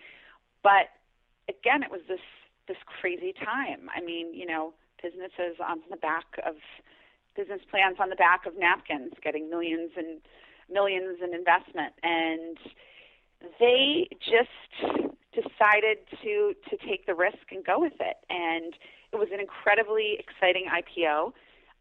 But 0.65 0.91
again, 1.49 1.85
it 1.85 1.93
was 1.93 2.01
this 2.09 2.21
this 2.67 2.77
crazy 3.01 3.33
time. 3.33 3.89
I 3.95 4.01
mean, 4.01 4.35
you 4.35 4.47
know, 4.47 4.75
businesses 5.01 5.63
on 5.65 5.81
the 5.91 5.97
back 5.97 6.27
of 6.45 6.57
business 7.37 7.61
plans 7.71 7.99
on 8.01 8.09
the 8.09 8.17
back 8.17 8.47
of 8.47 8.59
napkins, 8.59 9.13
getting 9.23 9.49
millions 9.49 9.93
and 9.97 10.21
millions 10.71 11.19
in 11.23 11.35
investment, 11.35 11.95
and 12.03 12.59
they 13.61 14.09
just 14.19 15.11
decided 15.33 15.99
to 16.23 16.55
to 16.71 16.77
take 16.87 17.07
the 17.07 17.15
risk 17.15 17.51
and 17.51 17.65
go 17.65 17.81
with 17.81 17.99
it. 18.01 18.17
And 18.31 18.75
it 19.13 19.17
was 19.17 19.29
an 19.33 19.41
incredibly 19.41 20.19
exciting 20.19 20.67
IPO, 20.67 21.33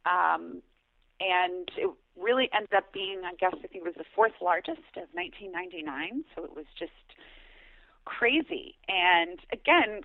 um, 0.06 0.62
and 1.20 1.70
it 1.78 1.90
really 2.18 2.50
ended 2.54 2.74
up 2.74 2.94
being, 2.94 3.22
I 3.26 3.34
guess, 3.36 3.54
I 3.54 3.68
think 3.68 3.84
it 3.84 3.84
was 3.84 3.96
the 3.98 4.06
fourth 4.16 4.34
largest 4.42 4.96
of 4.96 5.08
1999. 5.14 6.24
So 6.36 6.44
it 6.44 6.56
was 6.56 6.66
just 6.78 6.92
crazy. 8.06 8.76
And 8.88 9.40
again, 9.52 10.02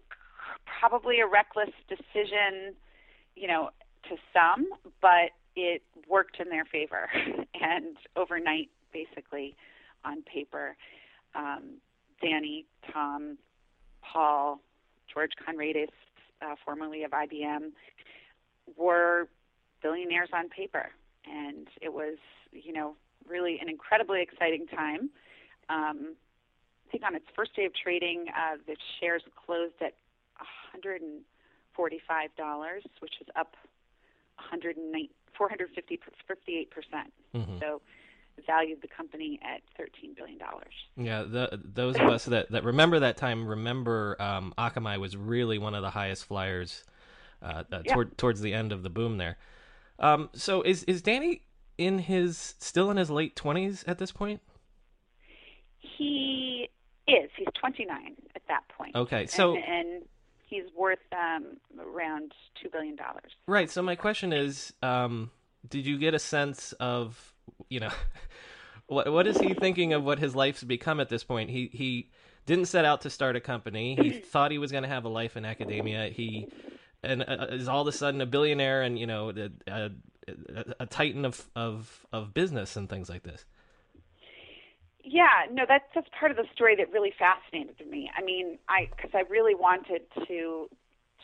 probably 0.80 1.20
a 1.20 1.26
reckless 1.26 1.70
decision, 1.88 2.74
you 3.36 3.46
know, 3.46 3.70
to 4.08 4.16
some, 4.32 4.66
but 5.00 5.30
it 5.57 5.82
worked 6.09 6.38
in 6.40 6.48
their 6.48 6.64
favor. 6.64 7.09
and 7.61 7.96
overnight, 8.16 8.68
basically, 8.92 9.57
on 10.05 10.22
paper, 10.22 10.76
um, 11.34 11.78
Danny, 12.22 12.66
Tom, 12.92 13.38
Paul, 14.03 14.61
George 15.12 15.32
Conrades, 15.46 15.88
uh, 16.42 16.55
formerly 16.64 17.03
of 17.05 17.11
IBM, 17.11 17.70
were 18.76 19.28
billionaires 19.82 20.30
on 20.32 20.48
paper. 20.48 20.90
And 21.26 21.68
it 21.80 21.92
was, 21.92 22.16
you 22.53 22.72
know, 22.72 22.94
really 23.28 23.59
an 23.61 23.68
incredibly 23.68 24.22
exciting 24.22 24.66
time. 24.66 25.11
Um, 25.68 26.14
I 26.88 26.90
think 26.90 27.05
on 27.05 27.14
its 27.14 27.26
first 27.36 27.55
day 27.55 27.66
of 27.66 27.72
trading, 27.74 28.26
uh, 28.28 28.57
the 28.66 28.76
shares 28.98 29.22
closed 29.46 29.74
at 29.80 29.94
$145, 30.74 31.20
which 33.01 33.14
was 33.20 33.28
up 33.36 33.55
458 35.41 36.70
percent. 36.70 37.12
Mm-hmm. 37.34 37.59
So 37.61 37.80
valued 38.47 38.80
the 38.82 38.88
company 38.88 39.38
at 39.43 39.61
13 39.76 40.14
billion 40.14 40.38
dollars. 40.38 40.72
Yeah, 40.97 41.22
the, 41.22 41.61
those 41.62 41.97
of 41.97 42.03
us 42.09 42.24
that, 42.26 42.51
that 42.51 42.64
remember 42.64 43.01
that 43.01 43.16
time 43.16 43.47
remember 43.47 44.16
um, 44.20 44.53
Akamai 44.59 44.99
was 45.01 45.16
really 45.16 45.59
one 45.59 45.74
of 45.74 45.82
the 45.82 45.91
highest 45.91 46.26
flyers 46.26 46.84
uh, 47.43 47.64
uh, 47.72 47.80
Yeah. 47.84 47.95
toward, 47.95 48.18
towards 48.18 48.41
the 48.41 48.53
end 48.55 48.72
of 48.72 48.82
the 48.82 48.91
boom 48.91 49.16
there. 49.18 49.36
Um, 49.99 50.30
so 50.34 50.62
is 50.62 50.84
is 50.84 51.03
Danny 51.03 51.43
in 51.78 51.99
his 52.01 52.55
still 52.59 52.91
in 52.91 52.97
his 52.99 53.11
late 53.11 53.34
twenties 53.36 53.84
at 53.86 53.99
this 53.99 54.12
point? 54.12 54.41
He 55.78 56.68
is. 57.07 57.30
He's 57.36 57.47
29 57.61 58.14
at 58.34 58.43
that 58.49 58.62
point. 58.76 58.95
Okay, 58.95 59.26
so- 59.26 59.55
and, 59.57 59.64
and 59.64 60.03
he's 60.51 60.64
worth 60.76 60.98
um, 61.12 61.57
around 61.78 62.32
two 62.61 62.68
billion 62.68 62.96
dollars. 62.96 63.32
Right. 63.46 63.70
So 63.70 63.80
my 63.80 63.94
question 63.94 64.32
is, 64.32 64.72
um, 64.82 65.30
did 65.68 65.86
you 65.86 65.96
get 65.96 66.12
a 66.12 66.18
sense 66.18 66.72
of, 66.80 67.32
you 67.68 67.80
know, 67.80 67.92
what 68.86 69.11
what 69.12 69.26
is 69.26 69.38
he 69.38 69.55
thinking 69.55 69.92
of 69.92 70.05
what 70.05 70.18
his 70.18 70.34
life's 70.34 70.62
become 70.62 71.01
at 71.01 71.09
this 71.09 71.24
point? 71.24 71.51
He 71.51 71.70
he 71.72 72.11
didn't 72.46 72.66
set 72.66 72.84
out 72.84 73.03
to 73.03 73.11
start 73.11 73.36
a 73.36 73.40
company. 73.40 73.96
He 73.96 74.11
thought 74.32 74.51
he 74.51 74.59
was 74.59 74.72
going 74.72 74.82
to 74.82 74.88
have 74.88 75.05
a 75.05 75.09
life 75.09 75.36
in 75.36 75.44
academia. 75.44 76.09
He 76.09 76.48
and 77.03 77.22
uh, 77.22 77.46
is 77.51 77.68
all 77.68 77.82
of 77.82 77.88
a 77.88 77.92
sudden 77.92 78.20
a 78.20 78.26
billionaire 78.26 78.82
and 78.82 78.98
you 78.98 79.07
know 79.07 79.30
a, 79.30 79.51
a, 79.70 79.90
a 80.80 80.86
titan 80.86 81.24
of, 81.24 81.48
of 81.57 82.07
of 82.12 82.34
business 82.34 82.76
and 82.76 82.88
things 82.88 83.09
like 83.09 83.22
this. 83.22 83.44
Yeah, 85.05 85.46
no, 85.51 85.64
that's 85.68 85.84
that's 85.94 86.09
part 86.18 86.30
of 86.30 86.36
the 86.36 86.46
story 86.55 86.76
that 86.76 86.92
really 86.92 87.12
fascinated 87.18 87.88
me. 87.88 88.11
I 88.16 88.22
mean, 88.22 88.59
I 88.68 88.88
because 88.96 89.11
I 89.14 89.22
really 89.30 89.55
wanted 89.55 90.03
to 90.28 90.68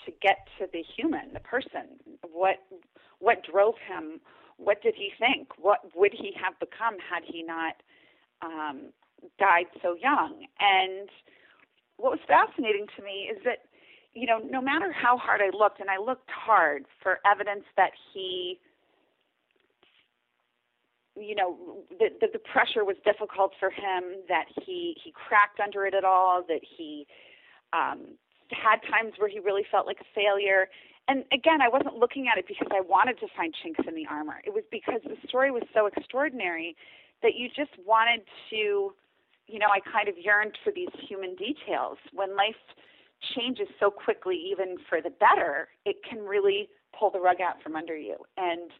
to 0.05 0.12
get 0.22 0.49
to 0.59 0.66
the 0.72 0.83
human, 0.97 1.33
the 1.35 1.41
person. 1.41 2.01
What 2.33 2.57
what 3.18 3.45
drove 3.51 3.74
him? 3.89 4.20
What 4.59 4.83
did 4.83 4.95
he 4.97 5.11
think? 5.18 5.49
What 5.59 5.81
would 5.95 6.12
he 6.12 6.33
have 6.43 6.59
become 6.61 6.97
had 6.99 7.22
he 7.24 7.43
not 7.43 7.77
um, 8.43 8.93
died 9.39 9.66
so 9.83 9.97
young? 10.01 10.47
And 10.61 11.09
what 11.97 12.12
was 12.12 12.20
fascinating 12.27 12.87
to 12.97 13.03
me 13.03 13.31
is 13.33 13.39
that 13.45 13.61
you 14.14 14.27
know, 14.27 14.39
no 14.39 14.62
matter 14.62 14.93
how 14.93 15.18
hard 15.18 15.43
I 15.43 15.55
looked, 15.57 15.81
and 15.81 15.91
I 15.91 15.99
looked 15.99 16.31
hard 16.31 16.87
for 17.03 17.18
evidence 17.31 17.64
that 17.77 17.91
he 18.14 18.59
you 21.17 21.35
know 21.35 21.57
the, 21.99 22.09
the 22.21 22.29
the 22.33 22.39
pressure 22.39 22.85
was 22.85 22.97
difficult 23.05 23.53
for 23.59 23.71
him 23.71 24.21
that 24.29 24.45
he 24.64 24.97
he 25.03 25.12
cracked 25.12 25.61
under 25.61 25.87
it 25.87 25.95
at 25.95 26.05
all 26.05 26.45
that 26.49 26.61
he 26.62 27.07
um 27.73 28.17
had 28.53 28.79
times 28.89 29.14
where 29.19 29.29
he 29.29 29.41
really 29.41 29.64
felt 29.73 29.87
like 29.87 29.99
a 30.01 30.09
failure. 30.14 30.69
And 31.09 31.25
again 31.33 31.61
i 31.62 31.69
wasn't 31.69 31.97
looking 31.97 32.29
at 32.29 32.39
it 32.39 32.47
because 32.47 32.69
i 32.71 32.81
wanted 32.81 33.19
to 33.21 33.27
find 33.37 33.55
chinks 33.62 33.81
in 33.87 33.95
the 33.95 34.07
armor. 34.11 34.41
It 34.45 34.53
was 34.53 34.64
because 34.71 35.01
the 35.05 35.17
story 35.29 35.51
was 35.51 35.62
so 35.75 35.87
extraordinary 35.87 36.77
that 37.23 37.35
you 37.35 37.49
just 37.49 37.73
wanted 37.85 38.23
to 38.51 38.93
you 39.47 39.59
know 39.59 39.69
i 39.73 39.81
kind 39.81 40.09
of 40.09 40.14
yearned 40.19 40.59
for 40.62 40.73
these 40.73 40.93
human 41.09 41.35
details. 41.37 41.99
When 42.12 42.37
life 42.37 42.61
changes 43.35 43.69
so 43.81 43.91
quickly 43.91 44.37
even 44.37 44.77
for 44.89 45.01
the 45.01 45.11
better 45.11 45.69
it 45.85 45.97
can 46.09 46.21
really 46.21 46.69
pull 46.99 47.11
the 47.11 47.21
rug 47.21 47.41
out 47.41 47.62
from 47.62 47.77
under 47.77 47.97
you. 47.97 48.17
And 48.37 48.71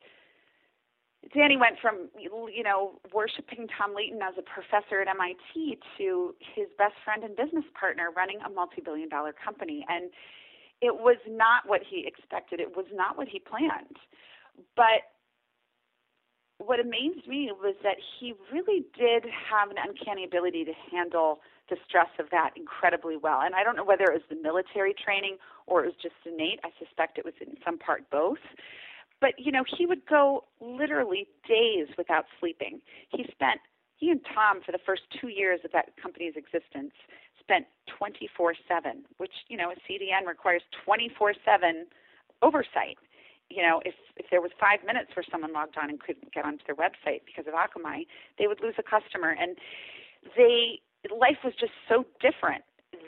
Danny 1.35 1.57
went 1.57 1.79
from 1.81 2.09
you 2.19 2.63
know 2.63 3.01
worshiping 3.13 3.67
Tom 3.77 3.95
Leighton 3.95 4.21
as 4.23 4.35
a 4.39 4.43
professor 4.43 5.01
at 5.01 5.09
MIT 5.09 5.79
to 5.99 6.35
his 6.55 6.67
best 6.79 6.95
friend 7.05 7.25
and 7.25 7.37
business 7.37 7.65
partner 7.79 8.11
running 8.15 8.39
a 8.45 8.51
multi-billion 8.51 9.09
dollar 9.09 9.33
company. 9.33 9.85
And 9.89 10.11
it 10.81 10.95
was 10.95 11.17
not 11.29 11.67
what 11.67 11.81
he 11.89 12.05
expected. 12.07 12.61
It 12.61 12.77
was 12.77 12.87
not 12.93 13.17
what 13.17 13.29
he 13.29 13.41
planned. 13.41 13.97
But 14.77 15.09
what 16.59 16.81
amazed 16.81 17.27
me 17.29 17.51
was 17.53 17.75
that 17.83 17.97
he 18.19 18.35
really 18.53 18.85
did 18.97 19.25
have 19.25 19.71
an 19.71 19.77
uncanny 19.77 20.25
ability 20.25 20.65
to 20.65 20.73
handle 20.91 21.41
the 21.69 21.77
stress 21.87 22.09
of 22.19 22.31
that 22.31 22.51
incredibly 22.57 23.17
well. 23.17 23.41
And 23.43 23.55
I 23.55 23.65
don't 23.65 23.77
know 23.77 23.85
whether 23.85 24.05
it 24.05 24.15
was 24.15 24.23
the 24.31 24.41
military 24.41 24.95
training 24.95 25.37
or 25.67 25.85
it 25.85 25.87
was 25.87 25.97
just 26.01 26.15
innate. 26.25 26.61
I 26.65 26.71
suspect 26.79 27.19
it 27.19 27.25
was 27.25 27.35
in 27.41 27.57
some 27.65 27.79
part 27.79 28.09
both 28.11 28.39
but 29.21 29.33
you 29.39 29.53
know 29.53 29.65
he 29.77 29.87
would 29.87 30.07
go 30.07 30.45
literally 30.61 31.27
days 31.49 31.89
without 31.97 32.25
sleeping. 32.41 32.81
He 33.11 33.25
spent 33.31 33.61
he 33.97 34.11
and 34.11 34.21
tom 34.35 34.61
for 34.65 34.73
the 34.73 34.83
first 34.85 35.03
two 35.21 35.29
years 35.29 35.61
of 35.65 35.73
that 35.73 35.93
company's 36.01 36.35
existence 36.37 36.93
spent 37.41 37.67
24 37.99 38.55
7 38.69 39.05
which 39.19 39.33
you 39.49 39.57
know 39.57 39.71
a 39.71 39.77
cdn 39.87 40.27
requires 40.27 40.63
24 40.85 41.35
7 41.45 41.87
oversight. 42.43 42.99
You 43.49 43.63
know 43.63 43.81
if 43.85 43.95
if 44.17 44.27
there 44.31 44.41
was 44.41 44.51
five 44.61 44.81
minutes 44.87 45.11
where 45.17 45.25
someone 45.31 45.53
logged 45.53 45.77
on 45.81 45.89
and 45.89 46.01
couldn't 46.01 46.33
get 46.33 46.45
onto 46.45 46.65
their 46.67 46.77
website 46.77 47.23
because 47.25 47.47
of 47.47 47.55
akamai 47.55 48.07
they 48.39 48.47
would 48.47 48.61
lose 48.61 48.75
a 48.79 48.83
customer. 48.83 49.31
And 49.31 49.57
they 50.37 50.81
life 51.09 51.39
was 51.45 51.55
just 51.59 51.73
so 51.89 52.05
different 52.21 52.65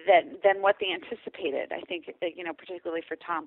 than 0.07 0.39
than 0.45 0.63
what 0.63 0.77
they 0.81 0.87
anticipated 0.95 1.73
i 1.73 1.81
think 1.81 2.07
you 2.37 2.45
know 2.45 2.53
particularly 2.53 3.03
for 3.07 3.17
tom. 3.17 3.47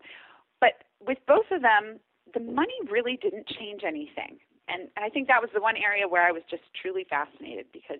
But 0.59 0.83
with 1.01 1.17
both 1.27 1.49
of 1.49 1.61
them 1.63 1.99
the 2.33 2.39
money 2.39 2.73
really 2.89 3.17
didn't 3.21 3.47
change 3.47 3.81
anything. 3.85 4.39
And, 4.67 4.89
I 4.97 5.09
think 5.09 5.27
that 5.27 5.41
was 5.41 5.49
the 5.53 5.61
one 5.61 5.75
area 5.75 6.07
where 6.07 6.25
I 6.25 6.31
was 6.31 6.43
just 6.49 6.63
truly 6.79 7.05
fascinated 7.09 7.65
because 7.73 7.99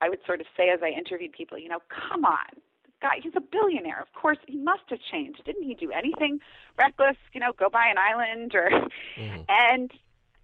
I 0.00 0.08
would 0.08 0.20
sort 0.24 0.40
of 0.40 0.46
say 0.56 0.70
as 0.70 0.80
I 0.82 0.88
interviewed 0.88 1.32
people, 1.32 1.58
you 1.58 1.68
know, 1.68 1.80
come 1.88 2.24
on, 2.24 2.46
this 2.84 2.94
guy, 3.02 3.18
he's 3.20 3.34
a 3.36 3.40
billionaire. 3.40 4.00
Of 4.00 4.12
course, 4.14 4.38
he 4.46 4.56
must 4.56 4.84
have 4.88 5.00
changed. 5.10 5.44
Didn't 5.44 5.64
he 5.64 5.74
do 5.74 5.90
anything 5.90 6.38
reckless, 6.78 7.16
you 7.34 7.40
know, 7.40 7.52
go 7.52 7.68
buy 7.68 7.86
an 7.88 7.98
island 7.98 8.54
or. 8.54 8.70
Mm-hmm. 9.18 9.42
And 9.48 9.90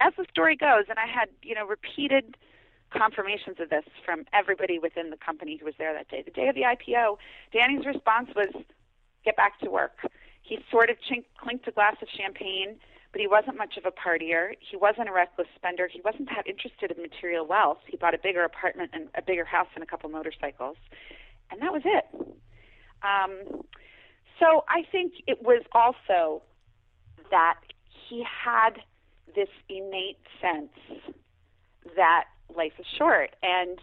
as 0.01 0.15
the 0.19 0.27
story 0.29 0.57
goes, 0.57 0.87
and 0.89 0.99
I 0.99 1.07
had, 1.07 1.29
you 1.43 1.55
know, 1.55 1.65
repeated 1.65 2.37
confirmations 2.91 3.57
of 3.61 3.71
this 3.71 3.85
from 4.05 4.25
everybody 4.33 4.79
within 4.79 5.11
the 5.11 5.17
company 5.17 5.57
who 5.57 5.65
was 5.65 5.75
there 5.79 5.93
that 5.93 6.09
day. 6.09 6.23
The 6.23 6.31
day 6.31 6.49
of 6.49 6.55
the 6.55 6.63
IPO, 6.63 7.19
Danny's 7.53 7.87
response 7.87 8.31
was, 8.35 8.49
get 9.25 9.37
back 9.37 9.61
to 9.61 9.71
work. 9.71 9.99
He 10.43 10.59
sort 10.71 10.91
of 10.91 10.97
chink, 11.09 11.25
clinked 11.39 11.69
a 11.69 11.71
glass 11.71 11.97
of 12.03 12.09
champagne 12.09 12.77
but 13.15 13.21
he 13.21 13.29
wasn't 13.29 13.57
much 13.57 13.77
of 13.77 13.85
a 13.87 13.93
partier. 13.93 14.57
He 14.59 14.77
wasn't 14.77 15.09
a 15.09 15.13
reckless 15.13 15.47
spender. 15.55 15.87
He 15.87 16.01
wasn't 16.05 16.29
that 16.31 16.49
interested 16.49 16.91
in 16.91 17.01
material 17.01 17.47
wealth. 17.47 17.79
He 17.87 17.97
bought 17.97 18.13
a 18.13 18.19
bigger 18.19 18.43
apartment 18.43 18.91
and 18.93 19.07
a 19.15 19.23
bigger 19.23 19.45
house 19.45 19.69
and 19.77 19.85
a 19.85 19.87
couple 19.87 20.11
motorcycles, 20.11 20.77
and 21.49 21.63
that 21.63 21.73
was 21.73 21.83
it. 21.85 22.05
Um, 23.05 23.63
so 24.41 24.65
I 24.69 24.83
think 24.91 25.13
it 25.29 25.45
was 25.45 25.63
also 25.71 26.43
that 27.31 27.61
he 28.09 28.25
had 28.25 28.81
this 29.37 29.49
innate 29.69 30.19
sense 30.43 30.73
that 31.95 32.25
life 32.57 32.73
is 32.81 32.87
short 32.99 33.31
and 33.45 33.79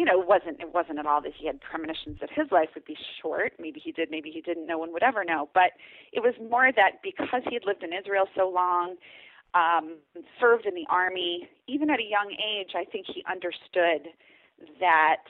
you 0.00 0.06
know, 0.06 0.16
wasn't 0.16 0.58
it 0.60 0.72
wasn't 0.72 0.98
at 0.98 1.04
all 1.04 1.20
that 1.20 1.32
he 1.38 1.46
had 1.46 1.60
premonitions 1.60 2.16
that 2.22 2.30
his 2.34 2.50
life 2.50 2.70
would 2.74 2.86
be 2.86 2.96
short. 3.20 3.52
Maybe 3.60 3.78
he 3.84 3.92
did, 3.92 4.10
maybe 4.10 4.30
he 4.30 4.40
didn't. 4.40 4.66
No 4.66 4.78
one 4.78 4.94
would 4.94 5.02
ever 5.02 5.24
know. 5.26 5.50
But 5.52 5.72
it 6.10 6.20
was 6.20 6.32
more 6.40 6.72
that 6.72 7.02
because 7.02 7.42
he 7.46 7.52
had 7.52 7.66
lived 7.66 7.82
in 7.82 7.90
Israel 7.92 8.24
so 8.34 8.48
long, 8.48 8.96
um, 9.52 9.98
served 10.40 10.64
in 10.64 10.74
the 10.74 10.86
army, 10.88 11.50
even 11.68 11.90
at 11.90 12.00
a 12.00 12.08
young 12.08 12.32
age, 12.32 12.70
I 12.74 12.86
think 12.86 13.04
he 13.12 13.22
understood 13.30 14.08
that 14.80 15.28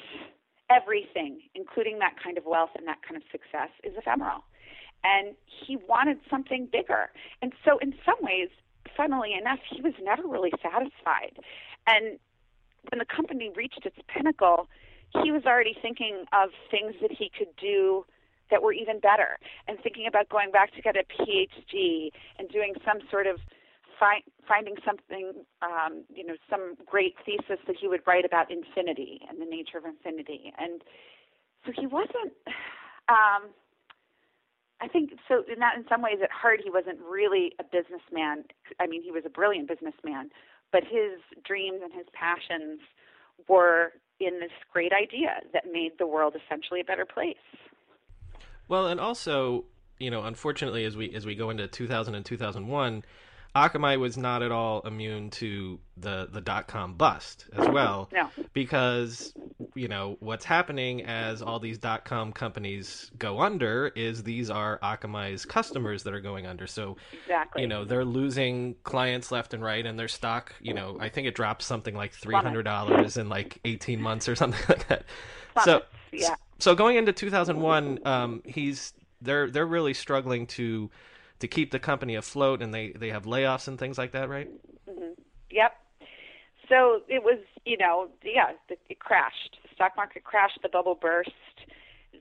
everything, 0.71 1.41
including 1.57 1.99
that 1.99 2.15
kind 2.23 2.39
of 2.39 2.45
wealth 2.47 2.71
and 2.79 2.87
that 2.87 3.03
kind 3.03 3.17
of 3.17 3.25
success, 3.33 3.75
is 3.83 3.95
ephemeral. 3.99 4.45
And 5.03 5.35
he 5.67 5.79
wanted 5.89 6.19
something 6.31 6.69
bigger. 6.71 7.11
And 7.43 7.53
so, 7.65 7.79
in 7.79 7.93
some 8.07 8.23
ways, 8.23 8.51
funnily 8.97 9.35
enough, 9.35 9.59
he 9.69 9.83
was 9.83 9.95
never 10.01 10.29
really 10.29 10.53
satisfied. 10.63 11.43
And 11.89 12.21
when 12.91 12.99
the 12.99 13.05
company 13.05 13.51
reached 13.55 13.85
its 13.85 13.97
pinnacle, 14.09 14.69
he 15.23 15.31
was 15.31 15.45
already 15.45 15.75
thinking 15.81 16.25
of 16.33 16.51
things 16.71 16.95
that 17.03 17.11
he 17.13 17.31
could 17.37 17.55
do 17.61 18.05
that 18.51 18.63
were 18.63 18.73
even 18.73 18.99
better 18.99 19.39
and 19.69 19.79
thinking 19.83 20.07
about 20.07 20.29
going 20.29 20.51
back 20.51 20.75
to 20.75 20.83
get 20.83 20.97
a 20.97 21.05
PhD 21.05 22.11
and 22.39 22.49
doing 22.49 22.75
some 22.85 22.99
sort 23.11 23.27
of 23.27 23.39
fi- 23.99 24.25
finding 24.47 24.75
something, 24.85 25.33
um, 25.63 26.03
you 26.13 26.27
know, 26.27 26.35
some 26.49 26.75
great 26.87 27.15
thesis 27.25 27.61
that 27.67 27.77
he 27.81 27.87
would 27.87 28.01
write 28.07 28.25
about 28.25 28.51
infinity 28.51 29.21
and 29.29 29.41
the 29.41 29.45
nature 29.45 29.79
of 29.79 29.85
infinity. 29.85 30.53
And 30.59 30.83
so 31.67 31.73
he 31.77 31.87
wasn't. 31.87 32.35
Um, 33.09 33.51
I 34.81 34.89
think 34.89 35.11
so. 35.29 35.45
In 35.53 35.59
that, 35.59 35.77
in 35.77 35.85
some 35.89 36.01
ways, 36.01 36.19
at 36.23 36.31
heart, 36.31 36.61
he 36.63 36.71
wasn't 36.71 36.99
really 37.01 37.53
a 37.59 37.65
businessman. 37.65 38.45
I 38.81 38.87
mean, 38.87 39.03
he 39.03 39.11
was 39.11 39.25
a 39.27 39.29
brilliant 39.29 39.69
businessman, 39.69 40.31
but 40.73 40.85
his 40.85 41.21
dreams 41.45 41.81
and 41.83 41.93
his 41.93 42.07
passions 42.13 42.81
were 43.49 43.93
in 44.21 44.39
this 44.41 44.51
great 44.73 44.93
idea 44.93 45.41
that 45.53 45.65
made 45.71 45.93
the 45.99 46.07
world 46.07 46.35
essentially 46.37 46.81
a 46.81 46.85
better 46.85 47.07
place. 47.07 47.37
Well, 48.69 48.87
and 48.87 49.01
also, 49.01 49.65
you 49.99 50.11
know, 50.11 50.23
unfortunately, 50.23 50.85
as 50.85 50.97
we 50.97 51.13
as 51.15 51.27
we 51.27 51.35
go 51.35 51.51
into 51.51 51.67
2000 51.67 52.15
and 52.15 52.25
2001, 52.25 53.05
Akamai 53.57 53.99
was 53.99 54.17
not 54.17 54.43
at 54.43 54.53
all 54.53 54.81
immune 54.83 55.31
to 55.31 55.81
the 55.97 56.29
the 56.31 56.41
dot 56.41 56.69
com 56.69 56.95
bust 56.95 57.47
as 57.57 57.69
well. 57.69 58.09
No. 58.13 58.31
because 58.53 59.35
you 59.75 59.89
know, 59.89 60.17
what's 60.21 60.45
happening 60.45 61.05
as 61.05 61.43
all 61.43 61.59
these 61.59 61.79
dot 61.79 62.05
com 62.05 62.33
companies 62.33 63.11
go 63.19 63.41
under 63.41 63.89
is 63.95 64.23
these 64.23 64.51
are 64.51 64.79
Akamai's 64.83 65.45
customers 65.45 66.03
that 66.05 66.15
are 66.15 66.21
going 66.21 66.47
under. 66.47 66.67
So, 66.67 66.97
exactly. 67.13 67.63
you 67.63 67.69
know, 67.69 67.85
they're 67.85 68.05
losing 68.05 68.77
clients 68.83 69.31
left 69.31 69.55
and 69.55 69.63
right, 69.63 69.85
and 69.85 69.99
their 69.99 70.09
stock, 70.09 70.55
you 70.61 70.75
know, 70.75 70.97
I 71.01 71.09
think 71.09 71.27
it 71.27 71.35
dropped 71.35 71.63
something 71.63 71.95
like 71.95 72.13
three 72.13 72.35
hundred 72.35 72.65
dollars 72.65 73.17
in 73.17 73.29
like 73.29 73.59
eighteen 73.65 74.01
months 74.01 74.29
or 74.29 74.37
something 74.37 74.63
like 74.69 74.89
that. 74.89 75.05
So, 75.65 75.83
yeah. 76.13 76.35
So 76.59 76.75
going 76.75 76.97
into 76.97 77.13
two 77.13 77.31
thousand 77.31 77.61
one, 77.61 77.99
um, 78.05 78.43
he's 78.45 78.93
they're 79.21 79.51
they're 79.51 79.67
really 79.67 79.95
struggling 79.95 80.47
to 80.49 80.91
to 81.41 81.49
keep 81.49 81.71
the 81.71 81.79
company 81.79 82.17
afloat, 82.17 82.63
and 82.63 82.73
they 82.73 82.93
they 82.93 83.11
have 83.11 83.25
layoffs 83.25 83.69
and 83.69 83.79
things 83.79 83.99
like 83.99 84.13
that, 84.13 84.29
right? 84.29 84.49
Mm-hmm. 84.89 85.13
Yep. 85.51 85.77
So 86.69 87.01
it 87.09 87.23
was, 87.25 87.39
you 87.65 87.77
know, 87.77 88.09
yeah, 88.25 88.53
it 88.69 88.99
crashed. 88.99 89.59
The 89.63 89.69
stock 89.75 89.93
market 89.97 90.25
crashed. 90.25 90.59
The 90.63 90.69
bubble 90.69 90.99
burst. 91.01 91.31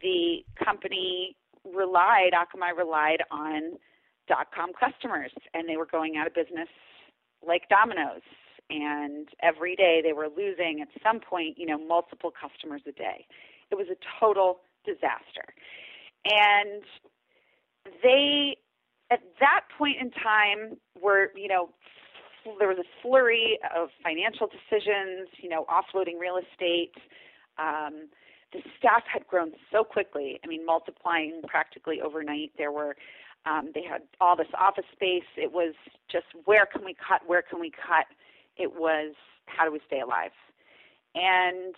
The 0.01 0.45
company 0.63 1.35
relied, 1.65 2.31
Akamai 2.33 2.77
relied 2.77 3.23
on 3.31 3.77
dot 4.27 4.47
com 4.55 4.71
customers, 4.79 5.31
and 5.53 5.67
they 5.67 5.77
were 5.77 5.85
going 5.85 6.15
out 6.17 6.27
of 6.27 6.33
business 6.33 6.69
like 7.45 7.67
dominoes. 7.69 8.21
And 8.69 9.27
every 9.41 9.75
day 9.75 10.01
they 10.03 10.13
were 10.13 10.27
losing, 10.27 10.79
at 10.81 10.89
some 11.03 11.19
point, 11.19 11.57
you 11.57 11.65
know, 11.65 11.77
multiple 11.77 12.31
customers 12.31 12.81
a 12.87 12.91
day. 12.91 13.25
It 13.71 13.75
was 13.75 13.87
a 13.89 13.97
total 14.19 14.59
disaster. 14.85 15.45
And 16.25 16.83
they, 18.03 18.57
at 19.09 19.21
that 19.39 19.61
point 19.75 19.97
in 19.99 20.11
time, 20.11 20.77
were, 21.01 21.31
you 21.35 21.47
know, 21.47 21.69
there 22.57 22.67
was 22.67 22.77
a 22.77 22.87
flurry 23.01 23.59
of 23.75 23.89
financial 24.03 24.47
decisions, 24.47 25.29
you 25.41 25.49
know, 25.49 25.65
offloading 25.69 26.19
real 26.19 26.37
estate. 26.37 26.93
Um, 27.57 28.09
the 28.51 28.61
staff 28.77 29.03
had 29.11 29.27
grown 29.27 29.51
so 29.71 29.83
quickly. 29.83 30.39
I 30.43 30.47
mean, 30.47 30.65
multiplying 30.65 31.41
practically 31.47 32.01
overnight. 32.01 32.51
There 32.57 32.71
were, 32.71 32.95
um, 33.45 33.71
they 33.73 33.83
had 33.83 34.01
all 34.19 34.35
this 34.35 34.47
office 34.57 34.85
space. 34.91 35.27
It 35.37 35.51
was 35.51 35.75
just 36.11 36.25
where 36.45 36.65
can 36.65 36.83
we 36.83 36.95
cut? 36.95 37.21
Where 37.27 37.43
can 37.43 37.59
we 37.59 37.69
cut? 37.71 38.05
It 38.57 38.73
was 38.75 39.13
how 39.45 39.65
do 39.65 39.71
we 39.71 39.79
stay 39.87 40.01
alive? 40.01 40.31
And 41.15 41.75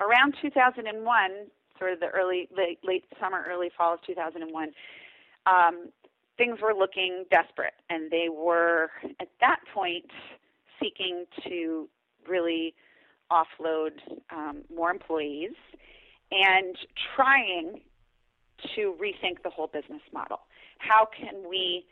around 0.00 0.34
2001, 0.40 1.30
sort 1.78 1.92
of 1.92 2.00
the 2.00 2.08
early, 2.08 2.48
late, 2.56 2.78
late 2.82 3.04
summer, 3.20 3.44
early 3.48 3.70
fall 3.76 3.94
of 3.94 4.02
2001, 4.02 4.72
um, 5.46 5.88
things 6.38 6.58
were 6.60 6.74
looking 6.74 7.24
desperate, 7.30 7.74
and 7.90 8.10
they 8.10 8.28
were 8.28 8.90
at 9.20 9.28
that 9.40 9.60
point 9.72 10.06
seeking 10.80 11.24
to 11.48 11.88
really 12.28 12.74
offload 13.30 13.92
um, 14.30 14.62
more 14.74 14.90
employees 14.90 15.54
and 16.30 16.76
trying 17.14 17.80
to 18.74 18.94
rethink 19.00 19.42
the 19.42 19.50
whole 19.50 19.66
business 19.66 20.02
model. 20.12 20.40
How 20.78 21.06
can 21.06 21.48
we 21.48 21.86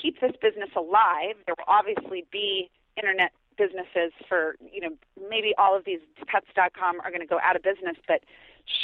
keep 0.00 0.20
this 0.20 0.32
business 0.40 0.70
alive? 0.76 1.36
There 1.46 1.54
will 1.56 1.64
obviously 1.68 2.26
be 2.30 2.70
internet 2.96 3.32
businesses 3.56 4.12
for, 4.28 4.56
you 4.72 4.80
know, 4.80 4.90
maybe 5.28 5.54
all 5.58 5.76
of 5.76 5.84
these 5.84 6.00
pets.com 6.26 7.00
are 7.00 7.10
going 7.10 7.20
to 7.20 7.26
go 7.26 7.38
out 7.42 7.56
of 7.56 7.62
business, 7.62 7.96
but 8.06 8.20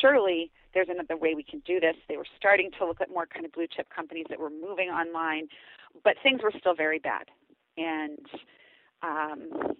surely 0.00 0.50
there's 0.74 0.88
another 0.88 1.16
way 1.16 1.34
we 1.34 1.42
can 1.42 1.60
do 1.66 1.80
this. 1.80 1.96
They 2.08 2.16
were 2.16 2.26
starting 2.36 2.70
to 2.78 2.86
look 2.86 3.00
at 3.00 3.10
more 3.10 3.26
kind 3.26 3.44
of 3.44 3.52
blue 3.52 3.66
chip 3.66 3.88
companies 3.94 4.26
that 4.30 4.38
were 4.38 4.50
moving 4.50 4.88
online, 4.88 5.48
but 6.04 6.14
things 6.22 6.40
were 6.42 6.52
still 6.58 6.74
very 6.74 6.98
bad. 6.98 7.26
And 7.76 8.18
um, 9.02 9.74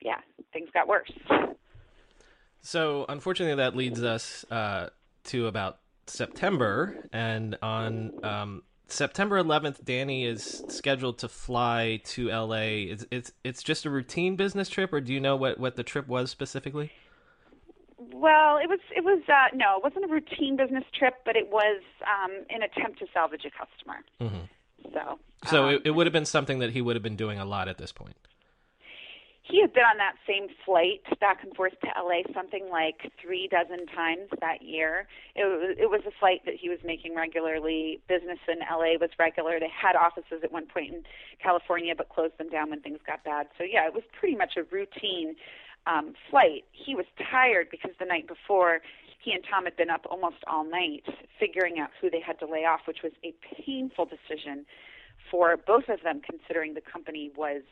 yeah, 0.00 0.20
things 0.52 0.68
got 0.72 0.88
worse. 0.88 1.12
So, 2.62 3.06
unfortunately, 3.08 3.56
that 3.56 3.74
leads 3.74 4.02
us 4.02 4.44
uh, 4.50 4.88
to 5.24 5.46
about 5.46 5.78
September. 6.06 7.08
And 7.12 7.56
on 7.62 8.12
um, 8.22 8.62
September 8.88 9.42
11th, 9.42 9.84
Danny 9.84 10.26
is 10.26 10.62
scheduled 10.68 11.18
to 11.18 11.28
fly 11.28 12.00
to 12.04 12.28
LA. 12.28 12.90
It's, 12.90 13.06
it's, 13.10 13.32
it's 13.44 13.62
just 13.62 13.86
a 13.86 13.90
routine 13.90 14.36
business 14.36 14.68
trip, 14.68 14.92
or 14.92 15.00
do 15.00 15.12
you 15.12 15.20
know 15.20 15.36
what, 15.36 15.58
what 15.58 15.76
the 15.76 15.82
trip 15.82 16.06
was 16.08 16.30
specifically? 16.30 16.92
Well, 18.12 18.56
it 18.56 18.68
was 18.68 18.80
it 18.96 19.04
was 19.04 19.22
uh, 19.28 19.54
no, 19.54 19.76
it 19.76 19.84
wasn't 19.84 20.06
a 20.06 20.08
routine 20.08 20.56
business 20.56 20.84
trip, 20.98 21.16
but 21.26 21.36
it 21.36 21.50
was 21.50 21.82
um, 22.02 22.30
an 22.48 22.62
attempt 22.62 22.98
to 23.00 23.06
salvage 23.12 23.44
a 23.44 23.50
customer. 23.50 24.00
Mm-hmm. 24.20 24.92
So, 24.94 25.18
so 25.46 25.64
um, 25.66 25.74
it, 25.74 25.82
it 25.84 25.90
would 25.90 26.06
have 26.06 26.12
been 26.12 26.24
something 26.24 26.60
that 26.60 26.70
he 26.70 26.80
would 26.80 26.96
have 26.96 27.02
been 27.02 27.16
doing 27.16 27.38
a 27.38 27.44
lot 27.44 27.68
at 27.68 27.76
this 27.76 27.92
point. 27.92 28.16
He 29.42 29.60
had 29.60 29.72
been 29.72 29.82
on 29.82 29.98
that 29.98 30.14
same 30.26 30.46
flight 30.64 31.02
back 31.18 31.42
and 31.42 31.54
forth 31.56 31.72
to 31.80 31.88
LA 32.00 32.22
something 32.32 32.68
like 32.70 33.10
three 33.20 33.48
dozen 33.48 33.86
times 33.86 34.28
that 34.40 34.62
year. 34.62 35.08
It 35.34 35.44
was, 35.44 35.76
it 35.76 35.90
was 35.90 36.02
a 36.06 36.12
flight 36.20 36.42
that 36.46 36.54
he 36.54 36.68
was 36.68 36.78
making 36.84 37.16
regularly. 37.16 38.00
Business 38.08 38.38
in 38.46 38.60
LA 38.60 38.94
was 39.00 39.10
regular. 39.18 39.58
They 39.58 39.68
had 39.68 39.96
offices 39.96 40.40
at 40.44 40.52
one 40.52 40.66
point 40.66 40.94
in 40.94 41.02
California, 41.42 41.94
but 41.96 42.08
closed 42.08 42.38
them 42.38 42.48
down 42.48 42.70
when 42.70 42.80
things 42.80 43.00
got 43.04 43.24
bad. 43.24 43.48
So 43.58 43.64
yeah, 43.64 43.86
it 43.86 43.92
was 43.92 44.04
pretty 44.18 44.36
much 44.36 44.54
a 44.56 44.62
routine 44.62 45.34
um, 45.86 46.14
flight. 46.30 46.64
He 46.72 46.94
was 46.94 47.06
tired 47.30 47.68
because 47.70 47.92
the 47.98 48.06
night 48.06 48.26
before 48.26 48.80
he 49.22 49.32
and 49.32 49.44
Tom 49.48 49.64
had 49.64 49.76
been 49.76 49.90
up 49.90 50.06
almost 50.10 50.36
all 50.46 50.64
night 50.64 51.04
figuring 51.38 51.78
out 51.78 51.90
who 52.00 52.10
they 52.10 52.20
had 52.20 52.38
to 52.40 52.46
lay 52.46 52.64
off, 52.64 52.80
which 52.86 53.02
was 53.02 53.12
a 53.24 53.34
painful 53.62 54.06
decision 54.06 54.64
for 55.30 55.56
both 55.56 55.88
of 55.88 56.02
them, 56.02 56.20
considering 56.20 56.74
the 56.74 56.80
company 56.80 57.30
was 57.36 57.62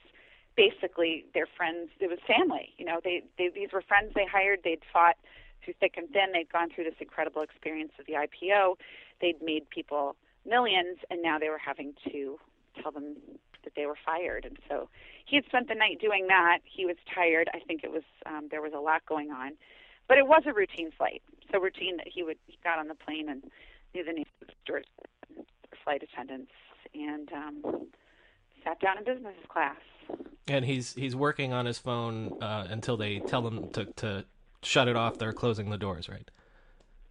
basically 0.56 1.24
their 1.34 1.46
friends. 1.56 1.88
It 2.00 2.11
was 2.11 2.18
family. 2.26 2.74
You 2.76 2.84
know, 2.84 3.00
they, 3.02 3.22
they 3.38 3.48
these 3.54 3.72
were 3.72 3.82
friends 3.82 4.12
they 4.14 4.26
hired. 4.30 4.61
They'd 4.62 4.82
fought 4.92 5.16
through 5.64 5.74
thick 5.80 5.94
and 5.96 6.09
thin. 6.11 6.32
They'd 6.32 6.52
gone 6.52 6.68
through 6.74 6.84
this 6.84 7.00
incredible 7.00 7.42
experience 7.42 7.92
of 7.98 8.06
the 8.06 8.14
IPO. 8.14 8.74
They'd 9.20 9.40
made 9.42 9.70
people 9.70 10.16
millions, 10.46 10.98
and 11.11 11.22
now 11.22 11.38
they 11.38 11.48
were 11.48 11.61
having 11.64 11.94
to 12.11 12.38
tell 12.82 12.92
them 12.92 13.16
that 13.64 13.72
they 13.74 13.86
were 13.86 13.98
fired. 14.04 14.44
And 14.44 14.59
so 14.68 14.88
he 15.29 15.37
had 15.37 15.45
spent 15.45 15.68
the 15.68 15.74
night 15.74 16.01
doing 16.01 16.26
that. 16.29 16.61
He 16.64 16.87
was 16.87 16.97
tired. 17.14 17.51
I 17.53 17.59
think 17.61 17.85
it 17.85 17.93
was 17.93 18.03
um, 18.24 18.49
there 18.51 18.62
was 18.62 18.72
a 18.74 18.81
lot 18.81 19.05
going 19.07 19.31
on, 19.31 19.53
but 20.09 20.16
it 20.16 20.26
was 20.26 20.43
a 20.47 20.55
routine 20.55 20.91
flight. 20.97 21.22
So 21.53 21.61
routine 21.61 21.99
that 21.99 22.09
he 22.09 22.22
would 22.22 22.39
he 22.47 22.59
got 22.64 22.79
on 22.79 22.89
the 22.89 22.95
plane 22.95 23.29
and 23.29 23.43
knew 23.95 24.05
the 24.05 24.12
names 24.12 24.26
of 24.41 24.49
the 24.49 24.55
steward, 24.62 24.87
flight 25.85 26.03
attendants, 26.03 26.53
and 26.95 27.31
um, 27.33 27.62
sat 28.64 28.81
down 28.81 28.97
in 28.99 29.05
business 29.05 29.35
class. 29.49 29.76
And 30.47 30.64
he's 30.64 30.95
he's 30.95 31.14
working 31.14 31.53
on 31.53 31.66
his 31.66 31.79
phone 31.79 32.43
uh, 32.43 32.66
until 32.70 32.97
they 32.97 33.18
tell 33.20 33.47
him 33.47 33.68
to 33.72 33.85
to 33.85 34.24
shut 34.62 34.89
it 34.89 34.97
off. 34.97 35.18
They're 35.18 35.35
closing 35.35 35.68
the 35.68 35.79
doors, 35.79 36.09
right? 36.09 36.31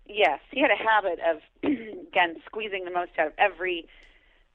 Yes, 0.08 0.40
he 0.50 0.62
had 0.62 0.72
a 0.72 0.76
habit 0.76 1.20
of 1.20 1.42
again 1.64 2.38
squeezing 2.48 2.84
the 2.84 2.92
most 2.92 3.12
out 3.20 3.28
of 3.28 3.34
every 3.38 3.88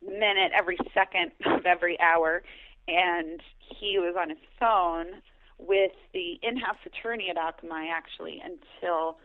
minute, 0.04 0.50
every 0.52 0.78
second 0.92 1.30
of 1.46 1.64
every 1.64 1.96
hour, 2.00 2.42
and 2.88 3.40
he 3.58 3.98
was 3.98 4.14
on 4.18 4.30
his 4.30 4.38
phone 4.58 5.22
with 5.58 5.92
the 6.12 6.38
in-house 6.42 6.78
attorney 6.84 7.30
at 7.30 7.36
Akamai 7.36 7.88
actually 7.90 8.42
until 8.44 9.18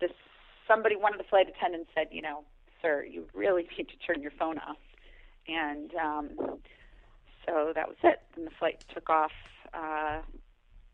this 0.00 0.10
somebody, 0.66 0.96
one 0.96 1.12
of 1.12 1.18
the 1.18 1.24
flight 1.24 1.46
attendants 1.48 1.90
said, 1.94 2.08
you 2.10 2.22
know, 2.22 2.44
sir, 2.80 3.04
you 3.08 3.26
really 3.34 3.66
need 3.76 3.88
to 3.88 3.96
turn 4.06 4.22
your 4.22 4.32
phone 4.32 4.58
off, 4.58 4.76
and 5.48 5.94
um, 5.94 6.28
so 7.46 7.72
that 7.74 7.88
was 7.88 7.96
it. 8.02 8.20
And 8.36 8.46
the 8.46 8.50
flight 8.58 8.84
took 8.92 9.08
off 9.10 9.32
uh, 9.74 10.20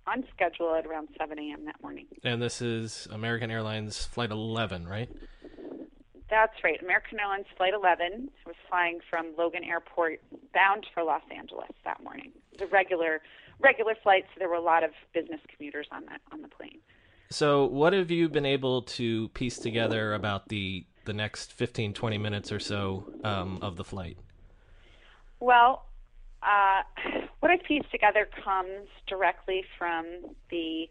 on 0.07 0.25
schedule 0.35 0.75
at 0.75 0.87
around 0.87 1.09
7 1.19 1.39
a.m. 1.39 1.65
that 1.67 1.81
morning. 1.83 2.07
And 2.25 2.41
this 2.41 2.63
is 2.63 3.09
American 3.11 3.51
Airlines 3.51 4.05
Flight 4.05 4.31
11, 4.31 4.87
right? 4.87 5.09
That's 6.31 6.53
right. 6.63 6.81
American 6.83 7.19
Airlines 7.21 7.47
Flight 7.57 7.73
11 7.75 8.31
was 8.47 8.57
flying 8.69 9.01
from 9.09 9.33
Logan 9.39 9.65
Airport 9.65 10.21
bound 10.53 10.87
for 10.93 11.03
Los 11.03 11.23
Angeles 11.35 11.71
that 11.85 12.03
morning. 12.03 12.33
The 12.59 12.67
regular 12.67 13.21
regular 13.61 13.95
flight, 14.03 14.25
so 14.29 14.39
there 14.39 14.49
were 14.49 14.55
a 14.55 14.61
lot 14.61 14.85
of 14.85 14.91
business 15.13 15.41
commuters 15.55 15.87
on 15.91 16.05
that 16.07 16.21
on 16.33 16.43
the 16.43 16.49
plane. 16.49 16.79
So, 17.31 17.67
what 17.67 17.93
have 17.93 18.11
you 18.11 18.29
been 18.29 18.47
able 18.47 18.83
to 18.83 19.29
piece 19.31 19.59
together 19.59 20.15
about 20.15 20.49
the 20.49 20.87
the 21.05 21.13
next 21.13 21.55
15, 21.55 21.95
20 21.95 22.19
minutes 22.19 22.53
or 22.53 22.61
so 22.61 23.05
um, 23.25 23.59
of 23.63 23.77
the 23.77 23.85
flight? 23.85 24.19
Well, 25.41 25.87
uh, 26.43 26.83
what 27.41 27.51
I've 27.51 27.63
pieced 27.63 27.91
together 27.91 28.29
comes 28.45 28.89
directly 29.07 29.65
from 29.79 30.05
the 30.51 30.89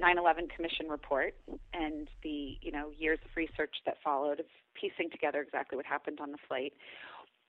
9/11 0.00 0.50
Commission 0.54 0.88
report 0.88 1.34
and 1.72 2.08
the 2.22 2.58
you 2.60 2.72
know 2.72 2.90
years 2.98 3.18
of 3.24 3.30
research 3.36 3.74
that 3.86 3.96
followed 4.02 4.40
of 4.40 4.46
piecing 4.74 5.10
together 5.10 5.40
exactly 5.40 5.76
what 5.76 5.86
happened 5.86 6.20
on 6.20 6.32
the 6.32 6.38
flight. 6.48 6.72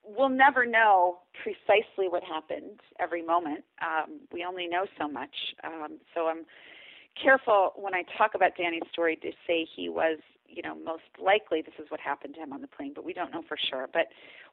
We'll 0.04 0.28
never 0.28 0.64
know 0.64 1.18
precisely 1.42 2.08
what 2.08 2.22
happened 2.22 2.80
every 3.00 3.22
moment. 3.22 3.64
Um, 3.82 4.20
we 4.32 4.44
only 4.44 4.68
know 4.68 4.86
so 4.98 5.08
much. 5.08 5.34
Um, 5.64 5.98
so 6.14 6.28
I'm 6.28 6.44
careful 7.20 7.72
when 7.76 7.94
I 7.94 8.04
talk 8.16 8.34
about 8.34 8.52
Danny's 8.56 8.88
story 8.92 9.16
to 9.16 9.32
say 9.46 9.66
he 9.74 9.88
was 9.88 10.18
you 10.48 10.62
know 10.62 10.76
most 10.76 11.02
likely 11.22 11.60
this 11.60 11.74
is 11.78 11.90
what 11.90 12.00
happened 12.00 12.34
to 12.34 12.40
him 12.40 12.52
on 12.52 12.60
the 12.60 12.68
plane, 12.68 12.92
but 12.94 13.04
we 13.04 13.12
don't 13.12 13.32
know 13.32 13.42
for 13.48 13.56
sure. 13.70 13.88
But 13.92 14.06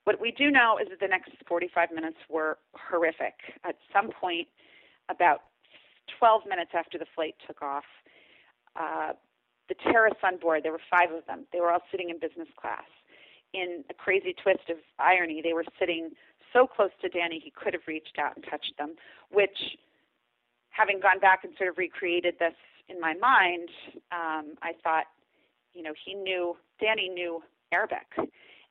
what 0.05 0.19
we 0.19 0.31
do 0.31 0.51
know 0.51 0.77
is 0.81 0.89
that 0.89 0.99
the 0.99 1.07
next 1.07 1.31
45 1.47 1.91
minutes 1.93 2.17
were 2.29 2.57
horrific. 2.73 3.35
At 3.63 3.75
some 3.93 4.09
point, 4.11 4.47
about 5.09 5.43
12 6.19 6.43
minutes 6.47 6.71
after 6.73 6.97
the 6.97 7.05
flight 7.15 7.35
took 7.47 7.61
off, 7.61 7.85
uh, 8.75 9.13
the 9.69 9.75
terrorists 9.75 10.21
on 10.23 10.37
board, 10.37 10.63
there 10.63 10.71
were 10.71 10.81
five 10.89 11.11
of 11.11 11.25
them. 11.25 11.45
They 11.51 11.59
were 11.59 11.71
all 11.71 11.83
sitting 11.91 12.09
in 12.09 12.19
business 12.19 12.49
class. 12.59 12.87
In 13.53 13.83
a 13.89 13.93
crazy 13.93 14.33
twist 14.33 14.69
of 14.69 14.77
irony, 14.99 15.41
they 15.43 15.53
were 15.53 15.65
sitting 15.79 16.11
so 16.51 16.67
close 16.67 16.91
to 17.01 17.09
Danny 17.09 17.41
he 17.43 17.51
could 17.51 17.73
have 17.73 17.83
reached 17.87 18.17
out 18.19 18.35
and 18.35 18.45
touched 18.49 18.73
them, 18.77 18.95
which, 19.31 19.77
having 20.69 20.99
gone 20.99 21.19
back 21.19 21.43
and 21.43 21.53
sort 21.57 21.69
of 21.69 21.77
recreated 21.77 22.35
this 22.39 22.53
in 22.89 22.99
my 22.99 23.13
mind, 23.13 23.69
um, 24.11 24.55
I 24.61 24.73
thought, 24.83 25.05
you 25.73 25.81
know, 25.81 25.93
he 26.05 26.13
knew, 26.13 26.57
Danny 26.79 27.09
knew 27.09 27.41
Arabic 27.71 28.07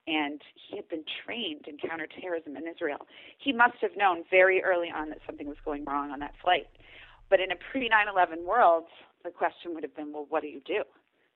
and 0.07 0.41
he 0.55 0.77
had 0.77 0.89
been 0.89 1.05
trained 1.25 1.67
in 1.69 1.77
counterterrorism 1.79 2.57
in 2.57 2.67
Israel. 2.67 3.07
He 3.39 3.53
must 3.53 3.77
have 3.81 3.93
known 3.97 4.25
very 4.31 4.63
early 4.63 4.89
on 4.95 5.11
that 5.11 5.19
something 5.27 5.47
was 5.47 5.59
going 5.65 5.85
wrong 5.85 6.11
on 6.11 6.19
that 6.21 6.35
flight. 6.43 6.67
But 7.31 7.41
in 7.41 7.53
a 7.53 7.57
pre 7.71 7.89
9 7.89 8.07
11 8.09 8.45
world, 8.45 8.85
the 9.25 9.31
question 9.31 9.75
would 9.75 9.83
have 9.83 9.95
been, 9.95 10.13
well, 10.13 10.27
what 10.29 10.43
do 10.43 10.49
you 10.49 10.61
do? 10.65 10.83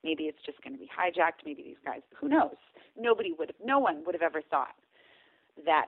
Maybe 0.03 0.23
it's 0.23 0.39
just 0.45 0.61
going 0.61 0.73
to 0.73 0.79
be 0.79 0.89
hijacked. 0.89 1.45
Maybe 1.45 1.63
these 1.63 1.81
guys, 1.83 2.01
who 2.15 2.29
knows? 2.29 2.55
Nobody 2.97 3.33
would 3.37 3.49
have, 3.49 3.59
no 3.63 3.79
one 3.79 4.03
would 4.05 4.15
have 4.15 4.21
ever 4.21 4.41
thought 4.41 4.75
that 5.65 5.87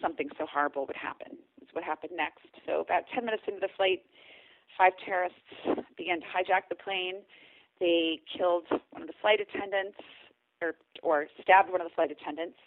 something 0.00 0.28
so 0.38 0.46
horrible 0.46 0.86
would 0.86 0.96
happen. 0.96 1.38
Is 1.60 1.68
what 1.72 1.84
happened 1.84 2.12
next. 2.16 2.46
So 2.66 2.80
about 2.80 3.04
10 3.14 3.24
minutes 3.24 3.42
into 3.46 3.60
the 3.60 3.68
flight, 3.76 4.02
five 4.78 4.92
terrorists 5.04 5.38
began 5.96 6.20
to 6.20 6.26
hijack 6.26 6.68
the 6.68 6.76
plane. 6.76 7.22
They 7.80 8.20
killed 8.36 8.66
one 8.90 9.02
of 9.02 9.08
the 9.08 9.18
flight 9.20 9.40
attendants, 9.40 9.98
or 10.60 10.74
or 11.02 11.26
stabbed 11.42 11.70
one 11.70 11.80
of 11.80 11.88
the 11.88 11.94
flight 11.94 12.10
attendants. 12.10 12.58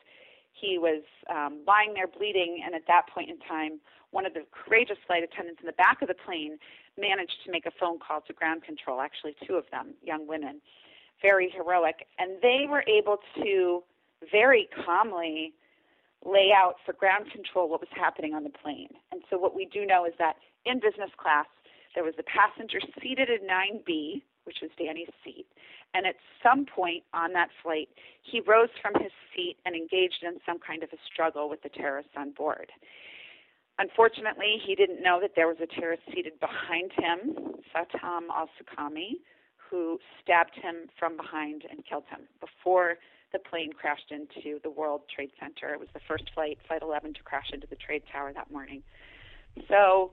He 0.53 0.77
was 0.77 1.03
um, 1.29 1.61
lying 1.67 1.93
there 1.93 2.07
bleeding, 2.07 2.61
and 2.65 2.75
at 2.75 2.85
that 2.87 3.09
point 3.13 3.29
in 3.29 3.37
time, 3.39 3.79
one 4.13 4.25
of 4.25 4.33
the 4.33 4.45
courageous 4.51 4.97
flight 5.07 5.23
attendants 5.23 5.59
in 5.59 5.65
the 5.65 5.73
back 5.73 6.01
of 6.01 6.07
the 6.07 6.13
plane 6.13 6.57
managed 6.97 7.43
to 7.45 7.51
make 7.51 7.65
a 7.65 7.71
phone 7.79 7.97
call 7.97 8.21
to 8.21 8.33
ground 8.33 8.63
control. 8.63 9.01
Actually, 9.01 9.35
two 9.45 9.55
of 9.55 9.65
them, 9.71 9.95
young 10.03 10.27
women, 10.27 10.61
very 11.21 11.49
heroic, 11.49 12.05
and 12.19 12.37
they 12.41 12.65
were 12.69 12.83
able 12.87 13.17
to 13.41 13.83
very 14.31 14.69
calmly 14.85 15.53
lay 16.23 16.51
out 16.55 16.75
for 16.85 16.93
ground 16.93 17.25
control 17.31 17.67
what 17.67 17.81
was 17.81 17.89
happening 17.91 18.33
on 18.33 18.43
the 18.43 18.53
plane. 18.63 18.89
And 19.11 19.21
so, 19.29 19.37
what 19.37 19.55
we 19.55 19.65
do 19.65 19.85
know 19.85 20.05
is 20.05 20.13
that 20.19 20.35
in 20.65 20.79
business 20.79 21.11
class, 21.17 21.47
there 21.95 22.03
was 22.03 22.13
a 22.19 22.23
passenger 22.23 22.79
seated 23.01 23.29
in 23.29 23.47
9B, 23.47 24.21
which 24.45 24.57
was 24.61 24.69
Danny's 24.77 25.11
seat. 25.25 25.47
And 25.95 26.05
at 26.05 26.15
some 26.41 26.65
point 26.65 27.03
on 27.13 27.33
that 27.33 27.49
flight, 27.61 27.89
he 28.21 28.41
rose 28.41 28.69
from 28.81 28.93
his 29.01 29.11
seat 29.35 29.57
and 29.65 29.75
engaged 29.75 30.23
in 30.23 30.37
some 30.45 30.57
kind 30.59 30.83
of 30.83 30.89
a 30.93 30.97
struggle 31.11 31.49
with 31.49 31.61
the 31.61 31.69
terrorists 31.69 32.13
on 32.17 32.31
board. 32.31 32.71
Unfortunately, 33.79 34.61
he 34.63 34.75
didn't 34.75 35.01
know 35.01 35.19
that 35.21 35.31
there 35.35 35.47
was 35.47 35.57
a 35.61 35.67
terrorist 35.67 36.03
seated 36.13 36.39
behind 36.39 36.91
him, 36.93 37.35
Satam 37.73 38.29
al 38.29 38.49
Suqami, 38.59 39.17
who 39.57 39.99
stabbed 40.21 40.53
him 40.53 40.87
from 40.99 41.17
behind 41.17 41.63
and 41.69 41.83
killed 41.85 42.03
him 42.09 42.21
before 42.39 42.95
the 43.31 43.39
plane 43.39 43.73
crashed 43.73 44.11
into 44.11 44.59
the 44.61 44.69
World 44.69 45.01
Trade 45.13 45.31
Center. 45.39 45.73
It 45.73 45.79
was 45.79 45.89
the 45.93 45.99
first 46.07 46.25
flight, 46.35 46.59
Flight 46.67 46.83
11, 46.83 47.15
to 47.15 47.23
crash 47.23 47.49
into 47.51 47.65
the 47.65 47.75
Trade 47.75 48.03
Tower 48.11 48.31
that 48.33 48.51
morning. 48.51 48.83
So 49.67 50.11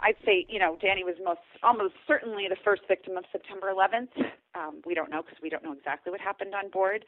I'd 0.00 0.16
say, 0.24 0.46
you 0.48 0.58
know, 0.58 0.78
Danny 0.80 1.04
was 1.04 1.16
most 1.22 1.40
almost 1.62 1.94
certainly 2.06 2.46
the 2.48 2.56
first 2.64 2.82
victim 2.88 3.16
of 3.16 3.24
September 3.30 3.70
11th. 3.72 4.14
Um, 4.54 4.80
we 4.86 4.94
don't 4.94 5.10
know 5.10 5.22
because 5.22 5.38
we 5.42 5.50
don't 5.50 5.62
know 5.62 5.72
exactly 5.72 6.10
what 6.10 6.20
happened 6.20 6.54
on 6.54 6.70
board, 6.70 7.04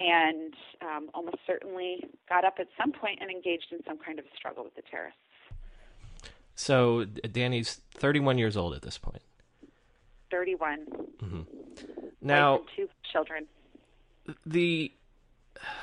and 0.00 0.54
um, 0.80 1.10
almost 1.14 1.38
certainly 1.46 2.04
got 2.28 2.44
up 2.44 2.54
at 2.58 2.66
some 2.80 2.92
point 2.92 3.18
and 3.20 3.30
engaged 3.30 3.66
in 3.72 3.78
some 3.86 3.98
kind 3.98 4.18
of 4.18 4.24
struggle 4.36 4.64
with 4.64 4.74
the 4.74 4.82
terrorists. 4.90 5.18
So 6.54 7.04
Danny's 7.04 7.80
31 7.94 8.38
years 8.38 8.56
old 8.56 8.74
at 8.74 8.82
this 8.82 8.98
point. 8.98 9.22
31. 10.30 10.86
Mm-hmm. 11.22 11.40
Now, 12.20 12.62
two 12.76 12.88
children. 13.10 13.46
The 14.46 14.92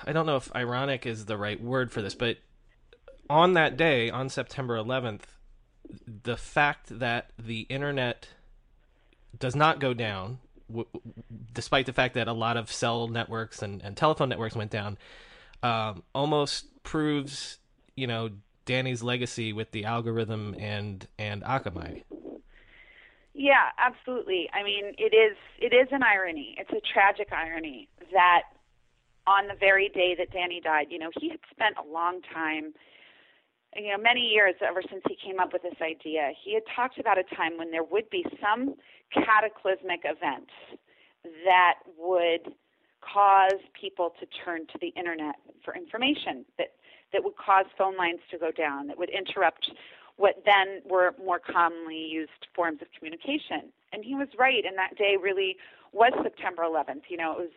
I 0.05 0.13
don't 0.13 0.25
know 0.25 0.35
if 0.35 0.53
ironic 0.55 1.05
is 1.05 1.25
the 1.25 1.37
right 1.37 1.61
word 1.61 1.91
for 1.91 2.01
this, 2.01 2.15
but 2.15 2.37
on 3.29 3.53
that 3.53 3.77
day, 3.77 4.09
on 4.09 4.29
September 4.29 4.75
11th, 4.77 5.21
the 6.23 6.37
fact 6.37 6.99
that 6.99 7.31
the 7.37 7.61
internet 7.61 8.29
does 9.37 9.55
not 9.55 9.79
go 9.79 9.93
down, 9.93 10.39
w- 10.69 10.87
despite 11.53 11.85
the 11.85 11.93
fact 11.93 12.13
that 12.15 12.27
a 12.27 12.33
lot 12.33 12.57
of 12.57 12.71
cell 12.71 13.07
networks 13.07 13.61
and, 13.61 13.81
and 13.83 13.97
telephone 13.97 14.29
networks 14.29 14.55
went 14.55 14.71
down, 14.71 14.97
um, 15.63 16.03
almost 16.13 16.83
proves, 16.83 17.57
you 17.95 18.07
know, 18.07 18.29
Danny's 18.65 19.01
legacy 19.01 19.51
with 19.51 19.71
the 19.71 19.85
algorithm 19.85 20.55
and 20.59 21.07
and 21.17 21.43
Akamai. 21.43 22.03
Yeah, 23.33 23.69
absolutely. 23.77 24.49
I 24.53 24.63
mean, 24.63 24.93
it 24.97 25.15
is 25.15 25.37
it 25.59 25.73
is 25.73 25.87
an 25.91 26.03
irony. 26.03 26.55
It's 26.57 26.71
a 26.71 26.81
tragic 26.93 27.29
irony 27.31 27.87
that 28.11 28.43
on 29.25 29.47
the 29.47 29.55
very 29.59 29.89
day 29.89 30.15
that 30.17 30.31
Danny 30.31 30.61
died, 30.61 30.87
you 30.89 30.99
know, 30.99 31.09
he 31.19 31.29
had 31.29 31.39
spent 31.51 31.75
a 31.77 31.91
long 31.91 32.21
time 32.33 32.73
you 33.75 33.91
know, 33.91 33.97
many 33.97 34.21
years 34.21 34.55
ever 34.67 34.81
since 34.89 35.01
he 35.07 35.15
came 35.15 35.39
up 35.39 35.53
with 35.53 35.61
this 35.61 35.79
idea, 35.81 36.31
he 36.43 36.53
had 36.53 36.63
talked 36.75 36.99
about 36.99 37.17
a 37.17 37.23
time 37.35 37.57
when 37.57 37.71
there 37.71 37.83
would 37.83 38.09
be 38.09 38.25
some 38.41 38.75
cataclysmic 39.13 40.01
event 40.03 40.49
that 41.45 41.75
would 41.97 42.53
cause 43.01 43.59
people 43.79 44.13
to 44.19 44.25
turn 44.43 44.67
to 44.67 44.77
the 44.81 44.87
internet 44.89 45.35
for 45.63 45.75
information 45.75 46.45
that 46.57 46.73
that 47.13 47.23
would 47.23 47.35
cause 47.37 47.65
phone 47.77 47.97
lines 47.97 48.19
to 48.29 48.37
go 48.37 48.51
down 48.51 48.87
that 48.87 48.97
would 48.97 49.09
interrupt 49.09 49.71
what 50.17 50.43
then 50.45 50.81
were 50.85 51.15
more 51.23 51.39
commonly 51.39 51.97
used 51.97 52.47
forms 52.53 52.81
of 52.81 52.87
communication. 52.97 53.71
And 53.93 54.03
he 54.03 54.15
was 54.15 54.27
right 54.37 54.63
and 54.65 54.77
that 54.77 54.97
day 54.97 55.15
really 55.21 55.57
was 55.91 56.11
september 56.21 56.61
11th 56.61 57.03
you 57.09 57.17
know 57.17 57.31
it 57.31 57.39
was 57.39 57.49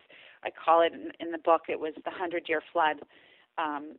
i 0.43 0.49
call 0.49 0.81
it 0.81 0.91
in, 0.91 1.11
in 1.19 1.31
the 1.31 1.37
book 1.37 1.63
it 1.69 1.79
was 1.79 1.93
the 2.03 2.09
hundred 2.09 2.49
year 2.49 2.63
flood 2.71 2.97
um, 3.59 3.95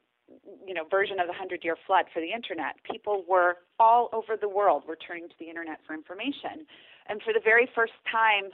you 0.67 0.75
know 0.75 0.85
version 0.91 1.21
of 1.21 1.27
the 1.27 1.33
hundred 1.33 1.65
year 1.65 1.77
flood 1.87 2.07
for 2.13 2.21
the 2.21 2.33
internet. 2.33 2.77
People 2.91 3.25
were 3.29 3.57
all 3.79 4.09
over 4.13 4.37
the 4.41 4.49
world 4.49 4.85
were 4.87 4.97
turning 4.97 5.29
to 5.29 5.35
the 5.39 5.49
internet 5.49 5.79
for 5.87 5.95
information. 5.95 6.67
And 7.07 7.21
for 7.23 7.33
the 7.33 7.41
very 7.43 7.69
first 7.75 7.93
time 8.11 8.51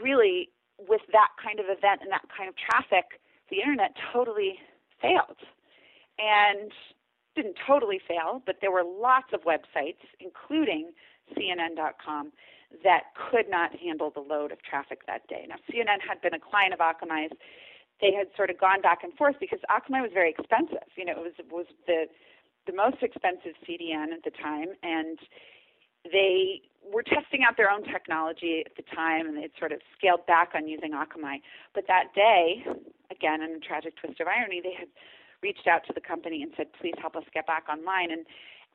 really 0.00 0.50
with 0.88 1.00
that 1.12 1.28
kind 1.42 1.60
of 1.60 1.66
event 1.66 2.00
and 2.02 2.10
that 2.10 2.24
kind 2.36 2.48
of 2.48 2.54
traffic 2.56 3.20
the 3.50 3.58
internet 3.58 3.94
totally 4.12 4.58
failed. 5.02 5.40
And 6.18 6.70
didn't 7.34 7.56
totally 7.66 8.00
fail 8.06 8.42
but 8.44 8.56
there 8.60 8.70
were 8.70 8.84
lots 8.84 9.32
of 9.32 9.40
websites 9.42 10.02
including 10.18 10.90
cnn.com 11.36 12.32
that 12.84 13.02
could 13.30 13.48
not 13.48 13.74
handle 13.76 14.10
the 14.10 14.20
load 14.20 14.52
of 14.52 14.62
traffic 14.62 15.06
that 15.06 15.26
day. 15.28 15.46
Now 15.48 15.56
cnn 15.72 16.00
had 16.06 16.20
been 16.20 16.34
a 16.34 16.40
client 16.40 16.74
of 16.74 16.80
akamai's 16.80 17.32
they 18.00 18.12
had 18.12 18.28
sort 18.36 18.50
of 18.50 18.58
gone 18.58 18.80
back 18.80 19.04
and 19.04 19.12
forth 19.14 19.36
because 19.40 19.60
Akamai 19.70 20.02
was 20.02 20.10
very 20.12 20.30
expensive. 20.30 20.88
You 20.96 21.04
know, 21.04 21.12
it 21.12 21.22
was 21.22 21.36
was 21.50 21.66
the 21.86 22.06
the 22.66 22.72
most 22.72 23.02
expensive 23.02 23.52
CDN 23.66 24.12
at 24.12 24.24
the 24.24 24.30
time, 24.30 24.68
and 24.82 25.18
they 26.04 26.62
were 26.92 27.02
testing 27.02 27.42
out 27.44 27.56
their 27.56 27.70
own 27.70 27.84
technology 27.84 28.62
at 28.64 28.76
the 28.76 28.84
time, 28.94 29.26
and 29.26 29.36
they 29.36 29.42
had 29.42 29.56
sort 29.58 29.72
of 29.72 29.80
scaled 29.96 30.24
back 30.26 30.52
on 30.54 30.68
using 30.68 30.92
Akamai. 30.92 31.40
But 31.74 31.84
that 31.88 32.14
day, 32.14 32.64
again, 33.10 33.42
in 33.42 33.56
a 33.56 33.60
tragic 33.60 33.96
twist 33.96 34.20
of 34.20 34.28
irony, 34.28 34.60
they 34.62 34.74
had 34.76 34.88
reached 35.42 35.66
out 35.66 35.84
to 35.86 35.92
the 35.92 36.00
company 36.00 36.42
and 36.42 36.52
said, 36.56 36.72
"Please 36.72 36.94
help 37.00 37.16
us 37.16 37.24
get 37.32 37.46
back 37.46 37.68
online." 37.68 38.10
And 38.10 38.26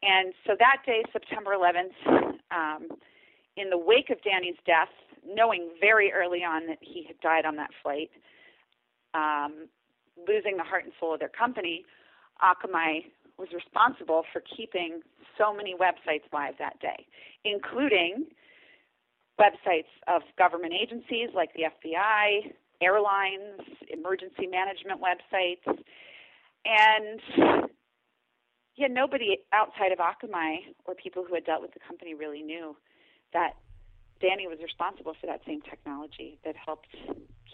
and 0.04 0.34
so 0.46 0.56
that 0.60 0.84
day, 0.86 1.04
September 1.12 1.52
11th, 1.54 1.96
um, 2.52 2.90
in 3.58 3.70
the 3.70 3.78
wake 3.78 4.10
of 4.10 4.22
Danny's 4.22 4.58
death, 4.66 4.92
knowing 5.26 5.70
very 5.80 6.12
early 6.12 6.44
on 6.44 6.68
that 6.68 6.78
he 6.82 7.04
had 7.04 7.20
died 7.22 7.46
on 7.46 7.56
that 7.56 7.72
flight, 7.82 8.12
um, 9.16 9.68
losing 10.28 10.57
the 10.57 10.63
heart 10.63 10.84
and 10.84 10.93
soul 10.99 11.13
of 11.13 11.20
their 11.20 11.30
company, 11.30 11.86
Akamai 12.43 13.05
was 13.38 13.49
responsible 13.53 14.24
for 14.32 14.41
keeping 14.41 15.01
so 15.38 15.53
many 15.53 15.76
websites 15.76 16.24
live 16.34 16.55
that 16.59 16.80
day, 16.80 17.05
including 17.43 18.26
websites 19.39 19.91
of 20.07 20.22
government 20.38 20.74
agencies 20.74 21.30
like 21.34 21.49
the 21.53 21.63
FBI, 21.63 22.53
airlines, 22.82 23.61
emergency 23.89 24.47
management 24.47 25.01
websites, 25.01 25.66
and 26.66 27.70
yeah, 28.76 28.88
nobody 28.88 29.38
outside 29.53 29.91
of 29.91 29.99
Akamai 29.99 30.57
or 30.86 30.95
people 30.95 31.24
who 31.28 31.36
had 31.36 31.45
dealt 31.45 31.61
with 31.61 31.74
the 31.74 31.80
company 31.86 32.13
really 32.13 32.41
knew 32.41 32.76
that 33.34 33.53
Danny 34.22 34.47
was 34.47 34.59
responsible 34.63 35.13
for 35.20 35.28
that 35.28 35.41
same 35.45 35.61
technology 35.61 36.39
that 36.43 36.55
helped 36.55 36.88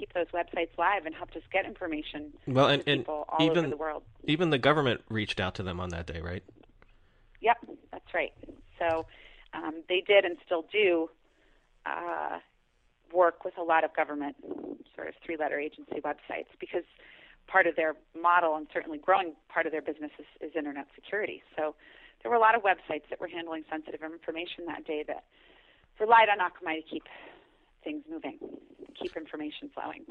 keep 0.01 0.13
those 0.13 0.27
websites 0.33 0.75
live 0.79 1.05
and 1.05 1.13
helped 1.13 1.35
us 1.35 1.43
get 1.53 1.65
information 1.65 2.33
well, 2.47 2.67
and, 2.67 2.83
and 2.87 3.05
all 3.07 3.37
even, 3.39 3.57
over 3.59 3.67
the 3.69 3.77
world. 3.77 4.03
Even 4.23 4.49
the 4.49 4.57
government 4.57 5.01
reached 5.09 5.39
out 5.39 5.53
to 5.55 5.63
them 5.63 5.79
on 5.79 5.89
that 5.89 6.07
day, 6.07 6.19
right? 6.19 6.43
Yep, 7.41 7.57
that's 7.91 8.13
right. 8.13 8.33
So 8.79 9.05
um, 9.53 9.83
they 9.87 10.01
did 10.05 10.25
and 10.25 10.37
still 10.43 10.65
do 10.71 11.09
uh, 11.85 12.39
work 13.13 13.45
with 13.45 13.57
a 13.59 13.63
lot 13.63 13.83
of 13.83 13.95
government 13.95 14.35
sort 14.95 15.07
of 15.07 15.13
three-letter 15.23 15.59
agency 15.59 16.01
websites 16.03 16.49
because 16.59 16.83
part 17.47 17.67
of 17.67 17.75
their 17.75 17.93
model 18.19 18.55
and 18.55 18.67
certainly 18.73 18.97
growing 18.97 19.33
part 19.49 19.67
of 19.67 19.71
their 19.71 19.81
business 19.81 20.11
is, 20.17 20.49
is 20.49 20.55
internet 20.55 20.87
security. 20.95 21.43
So 21.55 21.75
there 22.21 22.31
were 22.31 22.37
a 22.37 22.39
lot 22.39 22.55
of 22.55 22.63
websites 22.63 23.03
that 23.11 23.19
were 23.19 23.27
handling 23.27 23.65
sensitive 23.69 24.01
information 24.01 24.65
that 24.65 24.85
day 24.85 25.03
that 25.07 25.25
relied 25.99 26.29
on 26.29 26.39
Akamai 26.39 26.83
to 26.83 26.89
keep 26.89 27.03
things 27.83 28.03
moving, 28.09 28.39
keep 29.01 29.15
information 29.15 29.69
flowing. 29.73 30.05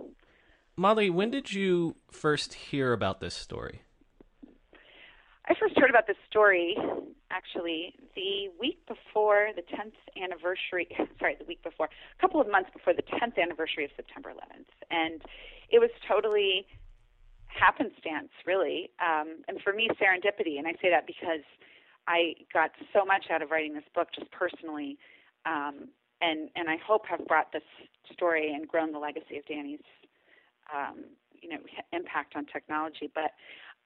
Molly, 0.77 1.11
when 1.11 1.31
did 1.31 1.53
you 1.53 1.97
first 2.11 2.55
hear 2.55 2.93
about 2.93 3.21
this 3.21 3.35
story? 3.35 3.83
I 5.47 5.55
first 5.59 5.77
heard 5.79 5.91
about 5.91 6.07
this 6.07 6.17
story 6.29 6.77
actually 7.31 7.95
the 8.15 8.49
week 8.59 8.79
before 8.87 9.51
the 9.55 9.63
10th 9.63 9.99
anniversary, 10.23 10.89
sorry, 11.19 11.37
the 11.39 11.45
week 11.45 11.63
before, 11.63 11.87
a 11.87 12.21
couple 12.21 12.41
of 12.41 12.51
months 12.51 12.71
before 12.73 12.95
the 12.95 13.03
10th 13.03 13.39
anniversary 13.41 13.85
of 13.85 13.91
September 13.97 14.31
11th. 14.31 14.71
And 14.91 15.23
it 15.71 15.79
was 15.79 15.91
totally 16.07 16.67
happenstance, 17.47 18.31
really. 18.47 18.91
Um, 19.01 19.43
and 19.49 19.61
for 19.63 19.73
me, 19.73 19.89
serendipity. 20.01 20.59
And 20.59 20.67
I 20.67 20.73
say 20.83 20.91
that 20.91 21.07
because 21.07 21.43
I 22.07 22.35
got 22.53 22.71
so 22.93 23.05
much 23.05 23.27
out 23.31 23.43
of 23.43 23.51
writing 23.51 23.75
this 23.75 23.85
book 23.95 24.09
just 24.15 24.31
personally. 24.31 24.99
Um, 25.47 25.89
and, 26.21 26.49
and 26.57 26.69
I 26.69 26.77
hope 26.87 27.07
have 27.07 27.27
brought 27.27 27.53
this 27.53 27.63
story 28.13 28.53
and 28.53 28.67
grown 28.67 28.93
the 28.93 28.99
legacy 28.99 29.39
of 29.39 29.47
Danny's, 29.47 29.81
um, 30.75 31.05
you 31.41 31.49
know, 31.49 31.59
impact 31.93 32.35
on 32.37 32.47
technology. 32.47 33.11
But 33.15 33.33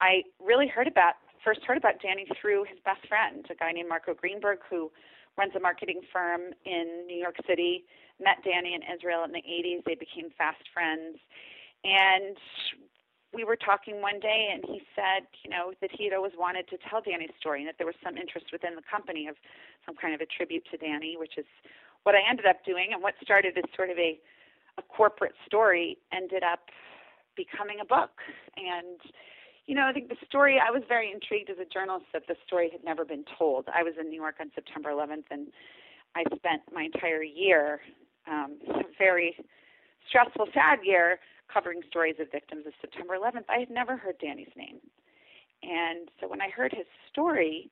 I 0.01 0.23
really 0.43 0.67
heard 0.67 0.87
about 0.87 1.15
first 1.43 1.61
heard 1.63 1.77
about 1.77 2.01
Danny 2.01 2.25
through 2.41 2.65
his 2.65 2.79
best 2.83 3.07
friend, 3.07 3.45
a 3.51 3.55
guy 3.55 3.71
named 3.71 3.87
Marco 3.87 4.15
Greenberg, 4.15 4.59
who 4.67 4.91
runs 5.37 5.53
a 5.55 5.59
marketing 5.59 6.01
firm 6.11 6.51
in 6.65 7.05
New 7.07 7.15
York 7.17 7.35
City. 7.47 7.85
Met 8.19 8.43
Danny 8.43 8.73
in 8.73 8.81
Israel 8.81 9.23
in 9.25 9.31
the 9.31 9.43
80s. 9.43 9.83
They 9.85 9.95
became 9.95 10.31
fast 10.37 10.63
friends. 10.73 11.19
And 11.83 12.37
we 13.33 13.43
were 13.43 13.57
talking 13.57 14.01
one 14.01 14.19
day, 14.19 14.49
and 14.53 14.63
he 14.65 14.81
said, 14.95 15.27
you 15.43 15.49
know, 15.51 15.73
that 15.81 15.91
he 15.91 16.05
had 16.05 16.13
always 16.13 16.31
wanted 16.39 16.67
to 16.69 16.77
tell 16.89 17.01
Danny's 17.01 17.35
story 17.37 17.59
and 17.59 17.67
that 17.67 17.75
there 17.77 17.85
was 17.85 17.99
some 18.01 18.17
interest 18.17 18.47
within 18.51 18.75
the 18.75 18.81
company 18.89 19.27
of 19.27 19.35
some 19.85 19.95
kind 19.95 20.15
of 20.15 20.21
a 20.21 20.25
tribute 20.25 20.63
to 20.71 20.77
Danny, 20.77 21.15
which 21.19 21.37
is 21.37 21.45
what 22.05 22.15
I 22.15 22.21
ended 22.29 22.45
up 22.45 22.63
doing. 22.65 22.89
And 22.93 23.01
what 23.01 23.15
started 23.21 23.57
as 23.57 23.65
sort 23.75 23.89
of 23.89 23.97
a, 23.97 24.17
a 24.77 24.81
corporate 24.83 25.33
story 25.45 25.97
ended 26.13 26.43
up 26.43 26.69
becoming 27.35 27.81
a 27.81 27.85
book. 27.85 28.21
And 28.55 29.01
you 29.65 29.73
know, 29.73 29.87
I 29.87 29.93
think 29.93 30.09
the 30.09 30.17
story, 30.27 30.61
I 30.61 30.71
was 30.71 30.83
very 30.87 31.11
intrigued 31.11 31.49
as 31.49 31.57
a 31.57 31.65
journalist 31.65 32.05
that 32.13 32.27
the 32.27 32.35
story 32.45 32.69
had 32.71 32.83
never 32.83 33.03
been 33.03 33.25
told. 33.37 33.65
I 33.73 33.81
was 33.81 33.93
in 33.99 34.09
New 34.09 34.21
York 34.21 34.35
on 34.39 34.51
September 34.53 34.91
11th, 34.91 35.25
and 35.31 35.47
I 36.15 36.23
spent 36.35 36.61
my 36.71 36.83
entire 36.83 37.23
year, 37.23 37.81
um, 38.27 38.57
a 38.69 38.83
very 38.97 39.35
stressful, 40.07 40.47
sad 40.53 40.79
year, 40.83 41.19
covering 41.51 41.81
stories 41.89 42.15
of 42.19 42.31
victims 42.31 42.65
of 42.67 42.73
September 42.79 43.15
11th. 43.17 43.45
I 43.49 43.57
had 43.57 43.71
never 43.71 43.97
heard 43.97 44.19
Danny's 44.19 44.53
name. 44.55 44.77
And 45.63 46.09
so 46.21 46.27
when 46.27 46.41
I 46.41 46.49
heard 46.49 46.71
his 46.71 46.85
story, 47.09 47.71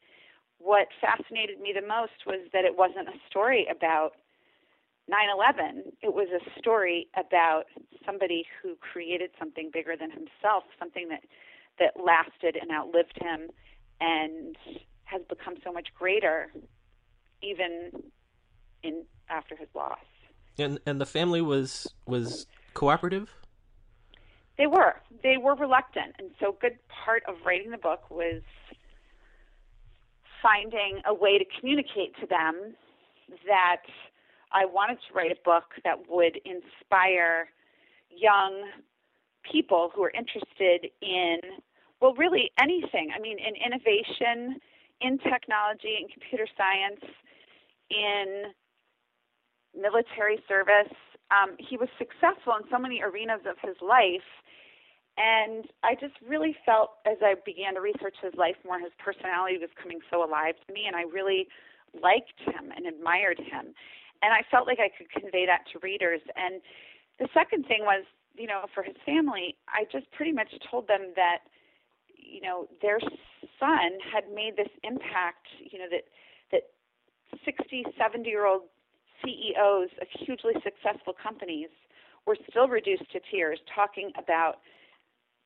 what 0.58 0.88
fascinated 1.00 1.60
me 1.60 1.74
the 1.76 1.86
most 1.86 2.26
was 2.26 2.40
that 2.54 2.66
it 2.66 2.76
wasn't 2.76 3.08
a 3.08 3.20
story 3.30 3.68
about 3.70 4.14
9 5.08 5.20
11. 5.36 5.84
It 6.02 6.14
was 6.14 6.28
a 6.30 6.60
story 6.60 7.08
about 7.18 7.64
somebody 8.06 8.46
who 8.62 8.76
created 8.76 9.32
something 9.38 9.70
bigger 9.72 9.96
than 10.00 10.10
himself, 10.12 10.64
something 10.80 11.10
that 11.10 11.22
that 11.80 11.94
lasted 12.04 12.56
and 12.62 12.72
outlived 12.72 13.18
him 13.20 13.50
and 14.00 14.56
has 15.06 15.22
become 15.28 15.56
so 15.64 15.72
much 15.72 15.88
greater 15.98 16.52
even 17.42 17.92
in 18.84 19.04
after 19.30 19.56
his 19.56 19.68
loss. 19.76 20.00
And 20.58 20.80
and 20.86 21.02
the 21.02 21.06
family 21.06 21.42
was 21.42 21.88
was 22.06 22.46
cooperative? 22.74 23.34
They 24.58 24.68
were. 24.68 24.96
They 25.24 25.38
were 25.38 25.56
reluctant. 25.56 26.16
And 26.20 26.30
so 26.40 26.50
a 26.50 26.62
good 26.62 26.78
part 27.06 27.24
of 27.28 27.36
writing 27.46 27.72
the 27.72 27.78
book 27.78 28.10
was 28.10 28.42
finding 30.42 31.02
a 31.06 31.14
way 31.14 31.38
to 31.38 31.46
communicate 31.60 32.16
to 32.20 32.28
them 32.28 32.76
that 33.48 33.82
I 34.54 34.66
wanted 34.66 34.98
to 35.08 35.14
write 35.14 35.32
a 35.32 35.38
book 35.44 35.66
that 35.84 35.98
would 36.10 36.40
inspire 36.46 37.50
young 38.10 38.70
people 39.50 39.92
who 39.94 40.04
are 40.04 40.12
interested 40.12 40.90
in, 41.02 41.40
well, 42.02 42.14
really 42.14 42.52
anything. 42.60 43.10
I 43.16 43.20
mean, 43.20 43.38
in 43.40 43.56
innovation, 43.56 44.60
in 45.02 45.18
technology, 45.20 45.98
in 46.00 46.08
computer 46.08 46.48
science, 46.56 47.02
in 47.90 48.54
military 49.80 50.40
service. 50.48 50.94
Um, 51.32 51.56
he 51.58 51.78
was 51.78 51.90
successful 51.98 52.54
in 52.62 52.70
so 52.70 52.78
many 52.78 53.02
arenas 53.02 53.42
of 53.50 53.58
his 53.62 53.76
life. 53.82 54.28
And 55.18 55.66
I 55.84 55.94
just 55.94 56.14
really 56.28 56.56
felt 56.66 56.92
as 57.06 57.18
I 57.22 57.36
began 57.46 57.76
to 57.76 57.82
research 57.82 58.16
his 58.22 58.34
life 58.36 58.56
more, 58.66 58.80
his 58.80 58.94
personality 58.98 59.58
was 59.58 59.70
coming 59.82 60.00
so 60.10 60.24
alive 60.26 60.56
to 60.66 60.74
me, 60.74 60.86
and 60.88 60.96
I 60.96 61.04
really 61.04 61.48
liked 61.94 62.40
him 62.42 62.74
and 62.76 62.88
admired 62.88 63.38
him. 63.38 63.74
And 64.24 64.32
I 64.32 64.42
felt 64.50 64.66
like 64.66 64.80
I 64.80 64.90
could 64.90 65.12
convey 65.12 65.46
that 65.46 65.68
to 65.74 65.80
readers. 65.84 66.22
And 66.36 66.62
the 67.20 67.28
second 67.34 67.68
thing 67.68 67.84
was 67.84 68.06
you 68.36 68.48
know, 68.48 68.66
for 68.74 68.84
his 68.84 68.96
family, 69.06 69.56
I 69.68 69.86
just 69.92 70.10
pretty 70.12 70.32
much 70.32 70.50
told 70.70 70.88
them 70.88 71.14
that, 71.16 71.46
you 72.08 72.42
know, 72.42 72.68
their 72.82 73.00
son 73.60 73.98
had 74.02 74.24
made 74.34 74.58
this 74.58 74.72
impact, 74.84 75.48
you 75.60 75.80
know, 75.80 75.86
that 75.92 76.06
that 76.52 76.64
60, 77.46 77.86
70 77.98 78.30
year 78.30 78.46
old 78.46 78.64
CEOs 79.24 79.90
of 80.02 80.08
hugely 80.26 80.54
successful 80.64 81.14
companies 81.14 81.70
were 82.26 82.38
still 82.50 82.68
reduced 82.68 83.10
to 83.12 83.20
tears 83.32 83.60
talking 83.74 84.12
about 84.18 84.58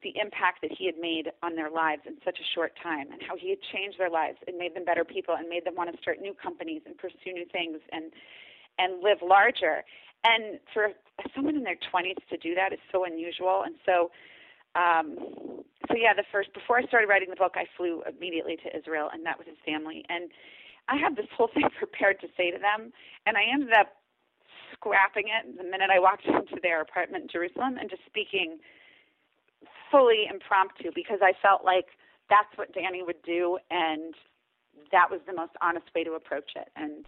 the 0.04 0.14
impact 0.22 0.62
that 0.62 0.72
he 0.72 0.86
had 0.86 0.96
made 1.02 1.32
on 1.42 1.56
their 1.56 1.72
lives 1.72 2.04
in 2.06 2.16
such 2.24 2.38
a 2.40 2.48
short 2.54 2.72
time 2.82 3.12
and 3.12 3.20
how 3.28 3.36
he 3.36 3.50
had 3.50 3.58
changed 3.74 3.98
their 3.98 4.12
lives 4.12 4.38
and 4.48 4.56
made 4.56 4.76
them 4.76 4.86
better 4.86 5.04
people 5.04 5.36
and 5.36 5.50
made 5.50 5.66
them 5.66 5.74
want 5.76 5.92
to 5.92 5.98
start 6.02 6.22
new 6.22 6.36
companies 6.38 6.82
and 6.86 6.96
pursue 6.98 7.34
new 7.34 7.46
things 7.52 7.82
and 7.92 8.14
and 8.78 9.04
live 9.04 9.20
larger. 9.22 9.84
And 10.24 10.60
for 10.74 10.90
someone 11.36 11.56
in 11.56 11.64
their 11.64 11.78
20s 11.94 12.18
to 12.30 12.38
do 12.38 12.56
that 12.56 12.74
is 12.74 12.80
so 12.92 13.06
unusual. 13.06 13.64
And 13.66 13.76
so, 13.86 14.12
um, 14.76 15.18
so 15.88 15.96
yeah, 15.96 16.14
the 16.14 16.26
first 16.32 16.54
before 16.54 16.78
I 16.78 16.84
started 16.84 17.08
writing 17.08 17.30
the 17.30 17.36
book, 17.36 17.54
I 17.56 17.66
flew 17.78 18.04
immediately 18.08 18.58
to 18.64 18.78
Israel 18.78 19.10
and 19.12 19.24
met 19.24 19.38
with 19.38 19.48
his 19.48 19.58
family, 19.66 20.04
and 20.10 20.30
I 20.88 20.98
had 20.98 21.16
this 21.16 21.28
whole 21.36 21.50
thing 21.54 21.70
prepared 21.78 22.20
to 22.22 22.28
say 22.38 22.52
to 22.52 22.58
them, 22.58 22.92
and 23.26 23.38
I 23.38 23.44
ended 23.52 23.74
up 23.74 23.94
scrapping 24.74 25.26
it 25.28 25.58
the 25.58 25.64
minute 25.64 25.90
I 25.92 26.00
walked 26.00 26.26
into 26.28 26.60
their 26.62 26.82
apartment 26.82 27.24
in 27.24 27.30
Jerusalem 27.30 27.78
and 27.80 27.90
just 27.90 28.04
speaking 28.06 28.60
fully 29.90 30.28
impromptu 30.30 30.92
because 30.94 31.20
I 31.22 31.34
felt 31.42 31.64
like 31.64 31.86
that's 32.30 32.52
what 32.58 32.74
Danny 32.74 33.04
would 33.04 33.22
do, 33.24 33.58
and 33.72 34.14
that 34.92 35.10
was 35.10 35.22
the 35.26 35.34
most 35.34 35.54
honest 35.62 35.88
way 35.96 36.04
to 36.04 36.14
approach 36.14 36.52
it, 36.56 36.68
and 36.76 37.06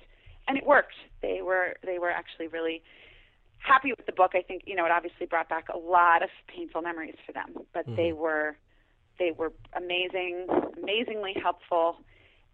and 0.50 0.58
it 0.58 0.66
worked. 0.66 0.96
They 1.22 1.42
were 1.42 1.76
they 1.86 2.00
were 2.00 2.10
actually 2.10 2.48
really 2.48 2.82
happy 3.60 3.92
with 3.96 4.06
the 4.06 4.12
book. 4.12 4.32
I 4.34 4.42
think 4.42 4.64
you 4.66 4.76
know 4.76 4.86
it 4.86 4.92
obviously 4.92 5.28
brought 5.28 5.48
back 5.48 5.68
a 5.74 5.78
lot 5.78 6.24
of 6.24 6.30
painful 6.48 6.82
memories 6.82 7.16
for 7.26 7.32
them, 7.32 7.54
but 7.74 7.86
mm-hmm. 7.86 7.96
they 7.96 8.12
were 8.12 8.58
they 9.20 9.32
were 9.32 9.54
amazing, 9.78 10.48
amazingly 10.82 11.36
helpful, 11.42 11.98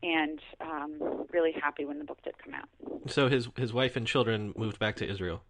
and 0.03 0.39
um, 0.59 1.25
really 1.31 1.53
happy 1.53 1.85
when 1.85 1.99
the 1.99 2.05
book 2.05 2.21
did 2.23 2.35
come 2.43 2.53
out. 2.53 2.67
So 3.07 3.29
his 3.29 3.47
his 3.57 3.73
wife 3.73 3.95
and 3.95 4.05
children 4.05 4.53
moved 4.57 4.77
back 4.77 4.97
to 4.97 5.09
Israel. 5.09 5.41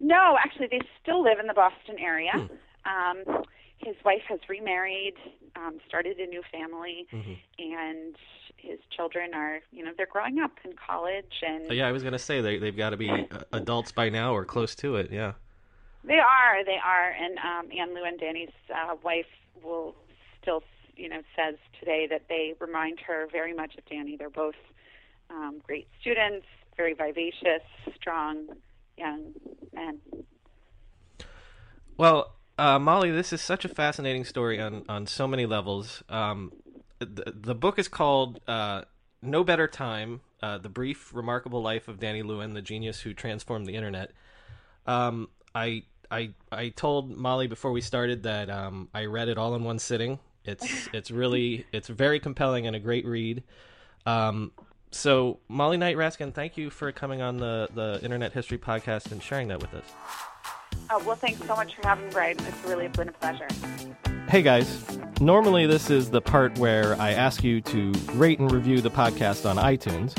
No, 0.00 0.36
actually, 0.42 0.68
they 0.70 0.80
still 1.00 1.22
live 1.22 1.38
in 1.38 1.46
the 1.46 1.54
Boston 1.54 1.96
area. 1.98 2.32
Hmm. 2.32 3.28
Um, 3.30 3.44
his 3.80 3.96
wife 4.04 4.22
has 4.28 4.40
remarried, 4.48 5.14
um, 5.56 5.78
started 5.88 6.18
a 6.18 6.26
new 6.26 6.42
family, 6.52 7.06
mm-hmm. 7.12 7.32
and 7.58 8.14
his 8.56 8.78
children 8.94 9.32
are, 9.34 9.60
you 9.72 9.82
know, 9.82 9.92
they're 9.96 10.06
growing 10.06 10.38
up 10.38 10.52
in 10.64 10.72
college. 10.74 11.42
And 11.46 11.70
yeah, 11.72 11.88
I 11.88 11.92
was 11.92 12.02
going 12.02 12.12
to 12.12 12.18
say 12.18 12.40
they 12.40 12.58
they've 12.58 12.76
got 12.76 12.90
to 12.90 12.96
be 12.96 13.10
uh, 13.10 13.40
adults 13.52 13.92
by 13.92 14.10
now 14.10 14.34
or 14.34 14.44
close 14.44 14.74
to 14.76 14.96
it. 14.96 15.10
Yeah, 15.10 15.32
they 16.04 16.18
are. 16.18 16.64
They 16.64 16.78
are. 16.84 17.10
And 17.10 17.38
um, 17.38 17.78
Anne 17.78 17.94
Lewin 17.94 18.16
Danny's 18.18 18.50
uh, 18.74 18.96
wife 19.02 19.26
will 19.62 19.94
still, 20.42 20.62
you 20.96 21.08
know, 21.08 21.22
says 21.34 21.56
today 21.78 22.06
that 22.10 22.22
they 22.28 22.54
remind 22.60 23.00
her 23.00 23.28
very 23.32 23.54
much 23.54 23.76
of 23.76 23.84
Danny. 23.86 24.16
They're 24.16 24.30
both 24.30 24.56
um, 25.30 25.62
great 25.66 25.88
students, 26.00 26.46
very 26.76 26.92
vivacious, 26.92 27.62
strong 27.94 28.48
young 28.98 29.32
men. 29.72 30.00
Well, 31.96 32.34
uh, 32.60 32.78
Molly, 32.78 33.10
this 33.10 33.32
is 33.32 33.40
such 33.40 33.64
a 33.64 33.68
fascinating 33.68 34.24
story 34.24 34.60
on, 34.60 34.84
on 34.86 35.06
so 35.06 35.26
many 35.26 35.46
levels. 35.46 36.04
Um, 36.10 36.52
the, 36.98 37.32
the 37.34 37.54
book 37.54 37.78
is 37.78 37.88
called 37.88 38.38
uh, 38.46 38.82
No 39.22 39.42
Better 39.42 39.66
Time 39.66 40.20
uh, 40.42 40.58
The 40.58 40.68
Brief, 40.68 41.14
Remarkable 41.14 41.62
Life 41.62 41.88
of 41.88 41.98
Danny 41.98 42.22
Lewin, 42.22 42.52
the 42.52 42.60
genius 42.60 43.00
who 43.00 43.14
transformed 43.14 43.66
the 43.66 43.74
internet. 43.76 44.12
Um, 44.86 45.28
I, 45.54 45.84
I, 46.10 46.34
I 46.52 46.68
told 46.68 47.16
Molly 47.16 47.46
before 47.46 47.72
we 47.72 47.80
started 47.80 48.24
that 48.24 48.50
um, 48.50 48.90
I 48.92 49.06
read 49.06 49.28
it 49.28 49.38
all 49.38 49.54
in 49.54 49.64
one 49.64 49.78
sitting. 49.78 50.18
It's, 50.44 50.88
it's 50.92 51.10
really, 51.10 51.64
it's 51.72 51.88
very 51.88 52.20
compelling 52.20 52.66
and 52.66 52.76
a 52.76 52.80
great 52.80 53.06
read. 53.06 53.42
Um, 54.04 54.52
so, 54.90 55.38
Molly 55.48 55.78
Knight 55.78 55.96
Raskin, 55.96 56.34
thank 56.34 56.58
you 56.58 56.68
for 56.68 56.92
coming 56.92 57.22
on 57.22 57.38
the, 57.38 57.68
the 57.72 58.00
Internet 58.02 58.32
History 58.32 58.58
Podcast 58.58 59.12
and 59.12 59.22
sharing 59.22 59.48
that 59.48 59.62
with 59.62 59.72
us. 59.72 59.84
Oh, 60.92 61.02
well, 61.06 61.16
thanks 61.16 61.40
so 61.46 61.54
much 61.54 61.74
for 61.76 61.86
having 61.86 62.06
me, 62.06 62.10
Brian. 62.12 62.36
It's 62.40 62.64
really 62.64 62.88
been 62.88 63.08
a 63.08 63.12
pleasure. 63.12 63.46
Hey, 64.28 64.42
guys. 64.42 64.98
Normally, 65.20 65.66
this 65.66 65.88
is 65.90 66.10
the 66.10 66.20
part 66.20 66.58
where 66.58 67.00
I 67.00 67.12
ask 67.12 67.44
you 67.44 67.60
to 67.62 67.92
rate 68.14 68.38
and 68.40 68.50
review 68.50 68.80
the 68.80 68.90
podcast 68.90 69.48
on 69.48 69.56
iTunes. 69.56 70.16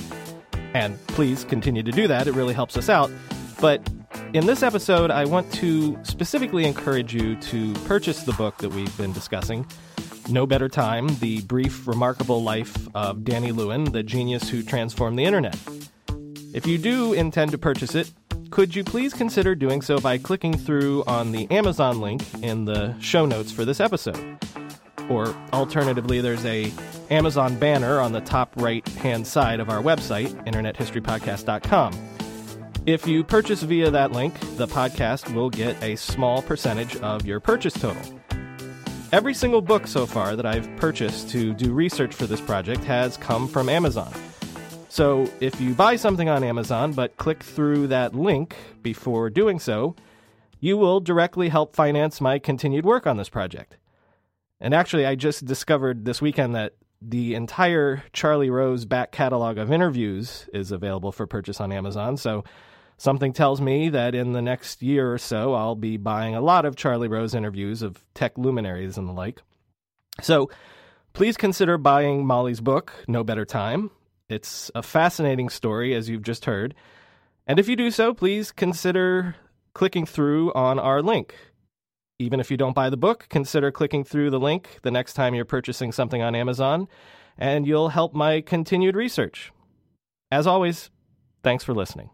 And 0.73 0.97
please 1.07 1.43
continue 1.43 1.83
to 1.83 1.91
do 1.91 2.07
that, 2.07 2.27
it 2.27 2.33
really 2.33 2.53
helps 2.53 2.77
us 2.77 2.87
out. 2.87 3.11
But 3.59 3.85
In 4.33 4.45
this 4.45 4.63
episode, 4.63 5.11
I 5.11 5.25
want 5.25 5.51
to 5.55 5.99
specifically 6.03 6.63
encourage 6.63 7.13
you 7.13 7.35
to 7.35 7.73
purchase 7.85 8.23
the 8.23 8.31
book 8.31 8.57
that 8.59 8.69
we've 8.69 8.95
been 8.97 9.11
discussing, 9.11 9.65
No 10.29 10.45
Better 10.45 10.69
Time 10.69 11.07
The 11.19 11.41
Brief, 11.41 11.85
Remarkable 11.85 12.41
Life 12.41 12.87
of 12.95 13.25
Danny 13.25 13.51
Lewin, 13.51 13.83
the 13.83 14.03
genius 14.03 14.47
who 14.47 14.63
transformed 14.63 15.19
the 15.19 15.25
internet. 15.25 15.57
If 16.53 16.65
you 16.65 16.77
do 16.77 17.11
intend 17.11 17.51
to 17.51 17.57
purchase 17.57 17.93
it, 17.93 18.09
could 18.51 18.75
you 18.75 18.83
please 18.83 19.13
consider 19.13 19.55
doing 19.55 19.81
so 19.81 19.97
by 19.99 20.17
clicking 20.17 20.55
through 20.55 21.03
on 21.07 21.31
the 21.31 21.49
Amazon 21.49 22.01
link 22.01 22.21
in 22.43 22.65
the 22.65 22.93
show 22.99 23.25
notes 23.25 23.51
for 23.51 23.63
this 23.63 23.79
episode? 23.79 24.37
Or 25.09 25.33
alternatively, 25.53 26.21
there's 26.21 26.45
a 26.45 26.71
Amazon 27.09 27.57
banner 27.57 27.99
on 27.99 28.11
the 28.11 28.21
top 28.21 28.53
right 28.57 28.87
hand 28.89 29.25
side 29.25 29.59
of 29.59 29.69
our 29.69 29.81
website, 29.81 30.29
internethistorypodcast.com. 30.45 31.93
If 32.85 33.07
you 33.07 33.23
purchase 33.23 33.63
via 33.63 33.89
that 33.89 34.11
link, 34.11 34.37
the 34.57 34.67
podcast 34.67 35.33
will 35.33 35.49
get 35.49 35.81
a 35.81 35.95
small 35.95 36.41
percentage 36.41 36.97
of 36.97 37.25
your 37.25 37.39
purchase 37.39 37.73
total. 37.73 38.01
Every 39.11 39.33
single 39.33 39.61
book 39.61 39.87
so 39.87 40.05
far 40.05 40.35
that 40.35 40.45
I've 40.45 40.73
purchased 40.77 41.29
to 41.29 41.53
do 41.53 41.73
research 41.73 42.13
for 42.13 42.25
this 42.25 42.41
project 42.41 42.83
has 42.83 43.17
come 43.17 43.47
from 43.47 43.69
Amazon. 43.69 44.13
So 44.91 45.31
if 45.39 45.61
you 45.61 45.73
buy 45.73 45.95
something 45.95 46.27
on 46.27 46.43
Amazon 46.43 46.91
but 46.91 47.15
click 47.15 47.41
through 47.41 47.87
that 47.87 48.13
link 48.13 48.57
before 48.81 49.29
doing 49.29 49.57
so, 49.57 49.95
you 50.59 50.77
will 50.77 50.99
directly 50.99 51.47
help 51.47 51.73
finance 51.75 52.19
my 52.19 52.39
continued 52.39 52.85
work 52.85 53.07
on 53.07 53.15
this 53.15 53.29
project. 53.29 53.77
And 54.59 54.73
actually, 54.73 55.05
I 55.05 55.15
just 55.15 55.45
discovered 55.45 56.03
this 56.03 56.21
weekend 56.21 56.55
that 56.55 56.73
the 57.01 57.35
entire 57.35 58.03
Charlie 58.11 58.49
Rose 58.49 58.83
back 58.83 59.13
catalog 59.13 59.57
of 59.57 59.71
interviews 59.71 60.49
is 60.53 60.71
available 60.71 61.13
for 61.13 61.25
purchase 61.25 61.61
on 61.61 61.71
Amazon. 61.71 62.17
So 62.17 62.43
Something 63.01 63.33
tells 63.33 63.59
me 63.59 63.89
that 63.89 64.13
in 64.13 64.33
the 64.33 64.43
next 64.43 64.83
year 64.83 65.11
or 65.11 65.17
so, 65.17 65.55
I'll 65.55 65.73
be 65.73 65.97
buying 65.97 66.35
a 66.35 66.39
lot 66.39 66.65
of 66.65 66.75
Charlie 66.75 67.07
Rose 67.07 67.33
interviews 67.33 67.81
of 67.81 68.05
tech 68.13 68.37
luminaries 68.37 68.95
and 68.95 69.09
the 69.09 69.11
like. 69.11 69.41
So 70.21 70.51
please 71.13 71.35
consider 71.35 71.79
buying 71.79 72.27
Molly's 72.27 72.61
book, 72.61 72.93
No 73.07 73.23
Better 73.23 73.43
Time. 73.43 73.89
It's 74.31 74.71
a 74.73 74.81
fascinating 74.81 75.49
story, 75.49 75.93
as 75.93 76.07
you've 76.07 76.21
just 76.21 76.45
heard. 76.45 76.73
And 77.45 77.59
if 77.59 77.67
you 77.67 77.75
do 77.75 77.91
so, 77.91 78.13
please 78.13 78.53
consider 78.53 79.35
clicking 79.73 80.05
through 80.05 80.53
on 80.53 80.79
our 80.79 81.01
link. 81.01 81.35
Even 82.17 82.39
if 82.39 82.49
you 82.49 82.55
don't 82.55 82.73
buy 82.73 82.89
the 82.89 82.95
book, 82.95 83.27
consider 83.29 83.71
clicking 83.71 84.05
through 84.05 84.29
the 84.29 84.39
link 84.39 84.79
the 84.83 84.91
next 84.91 85.15
time 85.15 85.35
you're 85.35 85.43
purchasing 85.43 85.91
something 85.91 86.21
on 86.21 86.33
Amazon, 86.33 86.87
and 87.37 87.67
you'll 87.67 87.89
help 87.89 88.13
my 88.13 88.39
continued 88.39 88.95
research. 88.95 89.51
As 90.31 90.47
always, 90.47 90.89
thanks 91.43 91.65
for 91.65 91.73
listening. 91.73 92.09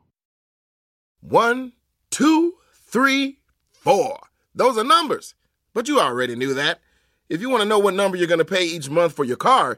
One, 1.21 1.73
two, 2.09 2.55
three, 2.73 3.41
four. 3.69 4.17
Those 4.55 4.75
are 4.79 4.83
numbers. 4.83 5.35
But 5.71 5.87
you 5.87 5.99
already 5.99 6.35
knew 6.35 6.55
that. 6.55 6.79
If 7.29 7.41
you 7.41 7.49
want 7.51 7.61
to 7.61 7.69
know 7.69 7.77
what 7.77 7.93
number 7.93 8.17
you're 8.17 8.25
going 8.25 8.39
to 8.39 8.45
pay 8.45 8.65
each 8.65 8.89
month 8.89 9.13
for 9.13 9.23
your 9.23 9.37
car, 9.37 9.77